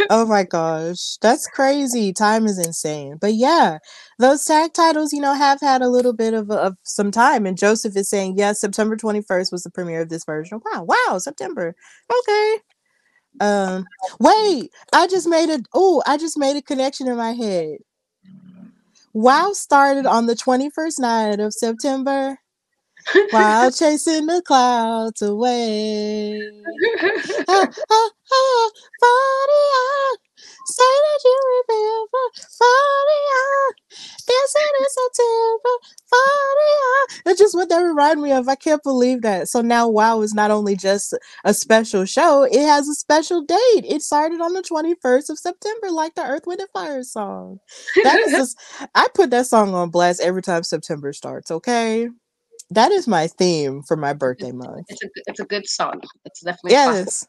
oh 0.10 0.26
my 0.26 0.44
gosh, 0.44 1.18
that's 1.22 1.46
crazy. 1.46 2.12
Time 2.12 2.48
is 2.48 2.58
insane. 2.58 3.18
But 3.22 3.36
yeah, 3.36 3.78
those 4.18 4.44
tag 4.44 4.74
titles, 4.74 5.14
you 5.14 5.22
know, 5.22 5.36
have 5.36 5.62
had 5.62 5.84
a 5.84 5.90
little 5.90 6.14
bit 6.14 6.34
of, 6.34 6.50
of 6.50 6.76
some 6.82 7.12
time. 7.12 7.46
And 7.46 7.56
Joseph 7.56 7.96
is 7.96 8.10
saying, 8.10 8.34
yes, 8.36 8.60
September 8.60 8.98
21st 8.98 9.52
was 9.52 9.62
the 9.62 9.70
premiere 9.70 10.02
of 10.02 10.10
this 10.10 10.26
version. 10.26 10.60
Wow, 10.74 10.88
wow, 10.90 11.20
September. 11.20 11.76
Okay. 12.12 12.58
Um, 13.42 13.86
wait, 14.20 14.72
I 14.92 15.06
just 15.06 15.28
made 15.28 15.52
a 15.52 15.60
oh, 15.76 16.02
I 16.08 16.18
just 16.18 16.38
made 16.38 16.56
a 16.56 16.64
connection 16.64 17.08
in 17.08 17.16
my 17.16 17.34
head. 17.34 17.78
WoW 19.14 19.54
started 19.54 20.08
on 20.08 20.26
the 20.26 20.36
21st 20.36 21.00
night 21.00 21.40
of 21.40 21.54
September 21.54 22.41
while 23.30 23.72
chasing 23.74 24.28
the 24.28 24.42
clouds 24.44 25.22
away. 25.22 26.52
ah, 27.50 27.68
ah, 27.92 28.10
ah, 28.34 28.72
Faria, 29.02 30.18
say 30.66 30.84
that 30.84 31.22
you 31.26 31.64
remember 31.70 32.26
Faria. 32.60 33.74
Yes, 34.30 34.54
it 34.58 34.84
is 34.84 34.96
September. 34.96 35.76
Faria. 36.10 37.22
That's 37.26 37.40
just 37.40 37.56
what 37.56 37.70
that 37.70 37.80
reminded 37.80 38.22
me 38.24 38.32
of. 38.34 38.48
I 38.50 38.56
can't 38.56 38.84
believe 38.84 39.22
that. 39.24 39.50
So 39.50 39.62
now 39.62 39.90
WoW 39.90 40.22
is 40.22 40.34
not 40.34 40.52
only 40.52 40.76
just 40.76 41.16
a 41.46 41.54
special 41.54 42.06
show, 42.06 42.44
it 42.44 42.62
has 42.68 42.88
a 42.90 42.96
special 42.96 43.44
date. 43.44 43.86
It 43.86 44.02
started 44.04 44.42
on 44.42 44.54
the 44.54 44.64
21st 44.64 45.30
of 45.30 45.40
September, 45.40 45.92
like 45.92 46.16
the 46.16 46.24
Earth, 46.24 46.44
Wind, 46.48 46.62
and 46.62 46.70
Fire 46.74 47.04
song. 47.04 47.60
That 48.04 48.22
is 48.22 48.32
just, 48.36 48.60
I 48.96 49.08
put 49.14 49.32
that 49.32 49.48
song 49.48 49.74
on 49.76 49.90
blast 49.92 50.22
every 50.22 50.42
time 50.44 50.64
September 50.64 51.14
starts, 51.14 51.52
okay? 51.52 52.10
That 52.72 52.92
is 52.92 53.08
my 53.08 53.28
theme 53.28 53.84
for 53.84 53.98
my 53.98 54.14
birthday 54.14 54.54
month. 54.54 54.86
It's 54.88 55.04
a 55.04 55.08
it's 55.28 55.40
a 55.42 55.46
good 55.46 55.68
song. 55.68 56.02
It's 56.26 56.42
definitely 56.42 56.72
yes. 56.72 57.28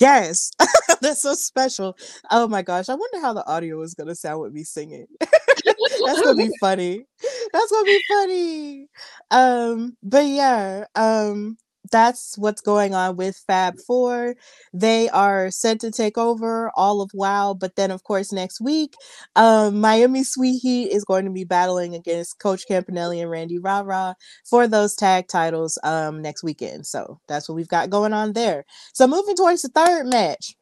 Yes, 0.00 0.50
that's 1.00 1.22
so 1.22 1.34
special. 1.34 1.96
Oh 2.30 2.46
my 2.46 2.62
gosh, 2.62 2.88
I 2.88 2.94
wonder 2.94 3.20
how 3.20 3.32
the 3.32 3.46
audio 3.46 3.80
is 3.82 3.94
gonna 3.94 4.14
sound 4.14 4.42
with 4.42 4.52
me 4.52 4.62
singing. 4.62 5.06
that's 5.20 6.22
gonna 6.22 6.36
be 6.36 6.50
funny. 6.60 7.04
That's 7.52 7.72
gonna 7.72 7.84
be 7.84 8.02
funny. 8.08 8.86
Um, 9.30 9.96
but 10.02 10.26
yeah, 10.26 10.84
um, 10.94 11.56
that's 11.90 12.38
what's 12.38 12.60
going 12.62 12.94
on 12.94 13.16
with 13.16 13.36
Fab 13.46 13.78
Four. 13.86 14.36
They 14.74 15.08
are 15.10 15.50
set 15.50 15.80
to 15.80 15.90
take 15.90 16.18
over 16.18 16.70
all 16.76 17.02
of 17.02 17.10
WoW, 17.14 17.54
but 17.54 17.76
then 17.76 17.90
of 17.90 18.04
course 18.04 18.32
next 18.32 18.60
week, 18.60 18.94
um, 19.36 19.80
Miami 19.80 20.24
Sweet 20.24 20.58
Heat 20.60 20.90
is 20.92 21.04
going 21.04 21.24
to 21.26 21.30
be 21.32 21.44
battling 21.44 21.94
against 21.94 22.38
Coach 22.40 22.64
Campanelli 22.70 23.20
and 23.22 23.30
Randi 23.30 23.58
Rah 23.58 23.82
Rah 23.84 24.14
for 24.48 24.68
those 24.68 24.94
tag 24.96 25.28
titles 25.28 25.78
um 25.84 26.22
next 26.22 26.44
weekend. 26.44 26.86
So 26.86 27.20
that's 27.28 27.48
what 27.48 27.56
we've 27.56 27.68
got 27.68 27.90
going 27.90 28.12
on 28.14 28.34
there. 28.34 28.64
So 28.94 29.06
moving 29.08 29.36
towards 29.36 29.62
the 29.62 29.68
third 29.70 30.06
match. 30.06 30.54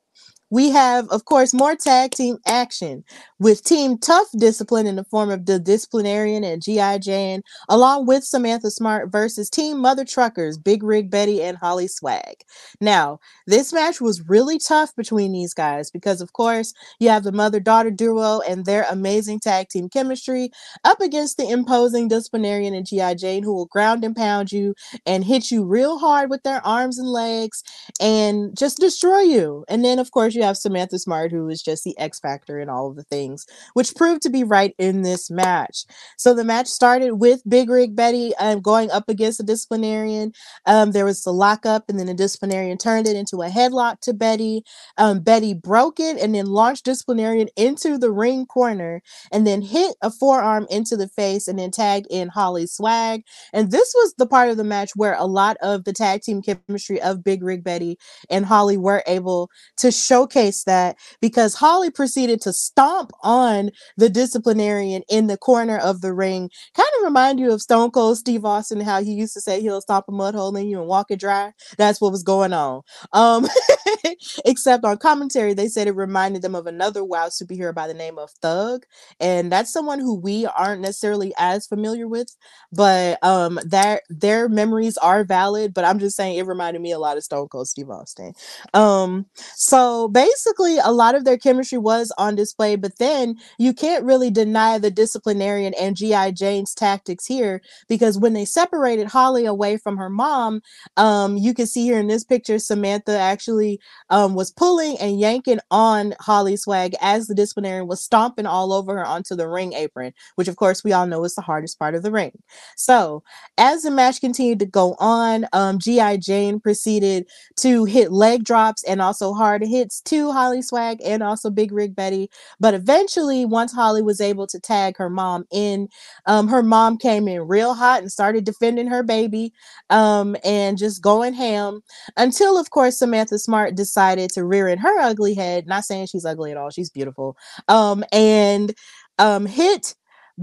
We 0.51 0.71
have, 0.71 1.09
of 1.09 1.25
course, 1.25 1.53
more 1.53 1.75
tag 1.75 2.13
team 2.13 2.39
action 2.47 3.03
with 3.41 3.65
Team 3.65 3.99
Tough 3.99 4.29
Discipline 4.39 4.87
in 4.87 4.95
the 4.95 5.03
form 5.03 5.29
of 5.29 5.45
the 5.45 5.59
Disciplinarian 5.59 6.45
and 6.45 6.63
G.I. 6.63 6.99
Jane, 6.99 7.43
along 7.69 8.07
with 8.07 8.23
Samantha 8.23 8.71
Smart 8.71 9.11
versus 9.11 9.51
Team 9.51 9.81
Mother 9.81 10.05
Truckers, 10.05 10.57
Big 10.57 10.85
Rig 10.85 11.11
Betty 11.11 11.43
and 11.43 11.57
Holly 11.57 11.89
Swag. 11.89 12.45
Now, 12.81 13.19
this 13.49 13.73
match 13.73 14.01
was 14.01 14.29
really 14.29 14.59
tough 14.59 14.95
between 14.95 15.33
these 15.33 15.53
guys 15.53 15.91
because, 15.91 16.21
of 16.21 16.33
course, 16.33 16.73
you 17.01 17.09
have 17.09 17.25
the 17.25 17.33
mother 17.33 17.59
daughter 17.59 17.91
duo 17.91 18.41
and 18.49 18.65
their 18.65 18.87
amazing 18.89 19.41
tag 19.41 19.69
team 19.69 19.89
chemistry 19.89 20.53
up 20.85 21.01
against 21.01 21.39
the 21.39 21.51
imposing 21.51 22.07
Disciplinarian 22.07 22.73
and 22.73 22.87
G.I. 22.87 23.15
Jane, 23.15 23.43
who 23.43 23.53
will 23.53 23.67
ground 23.67 24.05
and 24.05 24.15
pound 24.15 24.53
you 24.53 24.77
and 25.05 25.25
hit 25.25 25.51
you 25.51 25.65
real 25.65 25.99
hard 25.99 26.31
with 26.31 26.45
their 26.45 26.65
arms 26.65 27.01
and 27.01 27.09
legs 27.09 27.65
and 28.01 28.57
just 28.57 28.79
destroy 28.79 29.23
you. 29.23 29.65
And 29.69 29.85
then, 29.85 29.99
of 29.99 30.13
course, 30.13 30.36
you 30.37 30.43
have 30.43 30.57
Samantha 30.57 30.99
Smart, 30.99 31.33
who 31.33 31.49
is 31.49 31.63
just 31.63 31.85
the 31.85 31.99
X 31.99 32.21
factor 32.21 32.61
in 32.61 32.69
all 32.69 32.89
of 32.89 32.97
the 32.97 33.03
things, 33.05 33.47
which 33.75 33.95
proved 33.97 34.23
to 34.23 34.31
be 34.31 34.45
right 34.45 34.75
in 34.79 35.03
this 35.03 35.31
match. 35.31 35.85
So 36.19 36.35
the 36.35 36.45
match 36.45 36.67
started 36.67 37.15
with 37.15 37.43
Big 37.49 37.71
Rig 37.71 37.97
Betty 37.97 38.35
um, 38.37 38.61
going 38.61 38.91
up 38.91 39.09
against 39.09 39.39
the 39.39 39.45
disciplinarian. 39.45 40.33
Um, 40.67 40.93
there 40.93 41.05
was 41.05 41.23
the 41.23 41.33
lockup, 41.33 41.89
and 41.89 41.99
then 41.99 42.07
the 42.07 42.15
disciplinarian 42.15 42.79
turned 42.79 43.07
it 43.07 43.17
into 43.17 43.43
a 43.43 43.49
headlock 43.49 44.01
to 44.03 44.13
Betty. 44.13 44.63
Um, 44.99 45.21
Betty 45.21 45.55
broke 45.55 45.99
it 45.99 46.19
and 46.19 46.35
then 46.35 46.47
launched 46.47 46.85
disciplinarian 46.85 47.49
into 47.57 47.99
the 47.99 48.11
ring 48.11 48.47
corner, 48.47 49.03
and 49.33 49.47
then 49.47 49.63
hit 49.63 49.97
a 50.03 50.11
forearm 50.11 50.67
into 50.71 50.97
the 50.97 51.09
face, 51.09 51.49
and 51.49 51.59
then 51.59 51.71
tagged 51.71 52.07
in 52.11 52.29
Holly 52.29 52.67
Swag. 52.67 53.23
And 53.53 53.71
this 53.71 53.93
was 53.97 54.15
the 54.19 54.27
part 54.27 54.51
of 54.51 54.57
the 54.57 54.65
match 54.65 54.91
where 54.95 55.15
a 55.15 55.27
lot 55.27 55.57
of 55.63 55.85
the 55.85 55.93
tag 55.93 56.23
team 56.23 56.43
chemistry 56.43 57.01
of 57.01 57.25
Big 57.25 57.43
Rig 57.43 57.65
Betty 57.65 57.99
and 58.31 58.45
Holly 58.45 58.77
were 58.77 59.03
able 59.07 59.51
to 59.79 59.91
show 59.91 60.26
showcase 60.27 60.65
that 60.65 60.97
because 61.21 61.55
Holly 61.55 61.91
proceeded 61.91 62.41
to 62.43 62.53
stomp 62.53 63.13
on 63.23 63.71
the 63.97 64.09
disciplinarian 64.09 65.03
in 65.09 65.27
the 65.27 65.37
corner 65.37 65.79
of 65.79 66.01
the 66.01 66.13
ring. 66.13 66.51
Kind 66.75 66.89
of 66.99 67.05
remind 67.05 67.41
you 67.41 67.53
of 67.53 67.63
Stone 67.63 67.91
Cold 67.93 68.19
Steve 68.19 68.45
Austin, 68.45 68.81
how 68.81 69.03
he 69.03 69.13
used 69.13 69.35
to 69.35 69.41
say 69.41 69.61
he'll 69.61 69.81
stomp 69.81 70.07
a 70.09 70.13
mud 70.13 70.35
hole 70.35 70.55
in 70.57 70.69
you 70.69 70.79
and 70.79 70.89
walk 70.89 71.11
it 71.11 71.21
dry. 71.21 71.53
That's 71.79 72.01
what 72.01 72.13
was 72.13 72.23
going 72.23 72.53
on. 72.53 72.83
Um, 73.13 73.47
except 74.45 74.85
on 74.85 74.99
commentary, 74.99 75.55
they 75.55 75.69
said 75.69 75.89
it 75.89 75.97
reminded 75.97 76.43
them 76.43 76.55
of 76.55 76.67
another 76.67 77.05
WoW 77.05 77.29
superhero 77.29 77.75
by 77.75 77.87
the 77.87 77.95
name 77.95 78.19
of 78.19 78.31
Thug. 78.43 78.85
And 79.21 79.51
that's 79.53 79.73
someone 79.73 79.99
who 80.01 80.15
we 80.19 80.47
aren't 80.47 80.83
necessarily 80.83 81.33
as 81.39 81.67
familiar 81.67 82.09
with, 82.09 82.37
but 82.73 83.23
um 83.23 83.59
that 83.67 84.03
their 84.09 84.49
memories 84.49 84.97
are 84.99 85.25
valid. 85.25 85.75
But 85.75 85.85
I'm 85.85 85.99
just 85.99 86.17
saying 86.17 86.39
it 86.39 86.47
reminded 86.47 86.83
me 86.83 86.93
a 86.93 86.99
lot 86.99 87.17
of 87.17 87.25
Stone 87.25 87.49
Cold 87.49 87.69
Steve 87.69 87.91
Austin. 87.91 88.33
Um, 88.75 89.27
so 89.55 90.09
basically 90.17 90.79
a 90.79 90.93
lot 90.93 91.15
of 91.15 91.27
their 91.27 91.37
chemistry 91.37 91.77
was 91.77 92.11
on 92.17 92.35
display, 92.35 92.75
but 92.75 92.97
then 92.97 93.37
you 93.59 93.75
can't 93.75 94.03
really 94.03 94.31
deny 94.31 94.79
the 94.79 94.91
disciplinarian 94.91 95.75
and 95.79 95.95
G.I. 95.95 96.31
Jane's 96.31 96.75
tactics 96.75 97.27
here 97.27 97.61
because 97.87 98.17
when 98.17 98.33
they 98.33 98.47
separated 98.47 99.09
Holly 99.09 99.45
away 99.45 99.77
from 99.77 99.99
her 99.99 100.09
mom, 100.09 100.63
um, 100.97 101.37
you 101.37 101.53
can 101.53 101.67
see 101.67 101.85
here 101.85 101.99
in 101.99 102.07
this 102.07 102.25
picture, 102.25 102.59
Samantha 102.59 103.19
actually 103.19 103.79
um, 104.09 104.35
was 104.35 104.51
pulling 104.51 104.97
and 105.01 105.21
yanking 105.21 105.59
on 105.71 106.15
Holly 106.19 106.57
Swag 106.57 106.95
as 107.03 107.27
the 107.27 107.35
disciplinarian 107.35 107.87
was 107.87 108.03
stomping 108.03 108.47
all 108.47 108.73
over 108.73 108.97
her 108.97 109.05
onto 109.07 109.35
the 109.37 109.47
ring 109.47 109.75
apron, 109.75 110.15
which 110.37 110.49
of 110.49 110.57
course 110.57 110.83
we 110.83 110.95
all 110.95 111.07
know 111.07 111.25
is 111.25 111.35
the 111.35 111.43
hardest 111.43 111.79
part 111.79 111.95
of 111.95 112.03
the 112.03 112.11
ring. 112.11 112.33
So 112.75 113.23
as 113.59 113.83
the 113.83 113.91
match 113.91 114.23
continued 114.23 114.61
to 114.61 114.67
go 114.67 114.97
on, 114.99 115.45
um, 115.53 115.79
G.I. 115.79 116.17
Jane 116.17 116.59
proceeded 116.59 117.29
to 117.57 117.85
hit 117.85 118.13
leg 118.13 118.45
drops 118.45 118.83
and 118.85 119.03
also 119.03 119.35
hard 119.35 119.63
hits 119.63 120.01
to 120.07 120.33
Holly 120.33 120.63
Swag 120.63 121.01
and 121.05 121.23
also 121.23 121.51
Big 121.51 121.73
Rig 121.73 121.95
Betty. 121.95 122.31
But 122.61 122.75
eventually, 122.75 123.45
once 123.45 123.73
Holly 123.73 124.03
was 124.03 124.21
able 124.21 124.47
to 124.49 124.61
tag 124.61 124.97
her 124.97 125.11
mom 125.11 125.45
in, 125.53 125.89
um, 126.27 126.49
her 126.49 126.63
mom 126.63 126.99
came 126.99 127.29
in 127.29 127.43
real 127.49 127.75
hot 127.75 128.01
and 128.03 128.11
started 128.11 128.45
defending 128.45 128.89
her 128.89 129.03
baby 129.03 129.53
um, 129.91 130.37
and 130.45 130.79
just 130.79 131.03
going 131.03 131.35
ham 131.35 131.83
until, 132.17 132.59
of 132.59 132.71
course, 132.71 132.99
Samantha 132.99 133.39
Smart 133.39 133.75
decided 133.75 134.31
to 134.31 134.45
rear 134.45 134.69
in 134.69 134.79
her 134.79 134.99
ugly 135.01 135.35
head. 135.35 135.67
Not 135.67 135.85
saying 135.85 136.07
she's 136.07 136.25
ugly 136.25 136.51
at 136.51 136.57
all, 136.57 136.71
she's 136.71 136.91
beautiful. 136.91 137.37
Um, 137.69 138.05
and 138.13 138.75
um, 139.19 139.47
hit 139.47 139.95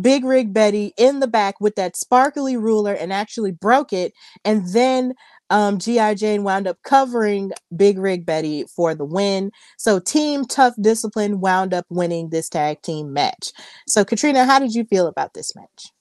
Big 0.02 0.26
Rig 0.26 0.54
Betty 0.54 0.94
in 0.98 1.20
the 1.20 1.28
back 1.28 1.62
with 1.62 1.76
that 1.76 1.96
sparkly 1.96 2.58
ruler 2.58 2.94
and 2.94 3.14
actually 3.14 3.52
broke 3.52 3.94
it. 3.94 4.14
And 4.44 4.68
then 4.70 5.14
um, 5.50 5.78
G.I. 5.78 6.16
Jane 6.16 6.44
wound 6.44 6.68
up 6.68 6.78
covering 6.84 7.52
Big 7.76 7.98
Rig 7.98 8.26
Betty 8.26 8.66
for 8.76 8.96
the 8.96 9.06
win. 9.06 9.52
So 9.78 10.00
Team 10.00 10.46
Tough 10.46 10.74
Discipline 10.82 11.40
wound 11.42 11.74
up 11.74 11.86
winning 11.90 12.30
this 12.30 12.50
tag 12.50 12.82
team 12.82 13.14
match. 13.14 13.52
So 13.88 14.04
Katrina, 14.06 14.46
how 14.46 14.60
did 14.60 14.74
you 14.74 14.86
feel 14.86 15.08
about 15.08 15.34
this 15.34 15.56
match? 15.56 15.92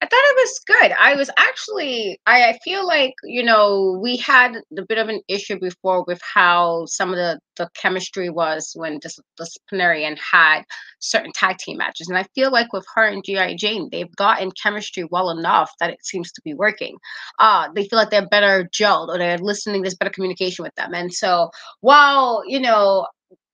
I 0.00 0.06
thought 0.06 0.12
it 0.12 0.36
was 0.36 0.60
good. 0.64 0.92
I 1.00 1.16
was 1.16 1.28
actually, 1.38 2.20
I, 2.24 2.50
I 2.50 2.58
feel 2.62 2.86
like, 2.86 3.14
you 3.24 3.42
know, 3.42 3.98
we 4.00 4.16
had 4.16 4.54
a 4.76 4.82
bit 4.86 4.96
of 4.96 5.08
an 5.08 5.20
issue 5.26 5.58
before 5.58 6.04
with 6.04 6.20
how 6.22 6.86
some 6.86 7.10
of 7.10 7.16
the, 7.16 7.40
the 7.56 7.68
chemistry 7.74 8.30
was 8.30 8.70
when 8.76 9.00
Dis- 9.00 9.18
Disciplinarian 9.36 10.16
had 10.16 10.62
certain 11.00 11.32
tag 11.32 11.58
team 11.58 11.78
matches. 11.78 12.08
And 12.08 12.16
I 12.16 12.24
feel 12.36 12.52
like 12.52 12.72
with 12.72 12.86
her 12.94 13.06
and 13.06 13.24
G.I. 13.24 13.56
Jane, 13.56 13.88
they've 13.90 14.14
gotten 14.14 14.52
chemistry 14.62 15.04
well 15.10 15.30
enough 15.30 15.72
that 15.80 15.90
it 15.90 16.04
seems 16.04 16.30
to 16.30 16.40
be 16.44 16.54
working. 16.54 16.96
Uh, 17.40 17.68
they 17.74 17.88
feel 17.88 17.98
like 17.98 18.10
they're 18.10 18.28
better 18.28 18.68
gelled 18.72 19.08
or 19.08 19.18
they're 19.18 19.38
listening, 19.38 19.82
there's 19.82 19.96
better 19.96 20.12
communication 20.12 20.62
with 20.62 20.74
them. 20.76 20.94
And 20.94 21.12
so 21.12 21.50
while, 21.80 22.44
you 22.46 22.60
know, 22.60 23.04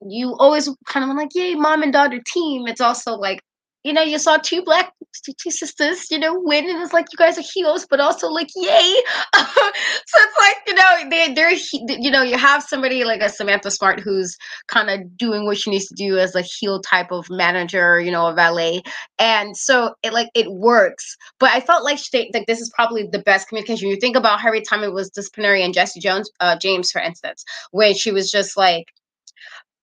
you 0.06 0.34
always 0.38 0.68
kind 0.86 1.10
of 1.10 1.16
like, 1.16 1.30
yay, 1.34 1.54
mom 1.54 1.82
and 1.82 1.92
daughter 1.92 2.20
team. 2.26 2.66
It's 2.66 2.82
also 2.82 3.12
like 3.14 3.40
you 3.84 3.92
know, 3.92 4.02
you 4.02 4.18
saw 4.18 4.38
two 4.38 4.62
black 4.62 4.92
two 5.22 5.50
sisters, 5.50 6.10
you 6.10 6.18
know, 6.18 6.34
win, 6.36 6.68
and 6.68 6.82
it's 6.82 6.92
like 6.92 7.06
you 7.12 7.16
guys 7.16 7.38
are 7.38 7.44
heroes, 7.54 7.86
but 7.88 8.00
also 8.00 8.28
like, 8.28 8.48
yay! 8.56 8.96
so 9.36 10.16
it's 10.16 10.38
like 10.38 10.56
you 10.66 10.74
know, 10.74 11.10
they 11.10 11.32
they're 11.34 11.52
you 12.00 12.10
know, 12.10 12.22
you 12.22 12.36
have 12.36 12.62
somebody 12.62 13.04
like 13.04 13.20
a 13.20 13.28
Samantha 13.28 13.70
Smart 13.70 14.00
who's 14.00 14.36
kind 14.68 14.90
of 14.90 15.16
doing 15.16 15.44
what 15.44 15.58
she 15.58 15.70
needs 15.70 15.86
to 15.86 15.94
do 15.94 16.18
as 16.18 16.34
a 16.34 16.42
heel 16.42 16.80
type 16.80 17.12
of 17.12 17.26
manager, 17.30 18.00
you 18.00 18.10
know, 18.10 18.26
a 18.26 18.34
valet, 18.34 18.82
and 19.18 19.56
so 19.56 19.94
it 20.02 20.12
like 20.12 20.28
it 20.34 20.50
works. 20.50 21.16
But 21.38 21.50
I 21.50 21.60
felt 21.60 21.84
like 21.84 21.98
she, 21.98 22.30
like 22.32 22.46
this 22.46 22.60
is 22.60 22.72
probably 22.74 23.06
the 23.10 23.20
best 23.20 23.48
communication. 23.48 23.88
You 23.88 23.96
think 23.96 24.16
about 24.16 24.44
every 24.44 24.62
time 24.62 24.82
it 24.82 24.92
was 24.92 25.10
disciplinary 25.10 25.62
and 25.62 25.74
Jesse 25.74 26.00
Jones, 26.00 26.30
uh, 26.40 26.56
James, 26.56 26.90
for 26.90 27.00
instance, 27.00 27.44
where 27.70 27.94
she 27.94 28.10
was 28.10 28.30
just 28.30 28.56
like 28.56 28.86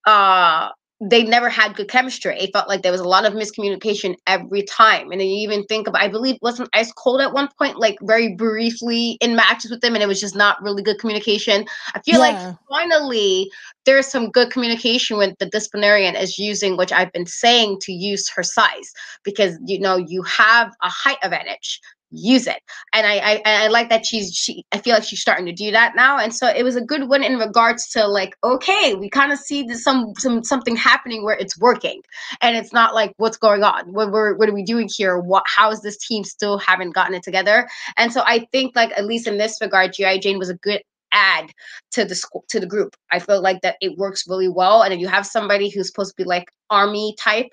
uh 0.08 0.70
they 1.04 1.24
never 1.24 1.50
had 1.50 1.76
good 1.76 1.90
chemistry. 1.90 2.40
It 2.40 2.54
felt 2.54 2.70
like 2.70 2.84
there 2.84 2.92
was 2.92 3.02
a 3.02 3.08
lot 3.08 3.26
of 3.26 3.34
miscommunication 3.34 4.16
every 4.28 4.62
time. 4.62 5.12
And 5.12 5.20
then 5.20 5.28
you 5.28 5.38
even 5.38 5.64
think 5.66 5.88
about, 5.88 6.04
I 6.04 6.08
believe, 6.08 6.38
wasn't 6.44 6.70
Ice 6.74 6.92
Cold 6.92 7.22
at 7.22 7.34
one 7.34 7.50
point, 7.58 7.80
like 7.80 7.98
very 8.04 8.36
briefly 8.36 9.18
in 9.20 9.36
matches 9.36 9.72
with 9.72 9.82
them, 9.82 9.96
and 9.96 10.04
it 10.04 10.08
was 10.08 10.22
just 10.22 10.36
not 10.36 10.62
really 10.62 10.84
good 10.84 11.00
communication. 11.00 11.66
I 11.96 12.02
feel 12.02 12.20
yeah. 12.20 12.46
like 12.48 12.58
finally 12.70 13.50
there's 13.86 14.06
some 14.06 14.30
good 14.30 14.52
communication 14.52 15.18
when 15.18 15.36
the 15.40 15.48
disciplinarian 15.48 16.16
is 16.16 16.38
using, 16.38 16.78
which 16.78 16.92
I've 16.92 17.12
been 17.12 17.26
saying 17.26 17.80
to 17.82 17.92
use 17.92 18.30
her 18.30 18.44
size 18.44 18.94
because 19.24 19.58
you 19.66 19.80
know 19.80 19.98
you 19.98 20.22
have 20.22 20.72
a 20.84 20.90
height 20.90 21.18
advantage 21.24 21.82
use 22.12 22.48
it. 22.48 22.62
And 22.94 23.08
I, 23.08 23.18
I 23.18 23.42
i 23.46 23.68
like 23.68 23.90
that 23.90 24.06
she's 24.06 24.34
she 24.34 24.66
i 24.72 24.78
feel 24.78 24.94
like 24.94 25.04
she's 25.04 25.22
starting 25.22 25.46
to 25.46 25.52
do 25.52 25.72
that 25.72 25.96
now. 25.96 26.18
And 26.18 26.34
so 26.34 26.48
it 26.48 26.64
was 26.64 26.76
a 26.76 26.82
good 26.82 27.10
one 27.10 27.24
in 27.24 27.38
regards 27.38 27.88
to 27.90 28.08
like 28.08 28.36
okay 28.44 28.96
we 28.96 29.10
kind 29.10 29.32
of 29.32 29.40
see 29.40 29.64
this 29.64 29.84
some 29.84 30.14
some 30.18 30.44
something 30.44 30.76
happening 30.76 31.24
where 31.24 31.38
it's 31.38 31.60
working. 31.60 32.02
And 32.42 32.56
it's 32.56 32.74
not 32.74 32.94
like 32.94 33.14
what's 33.18 33.38
going 33.38 33.64
on? 33.64 33.92
What 33.94 34.12
we're 34.12 34.36
what 34.36 34.50
are 34.50 34.54
we 34.54 34.64
doing 34.64 34.90
here? 34.94 35.18
What 35.20 35.44
how 35.48 35.72
is 35.72 35.82
this 35.82 35.98
team 35.98 36.24
still 36.24 36.58
haven't 36.58 36.92
gotten 36.92 37.16
it 37.16 37.24
together? 37.24 37.68
And 37.98 38.12
so 38.12 38.22
i 38.26 38.48
think 38.52 38.76
like 38.76 38.92
at 38.98 39.06
least 39.06 39.28
in 39.28 39.38
this 39.38 39.60
regard 39.62 39.94
gi 39.94 40.20
jane 40.20 40.38
was 40.38 40.50
a 40.50 40.56
good 40.56 40.82
add 41.12 41.52
to 41.92 42.06
the 42.06 42.16
school 42.16 42.44
to 42.50 42.60
the 42.60 42.66
group. 42.66 42.96
I 43.12 43.20
feel 43.20 43.42
like 43.42 43.62
that 43.62 43.76
it 43.82 43.98
works 43.98 44.28
really 44.28 44.50
well. 44.50 44.82
And 44.82 44.94
if 44.94 45.00
you 45.00 45.08
have 45.08 45.26
somebody 45.26 45.70
who's 45.70 45.88
supposed 45.88 46.12
to 46.12 46.24
be 46.24 46.28
like 46.28 46.46
army 46.70 47.16
type 47.20 47.48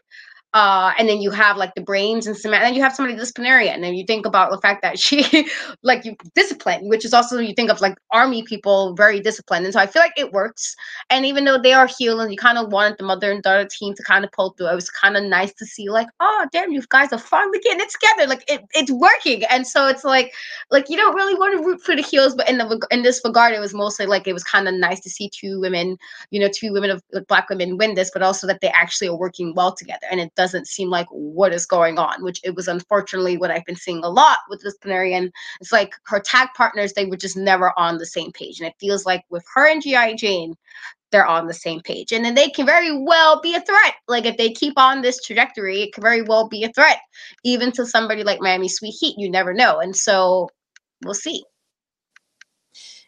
uh, 0.54 0.92
and 0.98 1.06
then 1.08 1.20
you 1.20 1.30
have 1.30 1.58
like 1.58 1.74
the 1.74 1.82
brains 1.82 2.26
and 2.26 2.34
some, 2.34 2.54
and 2.54 2.62
then 2.62 2.74
you 2.74 2.80
have 2.82 2.94
somebody 2.94 3.16
disciplinarian, 3.16 3.74
and 3.74 3.84
then 3.84 3.94
you 3.94 4.04
think 4.06 4.24
about 4.24 4.50
the 4.50 4.58
fact 4.58 4.80
that 4.80 4.98
she, 4.98 5.46
like, 5.82 6.06
you 6.06 6.16
discipline, 6.34 6.88
which 6.88 7.04
is 7.04 7.12
also 7.12 7.38
you 7.38 7.52
think 7.52 7.70
of 7.70 7.82
like 7.82 7.98
army 8.12 8.42
people 8.42 8.94
very 8.94 9.20
disciplined, 9.20 9.66
and 9.66 9.74
so 9.74 9.80
I 9.80 9.86
feel 9.86 10.00
like 10.00 10.14
it 10.16 10.32
works. 10.32 10.74
And 11.10 11.26
even 11.26 11.44
though 11.44 11.58
they 11.58 11.74
are 11.74 11.86
healing, 11.86 12.30
you 12.30 12.38
kind 12.38 12.56
of 12.56 12.72
wanted 12.72 12.96
the 12.96 13.04
mother 13.04 13.30
and 13.30 13.42
daughter 13.42 13.68
team 13.70 13.94
to 13.94 14.02
kind 14.02 14.24
of 14.24 14.32
pull 14.32 14.50
through. 14.50 14.68
It 14.68 14.74
was 14.74 14.88
kind 14.88 15.18
of 15.18 15.24
nice 15.24 15.52
to 15.54 15.66
see, 15.66 15.90
like, 15.90 16.08
oh 16.20 16.46
damn, 16.50 16.72
you 16.72 16.82
guys 16.88 17.12
are 17.12 17.18
finally 17.18 17.58
getting 17.58 17.80
it 17.80 17.90
together, 17.90 18.26
like 18.26 18.50
it, 18.50 18.64
it's 18.72 18.90
working. 18.90 19.44
And 19.50 19.66
so 19.66 19.86
it's 19.86 20.04
like, 20.04 20.32
like 20.70 20.88
you 20.88 20.96
don't 20.96 21.14
really 21.14 21.34
want 21.34 21.58
to 21.58 21.64
root 21.64 21.82
for 21.82 21.94
the 21.94 22.02
heels, 22.02 22.34
but 22.34 22.48
in 22.48 22.56
the 22.56 22.86
in 22.90 23.02
this 23.02 23.20
regard, 23.22 23.52
it 23.52 23.60
was 23.60 23.74
mostly 23.74 24.06
like 24.06 24.26
it 24.26 24.32
was 24.32 24.44
kind 24.44 24.66
of 24.66 24.72
nice 24.72 25.00
to 25.00 25.10
see 25.10 25.28
two 25.28 25.60
women, 25.60 25.98
you 26.30 26.40
know, 26.40 26.48
two 26.48 26.72
women 26.72 26.88
of 26.90 27.02
like, 27.12 27.26
black 27.26 27.50
women 27.50 27.76
win 27.76 27.94
this, 27.94 28.10
but 28.10 28.22
also 28.22 28.46
that 28.46 28.62
they 28.62 28.70
actually 28.70 29.08
are 29.08 29.16
working 29.16 29.52
well 29.54 29.74
together, 29.74 30.06
and 30.10 30.20
it 30.20 30.32
doesn't 30.38 30.68
seem 30.68 30.88
like 30.88 31.08
what 31.10 31.52
is 31.52 31.66
going 31.66 31.98
on, 31.98 32.22
which 32.22 32.40
it 32.44 32.54
was 32.54 32.68
unfortunately 32.68 33.36
what 33.36 33.50
I've 33.50 33.64
been 33.66 33.76
seeing 33.76 34.02
a 34.04 34.08
lot 34.08 34.38
with 34.48 34.62
this 34.62 34.78
Canarian. 34.78 35.30
It's 35.60 35.72
like 35.72 35.92
her 36.04 36.20
tag 36.20 36.48
partners, 36.56 36.92
they 36.92 37.04
were 37.04 37.16
just 37.16 37.36
never 37.36 37.76
on 37.76 37.98
the 37.98 38.06
same 38.06 38.30
page. 38.32 38.60
And 38.60 38.68
it 38.68 38.76
feels 38.80 39.04
like 39.04 39.24
with 39.28 39.44
her 39.54 39.68
and 39.68 39.82
G.I. 39.82 40.14
Jane, 40.14 40.54
they're 41.10 41.26
on 41.26 41.48
the 41.48 41.54
same 41.54 41.80
page. 41.80 42.12
And 42.12 42.24
then 42.24 42.36
they 42.36 42.48
can 42.48 42.64
very 42.66 42.96
well 42.96 43.40
be 43.40 43.54
a 43.54 43.60
threat. 43.60 43.94
Like 44.06 44.26
if 44.26 44.36
they 44.36 44.50
keep 44.50 44.78
on 44.78 45.02
this 45.02 45.20
trajectory, 45.20 45.82
it 45.82 45.92
can 45.92 46.02
very 46.02 46.22
well 46.22 46.48
be 46.48 46.62
a 46.62 46.72
threat. 46.72 47.00
Even 47.44 47.72
to 47.72 47.84
somebody 47.84 48.22
like 48.22 48.40
Miami 48.40 48.68
Sweet 48.68 48.94
Heat, 48.98 49.16
you 49.18 49.28
never 49.28 49.52
know. 49.52 49.80
And 49.80 49.96
so 49.96 50.48
we'll 51.04 51.14
see. 51.14 51.42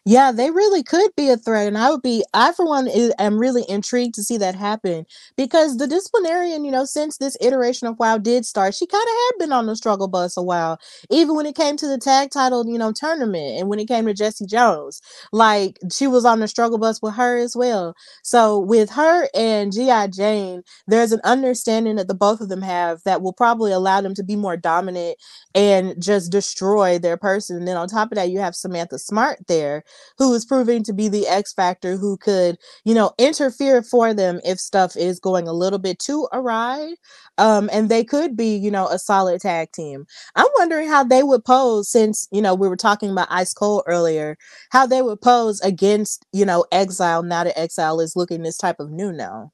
Yeah, 0.03 0.31
they 0.31 0.49
really 0.49 0.81
could 0.81 1.11
be 1.15 1.29
a 1.29 1.37
threat. 1.37 1.67
And 1.67 1.77
I 1.77 1.91
would 1.91 2.01
be, 2.01 2.23
I 2.33 2.53
for 2.53 2.65
one 2.65 2.87
am 3.19 3.37
really 3.37 3.63
intrigued 3.69 4.15
to 4.15 4.23
see 4.23 4.35
that 4.37 4.55
happen 4.55 5.05
because 5.37 5.77
the 5.77 5.85
disciplinarian, 5.85 6.65
you 6.65 6.71
know, 6.71 6.85
since 6.85 7.17
this 7.17 7.37
iteration 7.39 7.87
of 7.87 7.99
WoW 7.99 8.17
did 8.17 8.43
start, 8.43 8.73
she 8.73 8.87
kind 8.87 9.03
of 9.03 9.09
had 9.09 9.37
been 9.45 9.51
on 9.53 9.67
the 9.67 9.75
struggle 9.75 10.07
bus 10.07 10.37
a 10.37 10.41
while. 10.41 10.79
Even 11.11 11.35
when 11.35 11.45
it 11.45 11.55
came 11.55 11.77
to 11.77 11.87
the 11.87 11.99
tag 11.99 12.31
title, 12.31 12.65
you 12.67 12.79
know, 12.79 12.91
tournament 12.91 13.59
and 13.59 13.69
when 13.69 13.77
it 13.79 13.87
came 13.87 14.07
to 14.07 14.13
Jesse 14.15 14.47
Jones, 14.47 15.01
like 15.31 15.77
she 15.91 16.07
was 16.07 16.25
on 16.25 16.39
the 16.39 16.47
struggle 16.47 16.79
bus 16.79 16.99
with 17.03 17.13
her 17.13 17.37
as 17.37 17.55
well. 17.55 17.93
So 18.23 18.57
with 18.57 18.89
her 18.91 19.27
and 19.35 19.71
G.I. 19.71 20.07
Jane, 20.07 20.63
there's 20.87 21.11
an 21.11 21.21
understanding 21.23 21.97
that 21.97 22.07
the 22.07 22.15
both 22.15 22.41
of 22.41 22.49
them 22.49 22.63
have 22.63 23.03
that 23.05 23.21
will 23.21 23.33
probably 23.33 23.71
allow 23.71 24.01
them 24.01 24.15
to 24.15 24.23
be 24.23 24.35
more 24.35 24.57
dominant 24.57 25.17
and 25.53 26.01
just 26.01 26.31
destroy 26.31 26.97
their 26.97 27.17
person. 27.17 27.57
And 27.57 27.67
then 27.67 27.77
on 27.77 27.87
top 27.87 28.11
of 28.11 28.15
that, 28.15 28.31
you 28.31 28.39
have 28.39 28.55
Samantha 28.55 28.97
Smart 28.97 29.37
there 29.47 29.83
who 30.17 30.33
is 30.33 30.45
proving 30.45 30.83
to 30.83 30.93
be 30.93 31.07
the 31.07 31.27
X 31.27 31.53
factor 31.53 31.97
who 31.97 32.17
could, 32.17 32.57
you 32.85 32.93
know, 32.93 33.11
interfere 33.17 33.81
for 33.81 34.13
them 34.13 34.39
if 34.45 34.59
stuff 34.59 34.95
is 34.95 35.19
going 35.19 35.47
a 35.47 35.53
little 35.53 35.79
bit 35.79 35.99
too 35.99 36.27
awry. 36.31 36.95
Um, 37.37 37.69
and 37.71 37.89
they 37.89 38.03
could 38.03 38.35
be, 38.35 38.55
you 38.55 38.71
know, 38.71 38.87
a 38.87 38.99
solid 38.99 39.41
tag 39.41 39.71
team. 39.71 40.05
I'm 40.35 40.47
wondering 40.57 40.87
how 40.87 41.03
they 41.03 41.23
would 41.23 41.45
pose 41.45 41.89
since, 41.89 42.27
you 42.31 42.41
know, 42.41 42.53
we 42.53 42.67
were 42.67 42.75
talking 42.75 43.11
about 43.11 43.27
Ice 43.31 43.53
Cold 43.53 43.83
earlier, 43.87 44.37
how 44.71 44.85
they 44.85 45.01
would 45.01 45.21
pose 45.21 45.59
against, 45.61 46.25
you 46.33 46.45
know, 46.45 46.65
Exile 46.71 47.23
now 47.23 47.43
that 47.43 47.59
Exile 47.59 47.99
is 47.99 48.15
looking 48.15 48.43
this 48.43 48.57
type 48.57 48.79
of 48.79 48.91
new 48.91 49.11
now. 49.11 49.51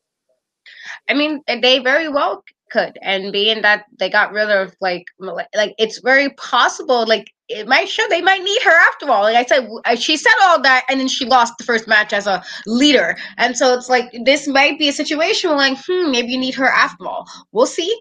I 1.07 1.13
mean, 1.13 1.41
they 1.47 1.79
very 1.79 2.09
well 2.09 2.43
could 2.69 2.97
and 3.01 3.31
being 3.31 3.61
that 3.61 3.85
they 3.97 4.09
got 4.09 4.33
rid 4.33 4.49
of 4.49 4.75
like 4.81 5.05
like 5.19 5.73
it's 5.77 5.99
very 5.99 6.29
possible 6.31 7.05
like 7.07 7.31
it 7.49 7.67
might 7.67 7.87
show 7.87 8.03
they 8.09 8.21
might 8.21 8.43
need 8.43 8.61
her 8.63 8.77
after 8.89 9.09
all. 9.09 9.23
Like 9.23 9.35
i 9.35 9.45
said 9.45 9.99
she 9.99 10.17
said 10.17 10.33
all 10.43 10.61
that 10.61 10.85
and 10.89 10.99
then 10.99 11.07
she 11.07 11.25
lost 11.25 11.57
the 11.57 11.63
first 11.63 11.87
match 11.87 12.13
as 12.13 12.27
a 12.27 12.43
leader. 12.65 13.17
And 13.37 13.57
so 13.57 13.73
it's 13.73 13.89
like 13.89 14.11
this 14.25 14.47
might 14.47 14.77
be 14.79 14.89
a 14.89 14.93
situation 14.93 15.49
where 15.49 15.57
like 15.57 15.77
hmm 15.85 16.11
maybe 16.11 16.29
you 16.31 16.37
need 16.37 16.55
her 16.55 16.67
after 16.69 17.07
all. 17.07 17.25
We'll 17.51 17.65
see. 17.65 17.93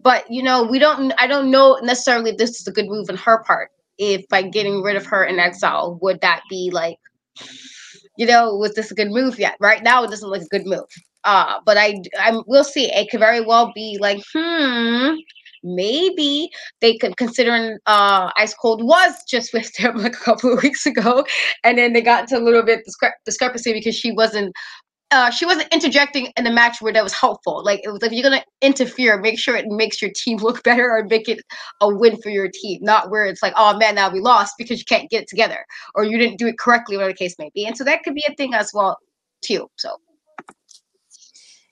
But 0.00 0.30
you 0.30 0.42
know 0.42 0.62
we 0.64 0.78
don't 0.78 1.12
i 1.18 1.26
don't 1.26 1.50
know 1.50 1.78
necessarily 1.82 2.30
if 2.30 2.36
this 2.38 2.60
is 2.60 2.66
a 2.66 2.72
good 2.72 2.86
move 2.86 3.08
on 3.10 3.16
her 3.16 3.42
part. 3.44 3.70
If 3.98 4.28
by 4.28 4.42
getting 4.42 4.82
rid 4.82 4.96
of 4.96 5.06
her 5.06 5.24
in 5.24 5.38
exile 5.38 5.98
would 6.02 6.20
that 6.22 6.42
be 6.48 6.70
like 6.72 6.98
you 8.16 8.26
know 8.26 8.54
was 8.56 8.74
this 8.74 8.90
a 8.90 8.94
good 8.94 9.10
move 9.10 9.38
yet? 9.38 9.56
Right 9.60 9.82
now 9.82 10.04
it 10.04 10.10
doesn't 10.10 10.28
look 10.28 10.42
a 10.42 10.46
good 10.46 10.66
move. 10.66 10.86
Uh, 11.24 11.60
but 11.64 11.76
I, 11.78 12.02
I 12.18 12.40
will 12.46 12.64
see. 12.64 12.90
It 12.92 13.08
could 13.10 13.20
very 13.20 13.40
well 13.40 13.70
be 13.74 13.96
like, 14.00 14.20
hmm, 14.34 15.14
maybe 15.62 16.50
they 16.80 16.96
could 16.96 17.16
considering 17.16 17.78
uh 17.86 18.30
ice 18.36 18.54
cold 18.54 18.82
was 18.82 19.12
just 19.28 19.52
with 19.52 19.72
them 19.78 19.96
like 19.98 20.14
a 20.14 20.20
couple 20.20 20.52
of 20.52 20.62
weeks 20.62 20.86
ago 20.86 21.24
and 21.64 21.78
then 21.78 21.92
they 21.92 22.00
got 22.00 22.22
into 22.22 22.36
a 22.36 22.44
little 22.44 22.62
bit 22.62 22.80
discre- 22.86 23.12
discrepancy 23.24 23.72
because 23.72 23.96
she 23.96 24.12
wasn't 24.12 24.52
uh, 25.12 25.30
she 25.30 25.44
wasn't 25.44 25.68
interjecting 25.72 26.32
in 26.38 26.44
the 26.44 26.50
match 26.50 26.80
where 26.80 26.92
that 26.92 27.04
was 27.04 27.12
helpful. 27.12 27.62
Like 27.62 27.82
it 27.84 27.90
was 27.90 28.00
like 28.00 28.12
you're 28.12 28.22
gonna 28.22 28.42
interfere, 28.62 29.20
make 29.20 29.38
sure 29.38 29.54
it 29.54 29.66
makes 29.68 30.00
your 30.00 30.10
team 30.16 30.38
look 30.42 30.62
better 30.62 30.90
or 30.90 31.04
make 31.04 31.28
it 31.28 31.40
a 31.80 31.94
win 31.94 32.20
for 32.22 32.30
your 32.30 32.48
team, 32.48 32.78
not 32.82 33.10
where 33.10 33.26
it's 33.26 33.42
like, 33.42 33.52
oh 33.56 33.76
man, 33.76 33.94
now 33.94 34.10
we 34.10 34.20
lost 34.20 34.54
because 34.56 34.78
you 34.78 34.86
can't 34.86 35.10
get 35.10 35.22
it 35.22 35.28
together 35.28 35.66
or 35.94 36.04
you 36.04 36.16
didn't 36.16 36.38
do 36.38 36.46
it 36.46 36.58
correctly, 36.58 36.96
whatever 36.96 37.12
the 37.12 37.18
case 37.18 37.34
may 37.38 37.50
be. 37.54 37.66
And 37.66 37.76
so 37.76 37.84
that 37.84 38.02
could 38.02 38.14
be 38.14 38.24
a 38.26 38.34
thing 38.34 38.54
as 38.54 38.70
well 38.72 38.98
too. 39.42 39.68
So 39.76 39.96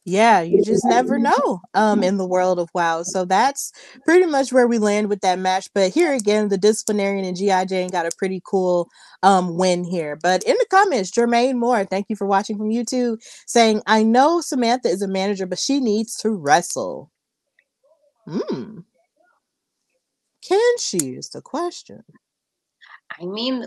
yeah 0.04 0.40
you 0.40 0.62
just 0.64 0.84
never 0.86 1.18
know 1.20 1.60
um 1.74 2.02
in 2.02 2.16
the 2.16 2.26
world 2.26 2.58
of 2.58 2.68
wow 2.74 3.02
so 3.02 3.24
that's 3.24 3.72
pretty 4.04 4.26
much 4.26 4.52
where 4.52 4.66
we 4.66 4.78
land 4.78 5.08
with 5.08 5.20
that 5.20 5.38
match 5.38 5.68
but 5.74 5.92
here 5.92 6.12
again 6.12 6.48
the 6.48 6.58
disciplinarian 6.58 7.24
and 7.24 7.36
gi 7.36 7.66
jane 7.66 7.88
got 7.90 8.06
a 8.06 8.10
pretty 8.18 8.40
cool 8.46 8.88
um 9.22 9.56
win 9.56 9.84
here 9.84 10.16
but 10.22 10.42
in 10.44 10.56
the 10.58 10.66
comments 10.70 11.10
jermaine 11.10 11.56
moore 11.56 11.84
thank 11.84 12.06
you 12.08 12.16
for 12.16 12.26
watching 12.26 12.56
from 12.56 12.70
youtube 12.70 13.18
saying 13.46 13.82
i 13.86 14.02
know 14.02 14.40
samantha 14.40 14.88
is 14.88 15.02
a 15.02 15.08
manager 15.08 15.46
but 15.46 15.58
she 15.58 15.80
needs 15.80 16.16
to 16.16 16.30
wrestle. 16.30 17.10
Hmm. 18.26 18.80
Can 20.46 20.78
she 20.78 21.14
is 21.14 21.30
the 21.30 21.42
question. 21.42 22.02
I 23.18 23.24
mean 23.24 23.66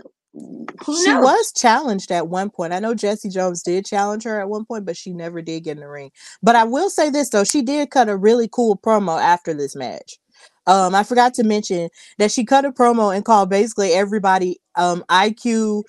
who 0.84 1.04
she 1.04 1.04
knows? 1.04 1.22
was 1.22 1.52
challenged 1.52 2.10
at 2.10 2.28
one 2.28 2.50
point. 2.50 2.72
I 2.72 2.80
know 2.80 2.94
Jesse 2.94 3.28
Jones 3.28 3.62
did 3.62 3.86
challenge 3.86 4.24
her 4.24 4.40
at 4.40 4.48
one 4.48 4.64
point, 4.64 4.84
but 4.84 4.96
she 4.96 5.12
never 5.12 5.42
did 5.42 5.64
get 5.64 5.76
in 5.76 5.80
the 5.80 5.88
ring. 5.88 6.10
But 6.42 6.56
I 6.56 6.64
will 6.64 6.90
say 6.90 7.10
this 7.10 7.30
though, 7.30 7.44
she 7.44 7.62
did 7.62 7.90
cut 7.90 8.08
a 8.08 8.16
really 8.16 8.48
cool 8.50 8.76
promo 8.76 9.20
after 9.20 9.54
this 9.54 9.76
match. 9.76 10.18
Um, 10.66 10.94
I 10.94 11.04
forgot 11.04 11.34
to 11.34 11.44
mention 11.44 11.90
that 12.18 12.32
she 12.32 12.44
cut 12.44 12.64
a 12.64 12.72
promo 12.72 13.14
and 13.14 13.24
called 13.24 13.50
basically 13.50 13.92
everybody 13.92 14.58
um 14.76 15.04
IQ 15.10 15.84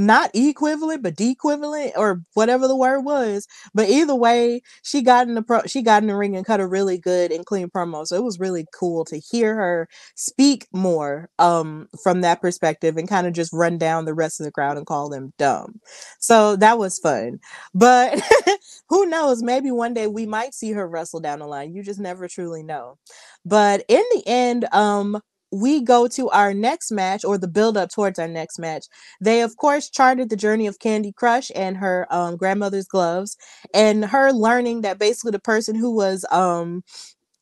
not 0.00 0.30
equivalent, 0.34 1.02
but 1.02 1.16
de 1.16 1.30
equivalent 1.30 1.92
or 1.96 2.22
whatever 2.34 2.66
the 2.68 2.76
word 2.76 3.00
was. 3.00 3.46
But 3.74 3.88
either 3.88 4.14
way, 4.14 4.62
she 4.82 5.02
got 5.02 5.28
in 5.28 5.34
the 5.34 5.42
pro 5.42 5.62
she 5.66 5.82
got 5.82 6.02
in 6.02 6.08
the 6.08 6.16
ring 6.16 6.36
and 6.36 6.46
cut 6.46 6.60
a 6.60 6.66
really 6.66 6.98
good 6.98 7.32
and 7.32 7.46
clean 7.46 7.68
promo. 7.68 8.06
So 8.06 8.16
it 8.16 8.24
was 8.24 8.40
really 8.40 8.66
cool 8.74 9.04
to 9.06 9.18
hear 9.18 9.54
her 9.56 9.88
speak 10.16 10.66
more 10.72 11.28
um 11.38 11.88
from 12.02 12.22
that 12.22 12.40
perspective 12.40 12.96
and 12.96 13.08
kind 13.08 13.26
of 13.26 13.32
just 13.34 13.52
run 13.52 13.78
down 13.78 14.04
the 14.04 14.14
rest 14.14 14.40
of 14.40 14.44
the 14.46 14.52
crowd 14.52 14.76
and 14.76 14.86
call 14.86 15.08
them 15.08 15.32
dumb. 15.38 15.80
So 16.20 16.56
that 16.56 16.78
was 16.78 16.98
fun. 16.98 17.38
But 17.74 18.20
who 18.88 19.06
knows? 19.06 19.42
Maybe 19.42 19.70
one 19.70 19.94
day 19.94 20.06
we 20.06 20.26
might 20.26 20.54
see 20.54 20.72
her 20.72 20.86
wrestle 20.88 21.20
down 21.20 21.40
the 21.40 21.46
line. 21.46 21.74
You 21.74 21.82
just 21.82 22.00
never 22.00 22.28
truly 22.28 22.62
know. 22.62 22.98
But 23.44 23.84
in 23.88 24.02
the 24.14 24.22
end, 24.26 24.66
um, 24.72 25.20
we 25.52 25.82
go 25.82 26.08
to 26.08 26.30
our 26.30 26.54
next 26.54 26.90
match 26.92 27.24
or 27.24 27.38
the 27.38 27.48
build 27.48 27.76
up 27.76 27.90
towards 27.90 28.18
our 28.18 28.28
next 28.28 28.58
match. 28.58 28.86
They, 29.20 29.42
of 29.42 29.56
course, 29.56 29.90
charted 29.90 30.30
the 30.30 30.36
journey 30.36 30.66
of 30.66 30.78
Kandi 30.78 31.12
Krush 31.14 31.50
and 31.54 31.76
her 31.78 32.06
um, 32.10 32.36
grandmother's 32.36 32.86
gloves, 32.86 33.36
and 33.74 34.04
her 34.04 34.32
learning 34.32 34.82
that 34.82 34.98
basically 34.98 35.32
the 35.32 35.38
person 35.40 35.74
who 35.74 35.94
was 35.94 36.24
um, 36.30 36.82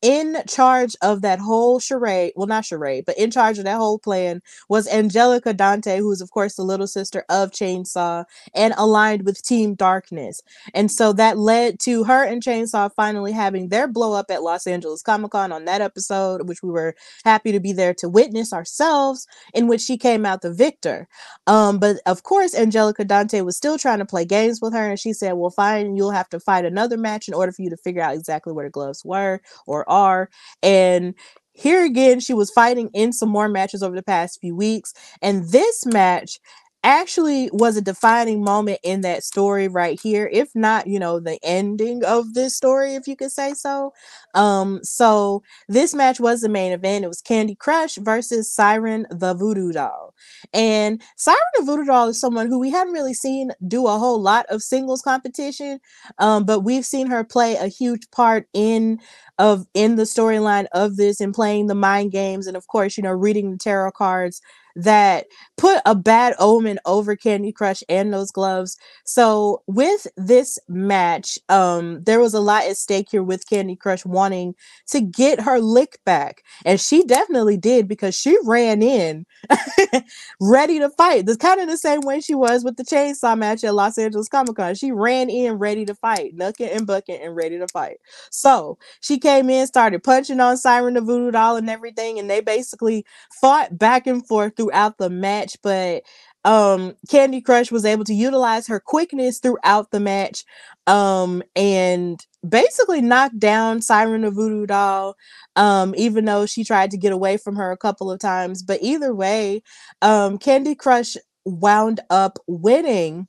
in 0.01 0.37
charge 0.47 0.95
of 1.01 1.21
that 1.21 1.39
whole 1.39 1.79
charade, 1.79 2.33
well, 2.35 2.47
not 2.47 2.65
charade, 2.65 3.03
but 3.05 3.17
in 3.17 3.31
charge 3.31 3.57
of 3.57 3.65
that 3.65 3.77
whole 3.77 3.99
plan 3.99 4.41
was 4.69 4.87
Angelica 4.87 5.53
Dante, 5.53 5.99
who's, 5.99 6.21
of 6.21 6.31
course, 6.31 6.55
the 6.55 6.63
little 6.63 6.87
sister 6.87 7.25
of 7.29 7.51
Chainsaw 7.51 8.23
and 8.55 8.73
aligned 8.77 9.25
with 9.25 9.43
Team 9.43 9.75
Darkness. 9.75 10.41
And 10.73 10.91
so 10.91 11.11
that 11.13 11.37
led 11.37 11.79
to 11.81 12.03
her 12.05 12.23
and 12.23 12.41
Chainsaw 12.41 12.91
finally 12.95 13.31
having 13.31 13.69
their 13.69 13.87
blow 13.87 14.13
up 14.13 14.31
at 14.31 14.43
Los 14.43 14.67
Angeles 14.67 15.01
Comic 15.01 15.31
Con 15.31 15.51
on 15.51 15.65
that 15.65 15.81
episode, 15.81 16.47
which 16.47 16.63
we 16.63 16.69
were 16.69 16.95
happy 17.25 17.51
to 17.51 17.59
be 17.59 17.73
there 17.73 17.93
to 17.95 18.07
witness 18.09 18.53
ourselves, 18.53 19.27
in 19.53 19.67
which 19.67 19.81
she 19.81 19.97
came 19.97 20.25
out 20.25 20.41
the 20.41 20.53
victor. 20.53 21.07
Um, 21.47 21.79
but 21.79 21.97
of 22.05 22.23
course, 22.23 22.55
Angelica 22.55 23.03
Dante 23.03 23.41
was 23.41 23.57
still 23.57 23.77
trying 23.77 23.99
to 23.99 24.05
play 24.05 24.25
games 24.25 24.59
with 24.61 24.73
her, 24.73 24.89
and 24.89 24.99
she 24.99 25.13
said, 25.13 25.33
Well, 25.33 25.49
fine, 25.49 25.95
you'll 25.95 26.11
have 26.11 26.29
to 26.29 26.39
fight 26.39 26.65
another 26.65 26.97
match 26.97 27.27
in 27.27 27.33
order 27.33 27.51
for 27.51 27.61
you 27.61 27.69
to 27.69 27.77
figure 27.77 28.01
out 28.01 28.15
exactly 28.15 28.53
where 28.53 28.65
the 28.65 28.71
gloves 28.71 29.03
were 29.03 29.41
or 29.65 29.88
are. 29.89 30.29
And 30.63 31.15
here 31.53 31.83
again, 31.83 32.21
she 32.21 32.33
was 32.33 32.51
fighting 32.51 32.89
in 32.93 33.11
some 33.11 33.29
more 33.29 33.49
matches 33.49 33.83
over 33.83 33.95
the 33.95 34.03
past 34.03 34.39
few 34.39 34.55
weeks. 34.55 34.93
And 35.21 35.49
this 35.51 35.85
match 35.85 36.39
actually 36.83 37.49
was 37.51 37.75
a 37.77 37.81
defining 37.81 38.43
moment 38.43 38.79
in 38.83 39.01
that 39.01 39.23
story 39.23 39.67
right 39.67 39.99
here 40.01 40.29
if 40.31 40.49
not 40.55 40.87
you 40.87 40.97
know 40.97 41.19
the 41.19 41.37
ending 41.43 42.03
of 42.05 42.33
this 42.33 42.55
story 42.55 42.95
if 42.95 43.07
you 43.07 43.15
could 43.15 43.31
say 43.31 43.53
so. 43.53 43.91
Um 44.33 44.79
so 44.83 45.43
this 45.67 45.93
match 45.93 46.19
was 46.19 46.41
the 46.41 46.49
main 46.49 46.71
event. 46.71 47.03
It 47.03 47.09
was 47.09 47.21
Kandi 47.21 47.57
Krush 47.57 47.97
versus 48.03 48.51
siren 48.51 49.05
the 49.11 49.33
voodoo 49.33 49.71
doll. 49.73 50.13
And 50.53 51.01
siren 51.17 51.37
the 51.57 51.63
voodoo 51.65 51.85
doll 51.85 52.07
is 52.09 52.19
someone 52.19 52.47
who 52.47 52.59
we 52.59 52.69
haven't 52.69 52.93
really 52.93 53.13
seen 53.13 53.51
do 53.67 53.87
a 53.87 53.97
whole 53.97 54.21
lot 54.21 54.45
of 54.49 54.61
singles 54.61 55.01
competition 55.01 55.79
um 56.17 56.45
but 56.45 56.61
we've 56.61 56.85
seen 56.85 57.07
her 57.07 57.23
play 57.23 57.55
a 57.55 57.67
huge 57.67 58.09
part 58.11 58.47
in 58.53 58.99
of 59.37 59.65
in 59.73 59.95
the 59.95 60.03
storyline 60.03 60.65
of 60.73 60.95
this 60.97 61.19
and 61.21 61.33
playing 61.33 61.67
the 61.67 61.75
mind 61.75 62.11
games 62.11 62.47
and 62.47 62.55
of 62.57 62.67
course 62.67 62.97
you 62.97 63.03
know 63.03 63.11
reading 63.11 63.51
the 63.51 63.57
tarot 63.57 63.91
cards 63.91 64.41
that 64.75 65.25
put 65.57 65.81
a 65.85 65.95
bad 65.95 66.35
omen 66.39 66.79
over 66.85 67.15
Kandi 67.15 67.53
Krush 67.53 67.83
and 67.89 68.13
those 68.13 68.31
gloves. 68.31 68.77
So 69.05 69.61
with 69.67 70.07
this 70.17 70.57
match, 70.67 71.37
um, 71.49 72.03
there 72.03 72.19
was 72.19 72.33
a 72.33 72.39
lot 72.39 72.63
at 72.65 72.77
stake 72.77 73.07
here 73.11 73.23
with 73.23 73.47
Kandi 73.49 73.77
Krush 73.77 74.05
wanting 74.05 74.55
to 74.87 75.01
get 75.01 75.41
her 75.41 75.59
lick 75.59 75.99
back. 76.05 76.43
And 76.65 76.79
she 76.79 77.03
definitely 77.03 77.57
did 77.57 77.87
because 77.87 78.15
she 78.15 78.37
ran 78.43 78.81
in 78.81 79.25
ready 80.41 80.79
to 80.79 80.89
fight. 80.91 81.25
That's 81.25 81.37
kind 81.37 81.59
of 81.59 81.67
the 81.67 81.77
same 81.77 82.01
way 82.01 82.21
she 82.21 82.35
was 82.35 82.63
with 82.63 82.77
the 82.77 82.83
chainsaw 82.83 83.37
match 83.37 83.63
at 83.63 83.75
Los 83.75 83.97
Angeles 83.97 84.29
Comic 84.29 84.55
Con. 84.55 84.75
She 84.75 84.91
ran 84.91 85.29
in 85.29 85.53
ready 85.53 85.85
to 85.85 85.95
fight, 85.95 86.35
knucking 86.35 86.69
and 86.75 86.87
bucking 86.87 87.21
and 87.21 87.35
ready 87.35 87.57
to 87.59 87.67
fight. 87.67 87.97
So 88.31 88.77
she 89.01 89.17
came 89.19 89.49
in, 89.49 89.67
started 89.67 90.03
punching 90.03 90.39
on 90.39 90.57
Siren 90.57 90.93
the 90.93 91.01
Voodoo 91.01 91.31
Doll 91.31 91.57
and 91.57 91.69
everything, 91.69 92.19
and 92.19 92.29
they 92.29 92.41
basically 92.41 93.05
fought 93.41 93.77
back 93.77 94.07
and 94.07 94.25
forth 94.25 94.55
throughout 94.59 94.99
the 94.99 95.09
match, 95.09 95.57
but 95.63 96.03
um 96.45 96.95
Kandi 97.09 97.43
Krush 97.43 97.71
was 97.71 97.85
able 97.85 98.05
to 98.05 98.13
utilize 98.13 98.67
her 98.67 98.79
quickness 98.79 99.39
throughout 99.39 99.91
the 99.91 99.99
match 99.99 100.45
um 100.87 101.43
and 101.55 102.19
basically 102.47 103.01
knocked 103.01 103.39
down 103.39 103.81
Siren 103.81 104.21
the 104.21 104.31
Voodoo 104.31 104.65
Doll 104.65 105.15
um 105.57 105.93
even 105.97 106.25
though 106.25 106.45
she 106.45 106.63
tried 106.63 106.91
to 106.91 106.97
get 106.97 107.11
away 107.11 107.37
from 107.37 107.57
her 107.57 107.71
a 107.71 107.77
couple 107.77 108.09
of 108.11 108.19
times 108.19 108.63
but 108.63 108.79
either 108.81 109.13
way 109.13 109.61
um 110.01 110.39
Kandi 110.39 110.75
Krush 110.77 111.17
wound 111.45 111.99
up 112.09 112.39
winning 112.47 113.27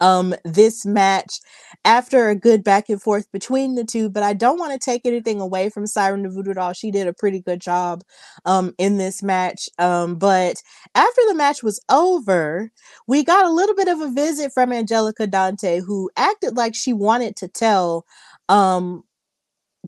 um 0.00 0.34
this 0.44 0.84
match 0.86 1.40
after 1.84 2.28
a 2.28 2.34
good 2.34 2.62
back 2.64 2.88
and 2.88 3.00
forth 3.02 3.30
between 3.32 3.74
the 3.74 3.84
two 3.84 4.08
but 4.08 4.22
i 4.22 4.32
don't 4.32 4.58
want 4.58 4.72
to 4.72 4.78
take 4.78 5.02
anything 5.04 5.40
away 5.40 5.68
from 5.68 5.86
siren 5.86 6.22
the 6.22 6.28
voodoo 6.28 6.54
doll 6.54 6.72
she 6.72 6.90
did 6.90 7.06
a 7.06 7.12
pretty 7.12 7.40
good 7.40 7.60
job 7.60 8.02
um 8.44 8.74
in 8.78 8.96
this 8.98 9.22
match 9.22 9.68
um 9.78 10.16
but 10.16 10.62
after 10.94 11.20
the 11.28 11.34
match 11.34 11.62
was 11.62 11.80
over 11.90 12.70
we 13.06 13.24
got 13.24 13.44
a 13.44 13.50
little 13.50 13.74
bit 13.74 13.88
of 13.88 14.00
a 14.00 14.10
visit 14.10 14.52
from 14.52 14.72
angelica 14.72 15.26
dante 15.26 15.80
who 15.80 16.10
acted 16.16 16.56
like 16.56 16.74
she 16.74 16.92
wanted 16.92 17.36
to 17.36 17.48
tell 17.48 18.04
um 18.48 19.02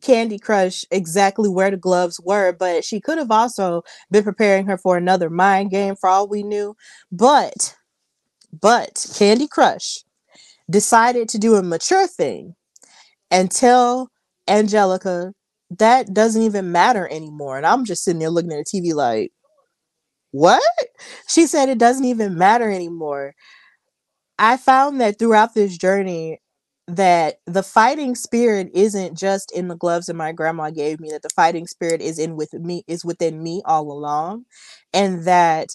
Kandi 0.00 0.40
Krush 0.40 0.84
exactly 0.90 1.48
where 1.48 1.70
the 1.70 1.76
gloves 1.76 2.20
were, 2.20 2.52
but 2.52 2.84
she 2.84 3.00
could 3.00 3.18
have 3.18 3.30
also 3.30 3.82
been 4.10 4.24
preparing 4.24 4.66
her 4.66 4.76
for 4.76 4.96
another 4.96 5.30
mind 5.30 5.70
game 5.70 5.96
for 5.96 6.08
all 6.08 6.28
we 6.28 6.42
knew. 6.42 6.74
But 7.10 7.76
but 8.60 8.94
Kandi 8.94 9.48
Krush 9.48 10.04
decided 10.70 11.28
to 11.30 11.38
do 11.38 11.56
a 11.56 11.62
mature 11.62 12.06
thing 12.06 12.54
and 13.30 13.50
tell 13.50 14.10
Angelica 14.48 15.32
that 15.78 16.12
doesn't 16.14 16.42
even 16.42 16.72
matter 16.72 17.08
anymore. 17.08 17.56
And 17.56 17.66
I'm 17.66 17.84
just 17.84 18.04
sitting 18.04 18.20
there 18.20 18.30
looking 18.30 18.52
at 18.52 18.64
the 18.66 18.80
TV 18.80 18.94
like, 18.94 19.32
what? 20.32 20.62
She 21.28 21.46
said 21.46 21.68
it 21.68 21.78
doesn't 21.78 22.04
even 22.04 22.36
matter 22.36 22.70
anymore. 22.70 23.34
I 24.38 24.56
found 24.56 25.00
that 25.00 25.18
throughout 25.18 25.54
this 25.54 25.76
journey 25.76 26.40
that 26.88 27.36
the 27.46 27.62
fighting 27.62 28.14
spirit 28.14 28.70
isn't 28.74 29.16
just 29.16 29.52
in 29.52 29.68
the 29.68 29.76
gloves 29.76 30.06
that 30.06 30.14
my 30.14 30.32
grandma 30.32 30.70
gave 30.70 31.00
me 31.00 31.10
that 31.10 31.22
the 31.22 31.28
fighting 31.30 31.66
spirit 31.66 32.00
is 32.00 32.18
in 32.18 32.36
with 32.36 32.52
me 32.54 32.82
is 32.88 33.04
within 33.04 33.42
me 33.42 33.62
all 33.64 33.90
along 33.92 34.44
and 34.92 35.24
that 35.24 35.68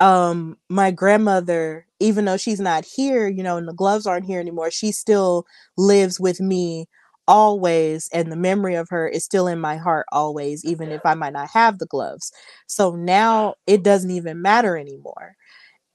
um 0.00 0.56
my 0.68 0.90
grandmother 0.90 1.85
even 2.00 2.24
though 2.24 2.36
she's 2.36 2.60
not 2.60 2.84
here 2.84 3.28
you 3.28 3.42
know 3.42 3.56
and 3.56 3.68
the 3.68 3.74
gloves 3.74 4.06
aren't 4.06 4.26
here 4.26 4.40
anymore 4.40 4.70
she 4.70 4.92
still 4.92 5.46
lives 5.76 6.20
with 6.20 6.40
me 6.40 6.86
always 7.28 8.08
and 8.12 8.30
the 8.30 8.36
memory 8.36 8.74
of 8.74 8.88
her 8.88 9.08
is 9.08 9.24
still 9.24 9.46
in 9.48 9.58
my 9.60 9.76
heart 9.76 10.06
always 10.12 10.64
even 10.64 10.92
if 10.92 11.00
i 11.04 11.14
might 11.14 11.32
not 11.32 11.50
have 11.50 11.78
the 11.78 11.86
gloves. 11.86 12.32
So 12.66 12.94
now 12.94 13.54
it 13.66 13.82
doesn't 13.82 14.10
even 14.10 14.42
matter 14.42 14.76
anymore. 14.76 15.36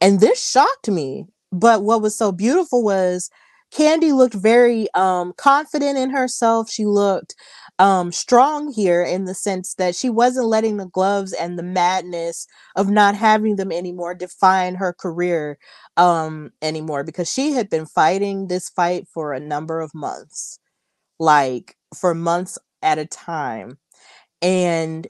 And 0.01 0.19
this 0.19 0.45
shocked 0.45 0.89
me 0.89 1.25
but 1.51 1.83
what 1.83 2.01
was 2.01 2.17
so 2.17 2.31
beautiful 2.31 2.83
was 2.83 3.29
Kandi 3.73 4.13
looked 4.13 4.33
very 4.33 4.87
um 4.95 5.33
confident 5.37 5.97
in 5.97 6.09
herself. 6.09 6.69
She 6.69 6.85
looked 6.85 7.35
um 7.81 8.13
strong 8.13 8.71
here 8.73 9.03
in 9.03 9.25
the 9.25 9.35
sense 9.35 9.75
that 9.75 9.95
she 9.97 10.09
wasn't 10.09 10.47
letting 10.47 10.77
the 10.77 10.87
gloves 10.87 11.33
and 11.33 11.59
the 11.59 11.63
madness 11.63 12.47
of 12.77 12.89
not 12.89 13.15
having 13.15 13.57
them 13.57 13.73
anymore 13.73 14.15
define 14.15 14.75
her 14.75 14.93
career 14.93 15.59
um 15.97 16.51
anymore 16.61 17.03
because 17.03 17.31
she 17.31 17.53
had 17.53 17.69
been 17.69 17.87
fighting 17.87 18.47
this 18.49 18.69
fight 18.69 19.07
for 19.13 19.33
a 19.33 19.41
number 19.41 19.81
of 19.81 19.93
months 19.95 20.59
like 21.19 21.75
for 21.95 22.15
months 22.15 22.57
at 22.83 22.97
a 22.99 23.05
time 23.05 23.77
and 24.41 25.07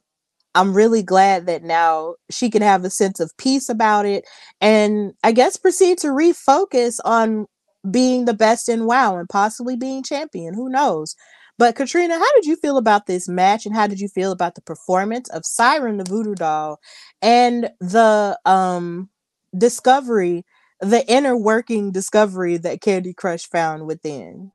I'm 0.55 0.73
really 0.73 1.03
glad 1.03 1.47
that 1.47 1.63
now 1.63 2.15
she 2.29 2.49
can 2.49 2.61
have 2.61 2.83
a 2.85 2.89
sense 2.89 3.19
of 3.19 3.31
peace 3.37 3.69
about 3.69 4.05
it 4.05 4.25
and 4.61 5.13
I 5.23 5.31
guess 5.31 5.57
proceed 5.57 5.99
to 5.99 6.07
refocus 6.07 6.99
on 7.05 7.47
being 7.89 8.25
the 8.25 8.33
best 8.33 8.69
in 8.69 8.85
WoW 8.85 9.17
and 9.17 9.29
possibly 9.29 9.75
being 9.75 10.03
champion. 10.03 10.53
Who 10.53 10.69
knows? 10.69 11.15
But 11.61 11.75
Katrina, 11.75 12.17
how 12.17 12.33
did 12.33 12.47
you 12.47 12.55
feel 12.55 12.75
about 12.77 13.05
this 13.05 13.29
match 13.29 13.67
and 13.67 13.75
how 13.75 13.85
did 13.85 13.99
you 13.99 14.07
feel 14.07 14.31
about 14.31 14.55
the 14.55 14.63
performance 14.63 15.29
of 15.29 15.45
Siren 15.45 15.97
the 15.97 16.03
Voodoo 16.03 16.33
Doll 16.33 16.79
and 17.21 17.69
the 17.79 18.35
um 18.45 19.11
discovery, 19.55 20.43
the 20.79 21.07
inner 21.07 21.37
working 21.37 21.91
discovery 21.91 22.57
that 22.57 22.81
Kandi 22.81 23.13
Krush 23.13 23.45
found 23.45 23.85
within? 23.85 24.51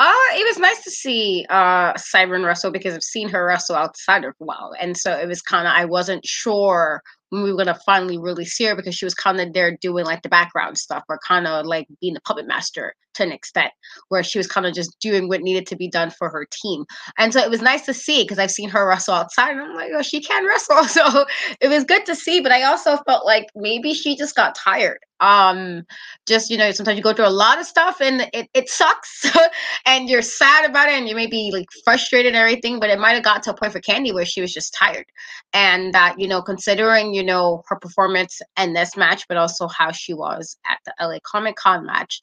Uh, 0.00 0.12
it 0.32 0.44
was 0.44 0.58
nice 0.58 0.82
to 0.82 0.90
see 0.90 1.46
uh 1.48 1.96
Siren 1.96 2.42
wrestle 2.42 2.72
because 2.72 2.92
I've 2.92 3.04
seen 3.04 3.28
her 3.28 3.46
wrestle 3.46 3.76
outside 3.76 4.24
of 4.24 4.34
WoW. 4.40 4.72
And 4.80 4.96
so 4.96 5.16
it 5.16 5.28
was 5.28 5.40
kind 5.40 5.68
of 5.68 5.74
I 5.74 5.84
wasn't 5.84 6.26
sure 6.26 7.04
when 7.30 7.42
we 7.42 7.52
were 7.52 7.58
gonna 7.58 7.78
finally 7.86 8.18
really 8.18 8.44
see 8.44 8.64
her 8.64 8.76
because 8.76 8.94
she 8.94 9.04
was 9.04 9.14
kind 9.14 9.40
of 9.40 9.52
there 9.52 9.76
doing 9.80 10.04
like 10.04 10.22
the 10.22 10.28
background 10.28 10.78
stuff 10.78 11.04
or 11.08 11.18
kind 11.26 11.46
of 11.46 11.66
like 11.66 11.86
being 12.00 12.14
the 12.14 12.20
puppet 12.20 12.46
master 12.46 12.94
to 13.14 13.22
an 13.22 13.32
extent 13.32 13.72
where 14.08 14.22
she 14.22 14.38
was 14.38 14.46
kind 14.46 14.66
of 14.66 14.74
just 14.74 14.98
doing 15.00 15.28
what 15.28 15.40
needed 15.40 15.66
to 15.66 15.76
be 15.76 15.88
done 15.88 16.10
for 16.10 16.28
her 16.28 16.46
team. 16.50 16.84
And 17.18 17.32
so 17.32 17.40
it 17.40 17.50
was 17.50 17.60
nice 17.60 17.84
to 17.86 17.94
see 17.94 18.22
because 18.22 18.38
i've 18.38 18.50
seen 18.50 18.68
her 18.70 18.86
wrestle 18.86 19.14
outside 19.14 19.52
and 19.52 19.60
i'm 19.60 19.74
like 19.74 19.90
oh 19.94 20.02
she 20.02 20.20
can 20.20 20.46
wrestle. 20.46 20.84
So 20.90 21.24
it 21.60 21.68
was 21.68 21.84
good 21.84 22.04
to 22.06 22.14
see 22.14 22.40
but 22.40 22.52
i 22.52 22.62
also 22.62 22.96
felt 23.06 23.24
like 23.24 23.46
maybe 23.54 23.94
she 23.94 24.16
just 24.16 24.34
got 24.34 24.54
tired 24.54 24.98
um 25.20 25.84
just 26.26 26.50
you 26.50 26.56
know 26.56 26.70
sometimes 26.70 26.96
you 26.96 27.02
go 27.02 27.12
through 27.12 27.26
a 27.26 27.28
lot 27.28 27.60
of 27.60 27.66
stuff 27.66 28.00
and 28.00 28.28
it, 28.32 28.48
it 28.54 28.68
sucks 28.68 29.26
and 29.86 30.08
you're 30.08 30.22
sad 30.22 30.68
about 30.68 30.88
it 30.88 30.94
and 30.94 31.08
you 31.08 31.14
may 31.14 31.26
be 31.26 31.50
like 31.52 31.66
frustrated 31.84 32.28
and 32.28 32.36
everything 32.36 32.80
but 32.80 32.90
it 32.90 32.98
might 32.98 33.12
have 33.12 33.22
got 33.22 33.42
to 33.42 33.50
a 33.50 33.54
point 33.54 33.72
for 33.72 33.80
Kandi 33.80 34.12
where 34.14 34.24
she 34.24 34.40
was 34.40 34.52
just 34.52 34.74
tired. 34.74 35.06
And 35.52 35.92
that 35.94 36.18
you 36.18 36.28
know 36.28 36.42
considering 36.42 37.12
you 37.12 37.22
know 37.22 37.62
her 37.68 37.76
performance 37.76 38.40
in 38.58 38.72
this 38.72 38.96
match 38.96 39.24
but 39.28 39.36
also 39.36 39.68
how 39.68 39.90
she 39.90 40.14
was 40.14 40.56
at 40.68 40.78
the 40.86 41.06
la 41.06 41.18
comic 41.24 41.56
con 41.56 41.84
match 41.84 42.20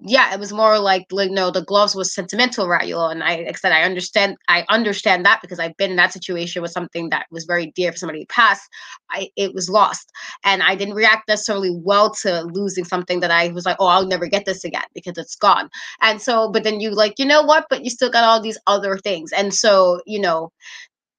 yeah, 0.00 0.32
it 0.32 0.38
was 0.38 0.52
more 0.52 0.78
like 0.78 1.06
like 1.10 1.30
no, 1.30 1.50
the 1.50 1.62
gloves 1.64 1.94
was 1.96 2.14
sentimental, 2.14 2.68
right? 2.68 2.88
And 2.88 3.22
I 3.22 3.42
like 3.42 3.58
said, 3.58 3.72
I 3.72 3.82
understand 3.82 4.36
I 4.46 4.64
understand 4.68 5.24
that 5.26 5.40
because 5.42 5.58
I've 5.58 5.76
been 5.76 5.90
in 5.90 5.96
that 5.96 6.12
situation 6.12 6.62
with 6.62 6.70
something 6.70 7.10
that 7.10 7.26
was 7.32 7.44
very 7.46 7.72
dear 7.74 7.90
for 7.90 7.98
somebody 7.98 8.24
passed. 8.26 8.68
I 9.10 9.30
it 9.36 9.54
was 9.54 9.68
lost. 9.68 10.12
And 10.44 10.62
I 10.62 10.76
didn't 10.76 10.94
react 10.94 11.28
necessarily 11.28 11.70
well 11.72 12.14
to 12.22 12.42
losing 12.42 12.84
something 12.84 13.20
that 13.20 13.32
I 13.32 13.48
was 13.48 13.66
like, 13.66 13.76
oh, 13.80 13.86
I'll 13.86 14.06
never 14.06 14.28
get 14.28 14.44
this 14.44 14.64
again 14.64 14.84
because 14.94 15.18
it's 15.18 15.34
gone. 15.34 15.68
And 16.00 16.22
so, 16.22 16.50
but 16.50 16.62
then 16.62 16.80
you 16.80 16.90
like, 16.90 17.18
you 17.18 17.24
know 17.24 17.42
what? 17.42 17.66
But 17.68 17.82
you 17.84 17.90
still 17.90 18.10
got 18.10 18.24
all 18.24 18.40
these 18.40 18.58
other 18.68 18.98
things. 18.98 19.32
And 19.32 19.52
so, 19.52 20.00
you 20.06 20.20
know, 20.20 20.52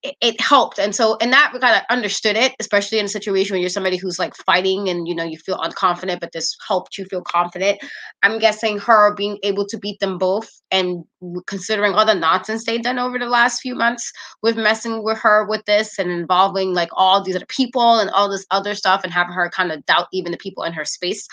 it, 0.04 0.40
helped. 0.40 0.80
And 0.80 0.96
so 0.96 1.16
in 1.18 1.32
that 1.32 1.52
regard 1.54 1.76
i 1.76 1.94
understood 1.94 2.36
it 2.38 2.54
especially 2.60 3.00
in 3.00 3.06
a 3.06 3.10
situation 3.10 3.54
where 3.54 3.60
you're 3.60 3.70
somebody 3.70 3.98
who's 3.98 4.20
like 4.20 4.36
fighting 4.36 4.90
and 4.90 5.08
you 5.08 5.16
know 5.16 5.24
you 5.24 5.38
feel 5.38 5.58
unconfident 5.58 6.20
but 6.20 6.32
this 6.32 6.56
helped 6.68 6.98
you 6.98 7.06
feel 7.06 7.22
confident. 7.22 7.80
I'm 8.24 8.40
guessing 8.40 8.80
her 8.80 9.14
being 9.16 9.38
able 9.44 9.66
to 9.68 9.78
beat 9.78 10.00
them 10.00 10.18
both 10.18 10.50
and 10.72 11.04
considering 11.48 11.94
all 11.94 12.06
the 12.06 12.14
nonsense 12.14 12.66
they've 12.66 12.82
done 12.82 13.00
over 13.00 13.20
the 13.20 13.28
last 13.28 13.62
few 13.62 13.76
months 13.76 14.12
with 14.42 14.56
messing 14.56 15.04
with 15.04 15.18
her 15.20 15.46
with 15.48 15.66
this 15.66 16.00
and 16.00 16.10
involving 16.10 16.74
like 16.74 16.90
all 16.94 17.22
these 17.22 17.36
other 17.36 17.46
people 17.48 18.00
and 18.00 18.10
all 18.12 18.30
this 18.30 18.46
other 18.52 18.76
stuff 18.76 19.02
and 19.04 19.12
having 19.12 19.34
her 19.34 19.50
kind 19.50 19.72
of 19.72 19.86
doubt 19.86 20.08
even 20.14 20.32
the 20.32 20.38
people 20.38 20.64
in 20.64 20.74
her 20.74 20.86
space 20.86 21.28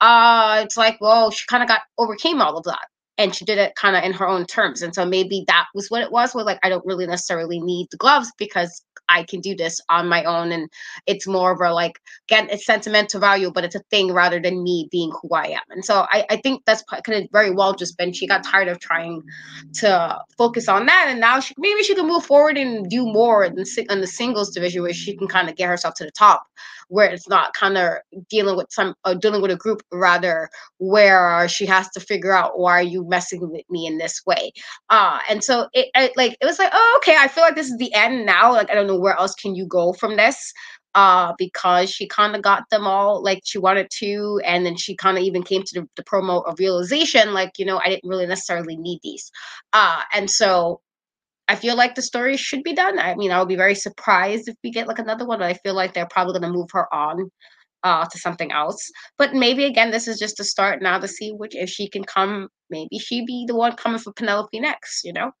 uh 0.00 0.60
it's 0.62 0.76
like 0.76 0.96
well 1.00 1.30
she 1.30 1.44
kind 1.48 1.62
of 1.62 1.68
got 1.68 1.80
overcame 1.98 2.40
all 2.40 2.56
of 2.56 2.64
that 2.64 2.86
and 3.22 3.34
she 3.34 3.44
did 3.44 3.58
it 3.58 3.74
kind 3.76 3.96
of 3.96 4.02
in 4.02 4.12
her 4.12 4.26
own 4.26 4.44
terms 4.46 4.82
and 4.82 4.94
so 4.94 5.04
maybe 5.06 5.44
that 5.46 5.66
was 5.74 5.88
what 5.88 6.02
it 6.02 6.10
was 6.10 6.34
was 6.34 6.44
like 6.44 6.58
i 6.62 6.68
don't 6.68 6.84
really 6.84 7.06
necessarily 7.06 7.60
need 7.60 7.86
the 7.90 7.96
gloves 7.96 8.32
because 8.36 8.82
i 9.08 9.22
can 9.22 9.40
do 9.40 9.54
this 9.54 9.80
on 9.88 10.08
my 10.08 10.24
own 10.24 10.50
and 10.50 10.68
it's 11.06 11.26
more 11.26 11.52
of 11.52 11.60
a 11.60 11.72
like 11.72 12.00
again 12.28 12.48
it's 12.50 12.66
sentimental 12.66 13.20
value 13.20 13.50
but 13.52 13.64
it's 13.64 13.74
a 13.74 13.82
thing 13.90 14.12
rather 14.12 14.40
than 14.40 14.62
me 14.62 14.88
being 14.90 15.12
who 15.22 15.28
i 15.34 15.46
am 15.46 15.62
and 15.70 15.84
so 15.84 16.06
i, 16.10 16.24
I 16.30 16.36
think 16.36 16.62
that's 16.66 16.82
could 17.04 17.14
have 17.14 17.28
very 17.32 17.50
well 17.50 17.74
just 17.74 17.96
been 17.96 18.12
she 18.12 18.26
got 18.26 18.44
tired 18.44 18.68
of 18.68 18.80
trying 18.80 19.22
to 19.74 20.18
focus 20.36 20.68
on 20.68 20.86
that 20.86 21.06
and 21.08 21.20
now 21.20 21.40
she 21.40 21.54
maybe 21.58 21.82
she 21.82 21.94
can 21.94 22.08
move 22.08 22.24
forward 22.24 22.58
and 22.58 22.90
do 22.90 23.04
more 23.04 23.44
in 23.44 23.54
the, 23.54 23.86
in 23.88 24.00
the 24.00 24.06
singles 24.06 24.50
division 24.50 24.82
where 24.82 24.92
she 24.92 25.16
can 25.16 25.28
kind 25.28 25.48
of 25.48 25.56
get 25.56 25.68
herself 25.68 25.94
to 25.94 26.04
the 26.04 26.12
top 26.12 26.44
where 26.92 27.10
it's 27.10 27.26
not 27.26 27.54
kind 27.54 27.78
of 27.78 27.94
dealing 28.28 28.54
with 28.54 28.66
some 28.70 28.94
uh, 29.04 29.14
dealing 29.14 29.40
with 29.40 29.50
a 29.50 29.56
group 29.56 29.82
rather 29.90 30.50
where 30.76 31.48
she 31.48 31.64
has 31.64 31.88
to 31.88 32.00
figure 32.00 32.32
out 32.32 32.58
why 32.58 32.72
are 32.72 32.82
you 32.82 33.02
messing 33.08 33.50
with 33.50 33.64
me 33.70 33.86
in 33.86 33.96
this 33.96 34.20
way? 34.26 34.52
Uh 34.90 35.18
and 35.28 35.42
so 35.42 35.68
it, 35.72 35.88
it 35.94 36.12
like 36.16 36.36
it 36.40 36.44
was 36.44 36.58
like 36.58 36.70
oh 36.72 36.98
okay 36.98 37.16
i 37.18 37.28
feel 37.28 37.44
like 37.44 37.54
this 37.54 37.70
is 37.70 37.78
the 37.78 37.92
end 37.94 38.26
now 38.26 38.52
like 38.52 38.70
i 38.70 38.74
don't 38.74 38.86
know 38.86 38.98
where 38.98 39.16
else 39.16 39.34
can 39.34 39.54
you 39.54 39.66
go 39.66 39.94
from 39.94 40.16
this 40.16 40.52
uh 40.94 41.32
because 41.38 41.90
she 41.90 42.06
kind 42.06 42.36
of 42.36 42.42
got 42.42 42.68
them 42.70 42.86
all 42.86 43.22
like 43.22 43.40
she 43.44 43.58
wanted 43.58 43.88
to 43.90 44.38
and 44.44 44.66
then 44.66 44.76
she 44.76 44.94
kind 44.94 45.16
of 45.16 45.22
even 45.24 45.42
came 45.42 45.62
to 45.62 45.80
the, 45.80 45.88
the 45.96 46.04
promo 46.04 46.46
of 46.46 46.58
realization 46.58 47.32
like 47.32 47.58
you 47.58 47.64
know 47.64 47.78
i 47.78 47.88
didn't 47.88 48.08
really 48.08 48.26
necessarily 48.26 48.76
need 48.76 49.00
these. 49.02 49.30
Uh 49.72 50.02
and 50.12 50.30
so 50.30 50.80
I 51.48 51.56
feel 51.56 51.76
like 51.76 51.94
the 51.94 52.02
story 52.02 52.36
should 52.36 52.62
be 52.62 52.72
done. 52.74 52.98
I 52.98 53.14
mean, 53.14 53.30
I 53.30 53.38
would 53.38 53.48
be 53.48 53.56
very 53.56 53.74
surprised 53.74 54.48
if 54.48 54.56
we 54.62 54.70
get 54.70 54.88
like 54.88 54.98
another 54.98 55.26
one, 55.26 55.38
but 55.38 55.48
I 55.48 55.54
feel 55.54 55.74
like 55.74 55.92
they're 55.92 56.06
probably 56.06 56.38
going 56.38 56.52
to 56.52 56.58
move 56.58 56.70
her 56.72 56.92
on 56.94 57.30
uh, 57.82 58.06
to 58.06 58.18
something 58.18 58.52
else. 58.52 58.90
But 59.18 59.34
maybe 59.34 59.64
again, 59.64 59.90
this 59.90 60.08
is 60.08 60.18
just 60.18 60.40
a 60.40 60.44
start 60.44 60.82
now 60.82 60.98
to 60.98 61.08
see 61.08 61.30
which 61.32 61.54
if 61.54 61.68
she 61.68 61.88
can 61.88 62.04
come. 62.04 62.48
Maybe 62.70 62.98
she 62.98 63.24
be 63.24 63.44
the 63.46 63.56
one 63.56 63.76
coming 63.76 63.98
for 63.98 64.12
Penelope 64.12 64.58
next. 64.60 65.04
You 65.04 65.12
know 65.12 65.32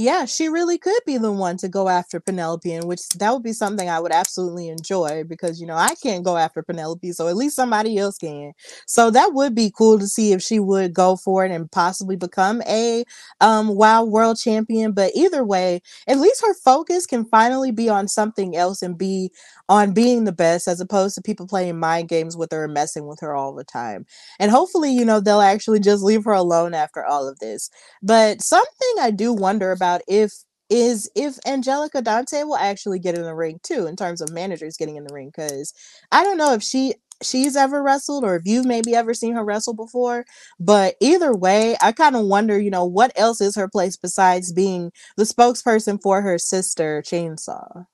yeah, 0.00 0.24
she 0.24 0.48
really 0.48 0.78
could 0.78 1.00
be 1.04 1.18
the 1.18 1.30
one 1.30 1.58
to 1.58 1.68
go 1.68 1.88
after 1.90 2.20
Penelope, 2.20 2.72
and 2.72 2.84
which 2.86 3.06
that 3.10 3.32
would 3.34 3.42
be 3.42 3.52
something 3.52 3.88
I 3.90 4.00
would 4.00 4.12
absolutely 4.12 4.68
enjoy 4.68 5.24
because 5.24 5.60
you 5.60 5.66
know 5.66 5.74
I 5.76 5.94
can't 6.02 6.24
go 6.24 6.38
after 6.38 6.62
Penelope, 6.62 7.12
so 7.12 7.28
at 7.28 7.36
least 7.36 7.56
somebody 7.56 7.98
else 7.98 8.16
can. 8.16 8.52
So 8.86 9.10
that 9.10 9.34
would 9.34 9.54
be 9.54 9.70
cool 9.76 9.98
to 9.98 10.06
see 10.08 10.32
if 10.32 10.42
she 10.42 10.58
would 10.58 10.94
go 10.94 11.16
for 11.16 11.44
it 11.44 11.52
and 11.52 11.70
possibly 11.70 12.16
become 12.16 12.62
a 12.62 13.04
um 13.42 13.74
World 13.76 14.38
Champion. 14.38 14.92
But 14.92 15.12
either 15.14 15.44
way, 15.44 15.82
at 16.08 16.18
least 16.18 16.40
her 16.42 16.54
focus 16.54 17.06
can 17.06 17.26
finally 17.26 17.70
be 17.70 17.88
on 17.90 18.08
something 18.08 18.56
else 18.56 18.82
and 18.82 18.96
be 18.96 19.30
on 19.68 19.92
being 19.92 20.24
the 20.24 20.32
best 20.32 20.66
as 20.66 20.80
opposed 20.80 21.14
to 21.14 21.22
people 21.22 21.46
playing 21.46 21.78
mind 21.78 22.08
games 22.08 22.36
with 22.36 22.50
her 22.52 22.64
and 22.64 22.74
messing 22.74 23.06
with 23.06 23.20
her 23.20 23.34
all 23.34 23.54
the 23.54 23.64
time. 23.64 24.06
And 24.38 24.50
hopefully, 24.50 24.92
you 24.92 25.04
know, 25.04 25.20
they'll 25.20 25.40
actually 25.40 25.80
just 25.80 26.02
leave 26.02 26.24
her 26.24 26.32
alone 26.32 26.74
after 26.74 27.04
all 27.04 27.28
of 27.28 27.38
this. 27.38 27.70
But 28.02 28.42
something 28.42 28.94
I 29.00 29.10
do 29.10 29.32
wonder 29.32 29.70
about 29.72 29.89
if 30.08 30.32
is 30.70 31.10
if 31.16 31.38
Angelica 31.46 32.00
Dante 32.00 32.44
will 32.44 32.56
actually 32.56 33.00
get 33.00 33.16
in 33.16 33.22
the 33.22 33.34
ring 33.34 33.58
too 33.62 33.86
in 33.86 33.96
terms 33.96 34.20
of 34.20 34.32
managers 34.32 34.76
getting 34.76 34.96
in 34.96 35.04
the 35.04 35.14
ring 35.14 35.32
cuz 35.32 35.72
I 36.12 36.22
don't 36.24 36.38
know 36.38 36.52
if 36.54 36.62
she 36.62 36.94
she's 37.22 37.56
ever 37.56 37.82
wrestled 37.82 38.24
or 38.24 38.36
if 38.36 38.42
you've 38.44 38.66
maybe 38.66 38.94
ever 38.94 39.12
seen 39.14 39.34
her 39.34 39.44
wrestle 39.44 39.74
before 39.74 40.24
but 40.58 40.94
either 41.00 41.34
way 41.34 41.76
i 41.82 41.92
kind 41.92 42.16
of 42.16 42.24
wonder 42.24 42.58
you 42.58 42.70
know 42.70 42.84
what 42.84 43.12
else 43.16 43.40
is 43.40 43.56
her 43.56 43.68
place 43.68 43.96
besides 43.96 44.52
being 44.52 44.90
the 45.16 45.24
spokesperson 45.24 46.00
for 46.00 46.22
her 46.22 46.38
sister 46.38 47.02
chainsaw 47.04 47.84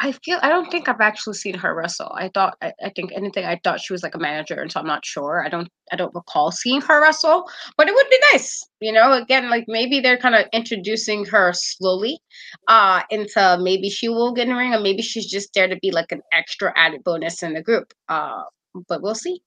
I 0.00 0.12
feel 0.12 0.38
I 0.42 0.48
don't 0.48 0.70
think 0.70 0.88
I've 0.88 1.00
actually 1.00 1.34
seen 1.34 1.54
her 1.54 1.74
wrestle. 1.74 2.12
I 2.14 2.30
thought 2.32 2.56
I, 2.62 2.72
I, 2.84 2.90
think 2.90 3.10
anything 3.16 3.44
I 3.44 3.60
thought 3.64 3.80
she 3.80 3.92
was 3.92 4.02
like 4.04 4.14
a 4.14 4.18
manager, 4.18 4.54
and 4.54 4.70
so 4.70 4.78
I'm 4.78 4.86
not 4.86 5.04
sure. 5.04 5.44
I 5.44 5.48
don't 5.48 5.68
I 5.90 5.96
don't 5.96 6.14
recall 6.14 6.52
seeing 6.52 6.80
her 6.82 7.02
wrestle, 7.02 7.48
but 7.76 7.88
it 7.88 7.94
would 7.94 8.08
be 8.08 8.20
nice, 8.32 8.64
you 8.80 8.92
know. 8.92 9.12
Again, 9.12 9.50
like 9.50 9.64
maybe 9.66 9.98
they're 9.98 10.16
kind 10.18 10.36
of 10.36 10.46
introducing 10.52 11.24
her 11.26 11.52
slowly, 11.52 12.20
uh, 12.68 13.02
into 13.10 13.58
maybe 13.60 13.90
she 13.90 14.08
will 14.08 14.32
get 14.32 14.42
in 14.42 14.50
the 14.50 14.58
ring, 14.58 14.72
or 14.72 14.80
maybe 14.80 15.02
she's 15.02 15.28
just 15.28 15.52
there 15.54 15.68
to 15.68 15.76
be 15.82 15.90
like 15.90 16.12
an 16.12 16.22
extra 16.32 16.72
added 16.76 17.02
bonus 17.02 17.42
in 17.42 17.54
the 17.54 17.62
group. 17.62 17.92
Uh, 18.08 18.42
but 18.88 19.02
we'll 19.02 19.16
see. 19.16 19.40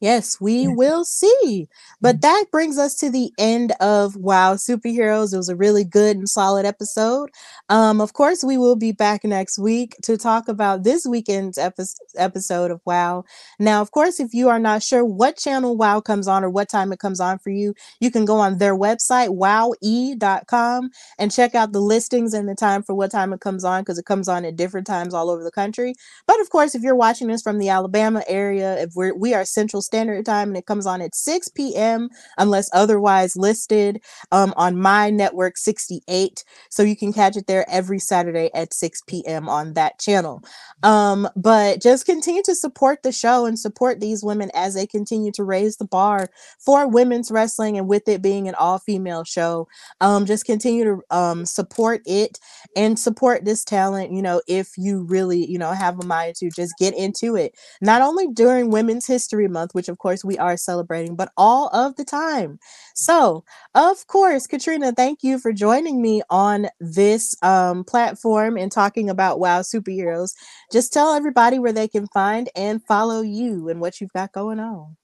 Yes, 0.00 0.38
we 0.42 0.68
will 0.68 1.06
see. 1.06 1.68
But 2.02 2.20
that 2.20 2.44
brings 2.52 2.76
us 2.78 2.94
to 2.96 3.08
the 3.08 3.30
end 3.38 3.72
of 3.80 4.14
Wow 4.14 4.54
Superheroes. 4.54 5.32
It 5.32 5.38
was 5.38 5.48
a 5.48 5.56
really 5.56 5.84
good 5.84 6.18
and 6.18 6.28
solid 6.28 6.66
episode. 6.66 7.30
Um, 7.70 8.02
of 8.02 8.12
course, 8.12 8.44
we 8.44 8.58
will 8.58 8.76
be 8.76 8.92
back 8.92 9.24
next 9.24 9.58
week 9.58 9.96
to 10.02 10.18
talk 10.18 10.48
about 10.48 10.84
this 10.84 11.06
weekend's 11.06 11.56
epi- 11.56 11.84
episode 12.16 12.70
of 12.70 12.82
Wow. 12.84 13.24
Now, 13.58 13.80
of 13.80 13.90
course, 13.90 14.20
if 14.20 14.34
you 14.34 14.50
are 14.50 14.58
not 14.58 14.82
sure 14.82 15.02
what 15.02 15.38
channel 15.38 15.78
Wow 15.78 16.00
comes 16.02 16.28
on 16.28 16.44
or 16.44 16.50
what 16.50 16.68
time 16.68 16.92
it 16.92 16.98
comes 16.98 17.18
on 17.18 17.38
for 17.38 17.48
you, 17.50 17.72
you 17.98 18.10
can 18.10 18.26
go 18.26 18.36
on 18.36 18.58
their 18.58 18.76
website, 18.76 19.30
wowe.com, 19.30 20.90
and 21.18 21.32
check 21.32 21.54
out 21.54 21.72
the 21.72 21.80
listings 21.80 22.34
and 22.34 22.46
the 22.46 22.54
time 22.54 22.82
for 22.82 22.94
what 22.94 23.10
time 23.10 23.32
it 23.32 23.40
comes 23.40 23.64
on 23.64 23.80
because 23.80 23.98
it 23.98 24.04
comes 24.04 24.28
on 24.28 24.44
at 24.44 24.56
different 24.56 24.86
times 24.86 25.14
all 25.14 25.30
over 25.30 25.42
the 25.42 25.50
country. 25.50 25.94
But 26.26 26.38
of 26.40 26.50
course, 26.50 26.74
if 26.74 26.82
you're 26.82 26.94
watching 26.94 27.28
this 27.28 27.42
from 27.42 27.58
the 27.58 27.70
Alabama 27.70 28.22
area, 28.28 28.78
if 28.78 28.90
we're 28.94 29.14
we 29.16 29.32
are 29.32 29.44
Central 29.44 29.82
Standard 29.86 30.26
Time 30.26 30.48
and 30.48 30.56
it 30.56 30.66
comes 30.66 30.86
on 30.86 31.00
at 31.00 31.14
6 31.14 31.48
p.m. 31.50 32.10
unless 32.38 32.68
otherwise 32.72 33.36
listed 33.36 34.02
um, 34.32 34.52
on 34.56 34.78
my 34.78 35.10
network 35.10 35.56
68. 35.56 36.44
So 36.70 36.82
you 36.82 36.96
can 36.96 37.12
catch 37.12 37.36
it 37.36 37.46
there 37.46 37.64
every 37.70 37.98
Saturday 37.98 38.50
at 38.54 38.74
6 38.74 39.00
p.m. 39.06 39.48
on 39.48 39.74
that 39.74 39.98
channel. 39.98 40.42
Um, 40.82 41.28
but 41.36 41.80
just 41.80 42.06
continue 42.06 42.42
to 42.44 42.54
support 42.54 43.02
the 43.02 43.12
show 43.12 43.46
and 43.46 43.58
support 43.58 44.00
these 44.00 44.22
women 44.22 44.50
as 44.54 44.74
they 44.74 44.86
continue 44.86 45.32
to 45.32 45.44
raise 45.44 45.76
the 45.76 45.86
bar 45.86 46.28
for 46.58 46.88
women's 46.88 47.30
wrestling 47.30 47.78
and 47.78 47.88
with 47.88 48.08
it 48.08 48.22
being 48.22 48.48
an 48.48 48.54
all 48.56 48.78
female 48.78 49.24
show. 49.24 49.68
Um, 50.00 50.26
just 50.26 50.44
continue 50.44 50.84
to 50.84 51.16
um, 51.16 51.46
support 51.46 52.02
it 52.04 52.38
and 52.74 52.98
support 52.98 53.44
this 53.44 53.64
talent, 53.64 54.12
you 54.12 54.22
know, 54.22 54.42
if 54.46 54.76
you 54.76 55.04
really, 55.04 55.44
you 55.50 55.58
know, 55.58 55.72
have 55.72 55.98
a 55.98 56.06
mind 56.06 56.34
to 56.36 56.50
just 56.50 56.74
get 56.78 56.94
into 56.94 57.36
it. 57.36 57.54
Not 57.80 58.02
only 58.02 58.26
during 58.28 58.70
Women's 58.70 59.06
History 59.06 59.48
Month, 59.48 59.74
which 59.76 59.88
of 59.88 59.98
course 59.98 60.24
we 60.24 60.36
are 60.38 60.56
celebrating, 60.56 61.14
but 61.14 61.30
all 61.36 61.68
of 61.68 61.94
the 61.96 62.04
time. 62.04 62.58
So, 62.94 63.44
of 63.74 64.06
course, 64.08 64.46
Katrina, 64.46 64.92
thank 64.92 65.22
you 65.22 65.38
for 65.38 65.52
joining 65.52 66.02
me 66.02 66.22
on 66.30 66.66
this 66.80 67.36
um, 67.42 67.84
platform 67.84 68.56
and 68.56 68.72
talking 68.72 69.10
about 69.10 69.38
WoW 69.38 69.60
superheroes. 69.60 70.32
Just 70.72 70.92
tell 70.92 71.12
everybody 71.14 71.58
where 71.58 71.72
they 71.72 71.86
can 71.86 72.08
find 72.08 72.48
and 72.56 72.82
follow 72.82 73.20
you 73.20 73.68
and 73.68 73.80
what 73.80 74.00
you've 74.00 74.12
got 74.14 74.32
going 74.32 74.58
on. 74.58 74.96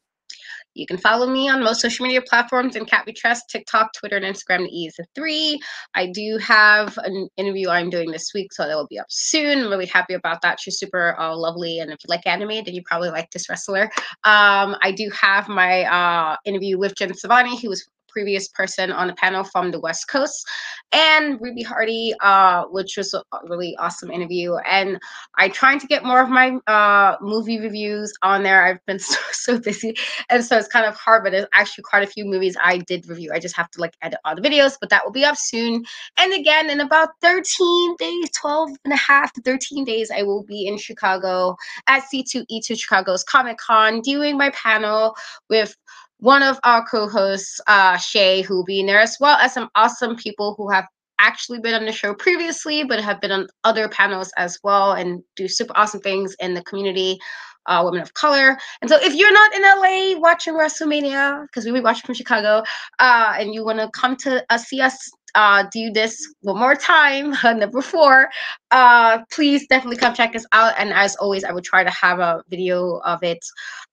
You 0.75 0.87
can 0.87 0.99
follow 0.99 1.27
me 1.27 1.49
on 1.49 1.63
most 1.63 1.81
social 1.81 2.07
media 2.07 2.23
platforms 2.23 2.77
In 2.77 2.85
Kat 2.85 3.05
We 3.07 3.13
Trust, 3.13 3.49
TikTok, 3.51 3.93
Twitter, 3.93 4.17
and 4.17 4.25
Instagram. 4.25 4.65
The 4.65 4.71
E 4.71 4.87
is 4.87 4.99
a 4.99 5.05
three. 5.15 5.61
I 5.95 6.07
do 6.07 6.39
have 6.39 6.99
an 7.05 7.29
interview 7.37 7.69
I'm 7.69 7.91
doing 7.91 8.11
this 8.11 8.31
week, 8.35 8.53
so 8.53 8.67
that 8.67 8.75
will 8.75 8.87
be 8.87 8.99
up 8.99 9.07
soon. 9.11 9.59
I'm 9.59 9.71
really 9.71 9.87
happy 9.87 10.15
about 10.15 10.43
that. 10.43 10.61
She's 10.61 10.79
super 10.79 11.19
uh, 11.19 11.37
lovely, 11.37 11.79
and 11.79 11.91
if 11.91 11.99
you 12.03 12.09
like 12.09 12.27
anime, 12.27 12.65
then 12.65 12.75
you 12.75 12.83
probably 12.85 13.11
like 13.11 13.31
this 13.31 13.49
wrestler. 13.49 13.91
Um, 14.25 14.77
I 14.83 14.93
do 14.97 15.11
have 15.11 15.49
my 15.49 15.83
uh, 15.85 16.37
interview 16.45 16.79
with 16.79 16.97
Jen 16.97 17.13
Savani, 17.13 17.61
who 17.61 17.69
was 17.69 17.87
previous 18.13 18.49
person 18.49 18.93
on 18.93 19.07
the 19.07 19.15
panel 19.15 19.45
from 19.45 19.71
the 19.71 19.81
West 19.81 20.09
Coast, 20.09 20.47
and 20.93 21.41
Ruby 21.41 21.63
Hardy, 21.63 22.15
uh, 22.21 22.65
which 22.65 22.97
was 22.97 23.15
a 23.15 23.23
really 23.45 23.77
awesome 23.79 24.11
interview. 24.11 24.57
And 24.69 24.99
I 25.37 25.49
trying 25.49 25.81
to 25.81 25.87
get 25.87 26.05
more 26.05 26.21
of 26.21 26.29
my 26.29 26.59
uh, 26.67 27.17
movie 27.21 27.61
reviews 27.61 28.13
on 28.23 28.43
there. 28.43 28.65
I've 28.65 28.85
been 28.87 28.99
so, 28.99 29.19
so 29.33 29.59
busy, 29.59 29.95
and 30.29 30.45
so 30.45 30.59
it's 30.59 30.69
kind 30.69 30.87
of 30.87 30.97
hard. 30.97 31.25
But 31.25 31.33
there's 31.33 31.47
actually 31.53 31.85
quite 31.85 32.03
a 32.03 32.07
few 32.07 32.25
movies 32.25 32.57
I 32.63 32.79
did 32.79 33.09
review. 33.09 33.31
I 33.33 33.39
just 33.39 33.57
have 33.57 33.71
to 33.73 33.81
like 33.81 33.97
edit 34.03 34.19
all 34.25 34.37
the 34.37 34.43
videos, 34.43 34.77
but 34.81 34.91
that 34.91 35.05
will 35.05 35.13
be 35.13 35.25
up 35.25 35.37
soon. 35.37 35.85
And 36.19 36.33
again, 36.33 36.71
in 36.71 36.81
about 36.81 37.11
13 37.23 37.97
days, 37.97 38.31
12 38.39 38.71
and 38.85 38.93
a 38.93 38.97
half 38.97 39.33
to 39.35 39.43
13 39.43 39.85
days, 39.85 40.11
I 40.11 40.23
will 40.23 40.45
be 40.45 40.67
in 40.67 40.79
Chicago 40.79 41.57
at 41.87 42.05
C2E2 42.13 42.79
Chicago's 42.79 43.25
Comic 43.25 43.59
Con 43.59 44.01
doing 44.01 44.37
my 44.37 44.51
panel 44.51 45.17
with 45.49 45.77
one 46.23 46.45
of 46.45 46.61
our 46.63 46.87
co-hosts, 46.87 47.61
uh, 47.67 47.97
Shay, 47.97 48.43
who 48.43 48.55
will 48.55 48.65
be 48.65 48.79
in 48.79 48.87
there, 48.87 49.01
as 49.01 49.17
well 49.19 49.37
as 49.39 49.53
some 49.53 49.69
awesome 49.75 50.15
people 50.15 50.55
who 50.57 50.71
have 50.71 50.87
actually 51.19 51.59
been 51.59 51.75
on 51.75 51.85
the 51.85 51.91
show 51.91 52.15
previously, 52.15 52.85
but 52.85 53.01
have 53.01 53.21
been 53.21 53.33
on 53.33 53.49
other 53.65 53.89
panels 53.89 54.33
as 54.37 54.57
well 54.63 54.93
and 54.93 55.21
do 55.35 55.49
super 55.49 55.73
awesome 55.77 55.99
things 55.99 56.37
in 56.39 56.55
the 56.55 56.63
community, 56.63 57.19
uh, 57.67 57.83
women 57.85 58.01
of 58.01 58.15
color. 58.15 58.57
And 58.81 58.89
so 58.89 58.99
if 59.03 59.17
you're 59.17 59.33
not 59.33 59.53
in 59.53 59.63
LA 59.63 60.21
watching 60.21 60.55
WrestleMania, 60.55 61.43
because 61.43 61.65
we 61.65 61.73
be 61.73 61.81
watching 61.81 62.07
from 62.07 62.15
Chicago, 62.15 62.63
uh, 63.01 63.35
and 63.37 63.53
you 63.53 63.65
want 63.65 63.81
to 63.81 63.91
come 63.93 64.15
to 64.19 64.45
uh, 64.49 64.59
see 64.59 64.81
us 64.81 65.11
uh, 65.35 65.65
do 65.73 65.91
this 65.91 66.35
one 66.41 66.59
more 66.59 66.75
time, 66.75 67.35
number 67.59 67.83
four, 67.83 68.29
uh, 68.71 69.25
please 69.33 69.67
definitely 69.67 69.97
come 69.97 70.15
check 70.15 70.37
us 70.37 70.45
out. 70.53 70.75
And 70.79 70.93
as 70.93 71.17
always, 71.17 71.45
I 71.45 71.53
will 71.53 71.63
try 71.63 71.85
to 71.85 71.91
have 71.91 72.19
a 72.19 72.43
video 72.49 72.99
of 73.05 73.23
it 73.23 73.45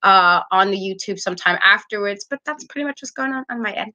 uh, 0.04 0.42
on 0.52 0.72
the 0.72 0.78
YouTube 0.78 1.20
sometime 1.20 1.58
afterwards. 1.64 2.26
But 2.30 2.40
that's 2.46 2.66
pretty 2.66 2.86
much 2.86 3.02
what's 3.02 3.12
going 3.12 3.34
on 3.34 3.46
on 3.50 3.62
my 3.62 3.74
end 3.74 3.94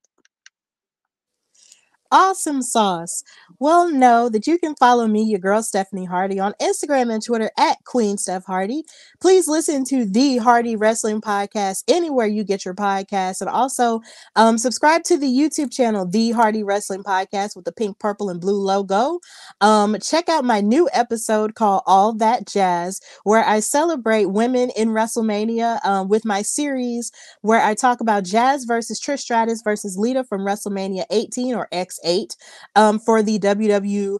awesome 2.15 2.63
sauce. 2.63 3.25
Well, 3.59 3.91
know 3.91 4.29
that 4.29 4.47
you 4.47 4.57
can 4.57 4.77
follow 4.77 5.07
me, 5.09 5.25
your 5.25 5.41
girl 5.41 5.63
Stephanie 5.63 6.05
Hardy, 6.05 6.39
on 6.39 6.55
Instagram 6.63 7.13
and 7.13 7.23
Twitter 7.23 7.51
at 7.59 7.83
Queen 7.85 8.17
Steph 8.17 8.45
Hardy. 8.45 8.85
Please 9.21 9.49
listen 9.49 9.85
to 9.87 10.05
the 10.05 10.39
Hardy 10.39 10.77
Wrestling 10.77 11.21
Podcast 11.21 11.83
anywhere 11.89 12.27
you 12.27 12.45
get 12.45 12.65
your 12.65 12.75
podcasts, 12.75 13.41
and 13.41 13.51
also 13.51 14.01
um, 14.37 14.59
subscribe 14.59 15.03
to 15.05 15.17
the 15.17 15.27
YouTube 15.27 15.73
channel, 15.73 16.07
The 16.07 16.31
Hardy 16.31 16.63
Wrestling 16.63 17.03
Podcast, 17.03 17.57
with 17.57 17.65
the 17.65 17.73
pink, 17.73 17.99
purple, 17.99 18.31
and 18.31 18.41
blue 18.41 18.61
logo. 18.61 19.19
Um, 19.61 19.97
check 20.01 20.29
out 20.29 20.45
my 20.45 20.61
new 20.61 20.89
episode 20.93 21.57
called 21.57 21.83
All 21.87 22.13
That 22.13 22.47
Jazz, 22.47 23.01
where 23.25 23.45
I 23.45 23.59
celebrate 23.59 24.27
women 24.27 24.71
in 24.77 24.91
WrestleMania 24.91 25.85
um, 25.85 26.09
with 26.09 26.25
my 26.25 26.43
series 26.43 27.11
where 27.41 27.61
I 27.61 27.75
talk 27.75 28.01
about 28.01 28.25
Jazz 28.25 28.65
versus 28.65 29.01
Trish 29.01 29.21
Stratus 29.21 29.63
versus 29.63 29.97
Lita 29.99 30.23
from 30.23 30.43
WrestleMania 30.43 31.05
18 31.11 31.55
or 31.55 31.67
X 31.73 31.99
eight 32.05 32.37
um, 32.77 32.99
for 32.99 33.23
the 33.23 33.39
WWE 33.39 34.19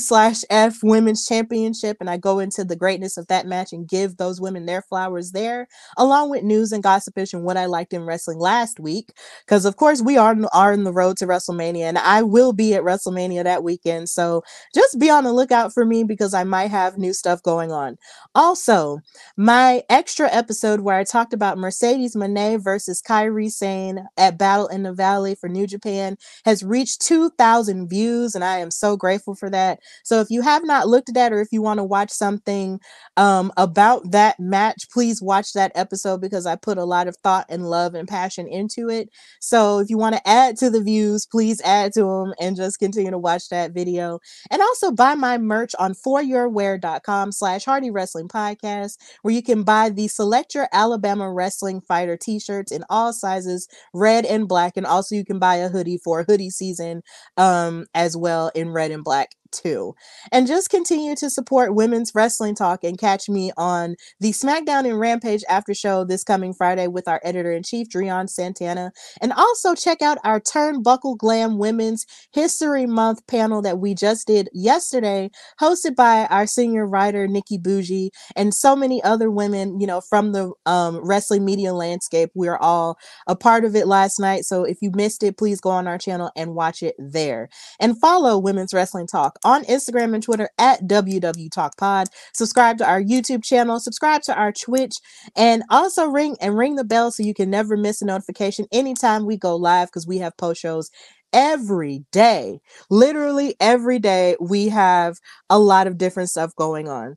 slash 0.00 0.42
F 0.50 0.78
Women's 0.82 1.26
Championship, 1.26 1.98
and 2.00 2.10
I 2.10 2.16
go 2.16 2.38
into 2.38 2.64
the 2.64 2.76
greatness 2.76 3.16
of 3.16 3.26
that 3.28 3.46
match 3.46 3.72
and 3.72 3.88
give 3.88 4.16
those 4.16 4.40
women 4.40 4.66
their 4.66 4.82
flowers 4.82 5.32
there, 5.32 5.68
along 5.96 6.30
with 6.30 6.42
news 6.42 6.72
and 6.72 6.82
gossipish 6.82 7.32
and 7.32 7.44
what 7.44 7.56
I 7.56 7.66
liked 7.66 7.92
in 7.92 8.04
wrestling 8.04 8.38
last 8.38 8.80
week. 8.80 9.12
Because 9.46 9.64
of 9.64 9.76
course 9.76 10.02
we 10.02 10.16
are 10.16 10.36
are 10.52 10.72
in 10.72 10.84
the 10.84 10.92
road 10.92 11.16
to 11.18 11.26
WrestleMania, 11.26 11.84
and 11.84 11.98
I 11.98 12.22
will 12.22 12.52
be 12.52 12.74
at 12.74 12.82
WrestleMania 12.82 13.44
that 13.44 13.62
weekend. 13.62 14.08
So 14.08 14.42
just 14.74 14.98
be 14.98 15.08
on 15.08 15.24
the 15.24 15.32
lookout 15.32 15.72
for 15.72 15.84
me 15.84 16.02
because 16.04 16.34
I 16.34 16.44
might 16.44 16.70
have 16.70 16.98
new 16.98 17.12
stuff 17.12 17.42
going 17.42 17.70
on. 17.70 17.96
Also, 18.34 18.98
my 19.36 19.82
extra 19.88 20.28
episode 20.32 20.80
where 20.80 20.96
I 20.96 21.04
talked 21.04 21.32
about 21.32 21.58
Mercedes 21.58 22.16
Moné 22.16 22.62
versus 22.62 23.02
Kairi 23.02 23.50
Sane 23.50 24.06
at 24.16 24.38
Battle 24.38 24.66
in 24.66 24.82
the 24.82 24.92
Valley 24.92 25.34
for 25.34 25.48
New 25.48 25.66
Japan 25.66 26.16
has 26.44 26.64
reached 26.64 27.02
2,000 27.02 27.88
views, 27.88 28.34
and 28.34 28.44
I 28.44 28.58
am 28.58 28.70
so 28.70 28.96
grateful 28.96 29.34
for 29.34 29.48
that. 29.50 29.59
So 30.04 30.20
if 30.20 30.30
you 30.30 30.42
have 30.42 30.64
not 30.64 30.88
looked 30.88 31.08
at 31.08 31.14
that, 31.14 31.32
or 31.32 31.40
if 31.40 31.48
you 31.52 31.62
want 31.62 31.78
to 31.78 31.84
watch 31.84 32.10
something 32.10 32.80
um, 33.16 33.52
about 33.56 34.10
that 34.12 34.38
match, 34.38 34.88
please 34.92 35.20
watch 35.22 35.52
that 35.52 35.72
episode 35.74 36.20
because 36.20 36.46
I 36.46 36.56
put 36.56 36.78
a 36.78 36.84
lot 36.84 37.08
of 37.08 37.16
thought 37.22 37.46
and 37.48 37.68
love 37.68 37.94
and 37.94 38.08
passion 38.08 38.46
into 38.46 38.88
it. 38.88 39.08
So 39.40 39.78
if 39.78 39.90
you 39.90 39.98
want 39.98 40.16
to 40.16 40.28
add 40.28 40.56
to 40.58 40.70
the 40.70 40.82
views, 40.82 41.26
please 41.26 41.60
add 41.62 41.92
to 41.94 42.02
them 42.02 42.34
and 42.40 42.56
just 42.56 42.78
continue 42.78 43.10
to 43.10 43.18
watch 43.18 43.48
that 43.50 43.72
video. 43.72 44.20
And 44.50 44.62
also 44.62 44.90
buy 44.92 45.14
my 45.14 45.38
merch 45.38 45.74
on 45.78 45.94
forurwear.com 45.94 47.32
slash 47.32 47.64
Hardy 47.64 47.90
Wrestling 47.90 48.28
Podcast, 48.28 48.96
where 49.22 49.34
you 49.34 49.42
can 49.42 49.62
buy 49.62 49.90
the 49.90 50.08
Select 50.08 50.54
Your 50.54 50.68
Alabama 50.72 51.30
Wrestling 51.30 51.80
Fighter 51.80 52.16
t-shirts 52.16 52.72
in 52.72 52.84
all 52.90 53.12
sizes, 53.12 53.68
red 53.92 54.24
and 54.24 54.48
black. 54.48 54.76
And 54.76 54.86
also 54.86 55.14
you 55.14 55.24
can 55.24 55.38
buy 55.38 55.56
a 55.56 55.68
hoodie 55.68 55.98
for 56.02 56.24
hoodie 56.24 56.50
season 56.50 57.02
um, 57.36 57.86
as 57.94 58.16
well 58.16 58.50
in 58.54 58.70
red 58.70 58.90
and 58.90 59.04
black 59.04 59.30
too. 59.52 59.94
And 60.32 60.46
just 60.46 60.70
continue 60.70 61.14
to 61.16 61.30
support 61.30 61.74
women's 61.74 62.14
wrestling 62.14 62.54
talk 62.54 62.84
and 62.84 62.98
catch 62.98 63.28
me 63.28 63.52
on 63.56 63.96
the 64.20 64.30
SmackDown 64.30 64.88
and 64.88 64.98
Rampage 64.98 65.42
after 65.48 65.74
show 65.74 66.04
this 66.04 66.24
coming 66.24 66.54
Friday 66.54 66.86
with 66.86 67.08
our 67.08 67.20
editor 67.24 67.52
in 67.52 67.62
chief, 67.62 67.88
Dreon 67.88 68.28
Santana. 68.28 68.92
And 69.20 69.32
also 69.32 69.74
check 69.74 70.02
out 70.02 70.18
our 70.24 70.40
Turnbuckle 70.40 71.18
Glam 71.18 71.58
Women's 71.58 72.06
History 72.32 72.86
Month 72.86 73.26
panel 73.26 73.62
that 73.62 73.78
we 73.78 73.94
just 73.94 74.26
did 74.26 74.48
yesterday, 74.52 75.30
hosted 75.60 75.94
by 75.96 76.26
our 76.26 76.46
senior 76.46 76.86
writer, 76.86 77.26
Nikki 77.26 77.58
Bougie, 77.58 78.10
and 78.36 78.54
so 78.54 78.76
many 78.76 79.02
other 79.02 79.30
women, 79.30 79.80
you 79.80 79.86
know, 79.86 80.00
from 80.00 80.32
the 80.32 80.52
um, 80.66 81.00
wrestling 81.04 81.44
media 81.44 81.72
landscape. 81.74 82.30
We 82.34 82.48
are 82.48 82.58
all 82.58 82.98
a 83.26 83.36
part 83.36 83.64
of 83.64 83.74
it 83.74 83.86
last 83.86 84.18
night. 84.18 84.44
So 84.44 84.64
if 84.64 84.78
you 84.80 84.90
missed 84.94 85.22
it, 85.22 85.38
please 85.38 85.60
go 85.60 85.70
on 85.70 85.86
our 85.86 85.98
channel 85.98 86.30
and 86.36 86.54
watch 86.54 86.82
it 86.82 86.94
there. 86.98 87.48
And 87.78 87.98
follow 87.98 88.38
Women's 88.38 88.74
Wrestling 88.74 89.06
Talk 89.06 89.38
on 89.44 89.64
Instagram 89.64 90.14
and 90.14 90.22
Twitter 90.22 90.48
at 90.58 90.82
WW 90.82 91.50
Talk 91.50 91.76
Pod. 91.76 92.08
Subscribe 92.34 92.78
to 92.78 92.88
our 92.88 93.02
YouTube 93.02 93.44
channel, 93.44 93.80
subscribe 93.80 94.22
to 94.22 94.34
our 94.34 94.52
Twitch, 94.52 94.96
and 95.36 95.62
also 95.70 96.06
ring 96.06 96.36
and 96.40 96.56
ring 96.56 96.76
the 96.76 96.84
bell 96.84 97.10
so 97.10 97.22
you 97.22 97.34
can 97.34 97.50
never 97.50 97.76
miss 97.76 98.02
a 98.02 98.04
notification 98.04 98.66
anytime 98.72 99.26
we 99.26 99.36
go 99.36 99.56
live 99.56 99.88
because 99.88 100.06
we 100.06 100.18
have 100.18 100.36
post 100.36 100.60
shows 100.60 100.90
every 101.32 102.04
day. 102.12 102.60
Literally 102.90 103.54
every 103.60 103.98
day, 103.98 104.36
we 104.40 104.68
have 104.68 105.18
a 105.48 105.58
lot 105.58 105.86
of 105.86 105.98
different 105.98 106.30
stuff 106.30 106.54
going 106.56 106.88
on. 106.88 107.16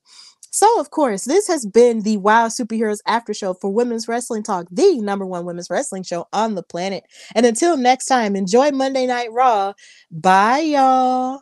So, 0.51 0.79
of 0.79 0.91
course, 0.91 1.25
this 1.25 1.47
has 1.47 1.65
been 1.65 2.01
the 2.01 2.17
Wow 2.17 2.47
Superheroes 2.47 2.99
After 3.07 3.33
Show 3.33 3.55
for 3.55 3.71
Women's 3.71 4.07
Wrestling 4.07 4.43
Talk, 4.43 4.67
the 4.69 5.01
number 5.01 5.25
one 5.25 5.45
women's 5.45 5.69
wrestling 5.71 6.03
show 6.03 6.27
on 6.31 6.53
the 6.53 6.61
planet. 6.61 7.05
And 7.33 7.43
until 7.47 7.75
next 7.75 8.05
time, 8.05 8.35
enjoy 8.35 8.69
Monday 8.69 9.07
Night 9.07 9.29
Raw. 9.31 9.73
Bye, 10.11 10.59
y'all. 10.59 11.41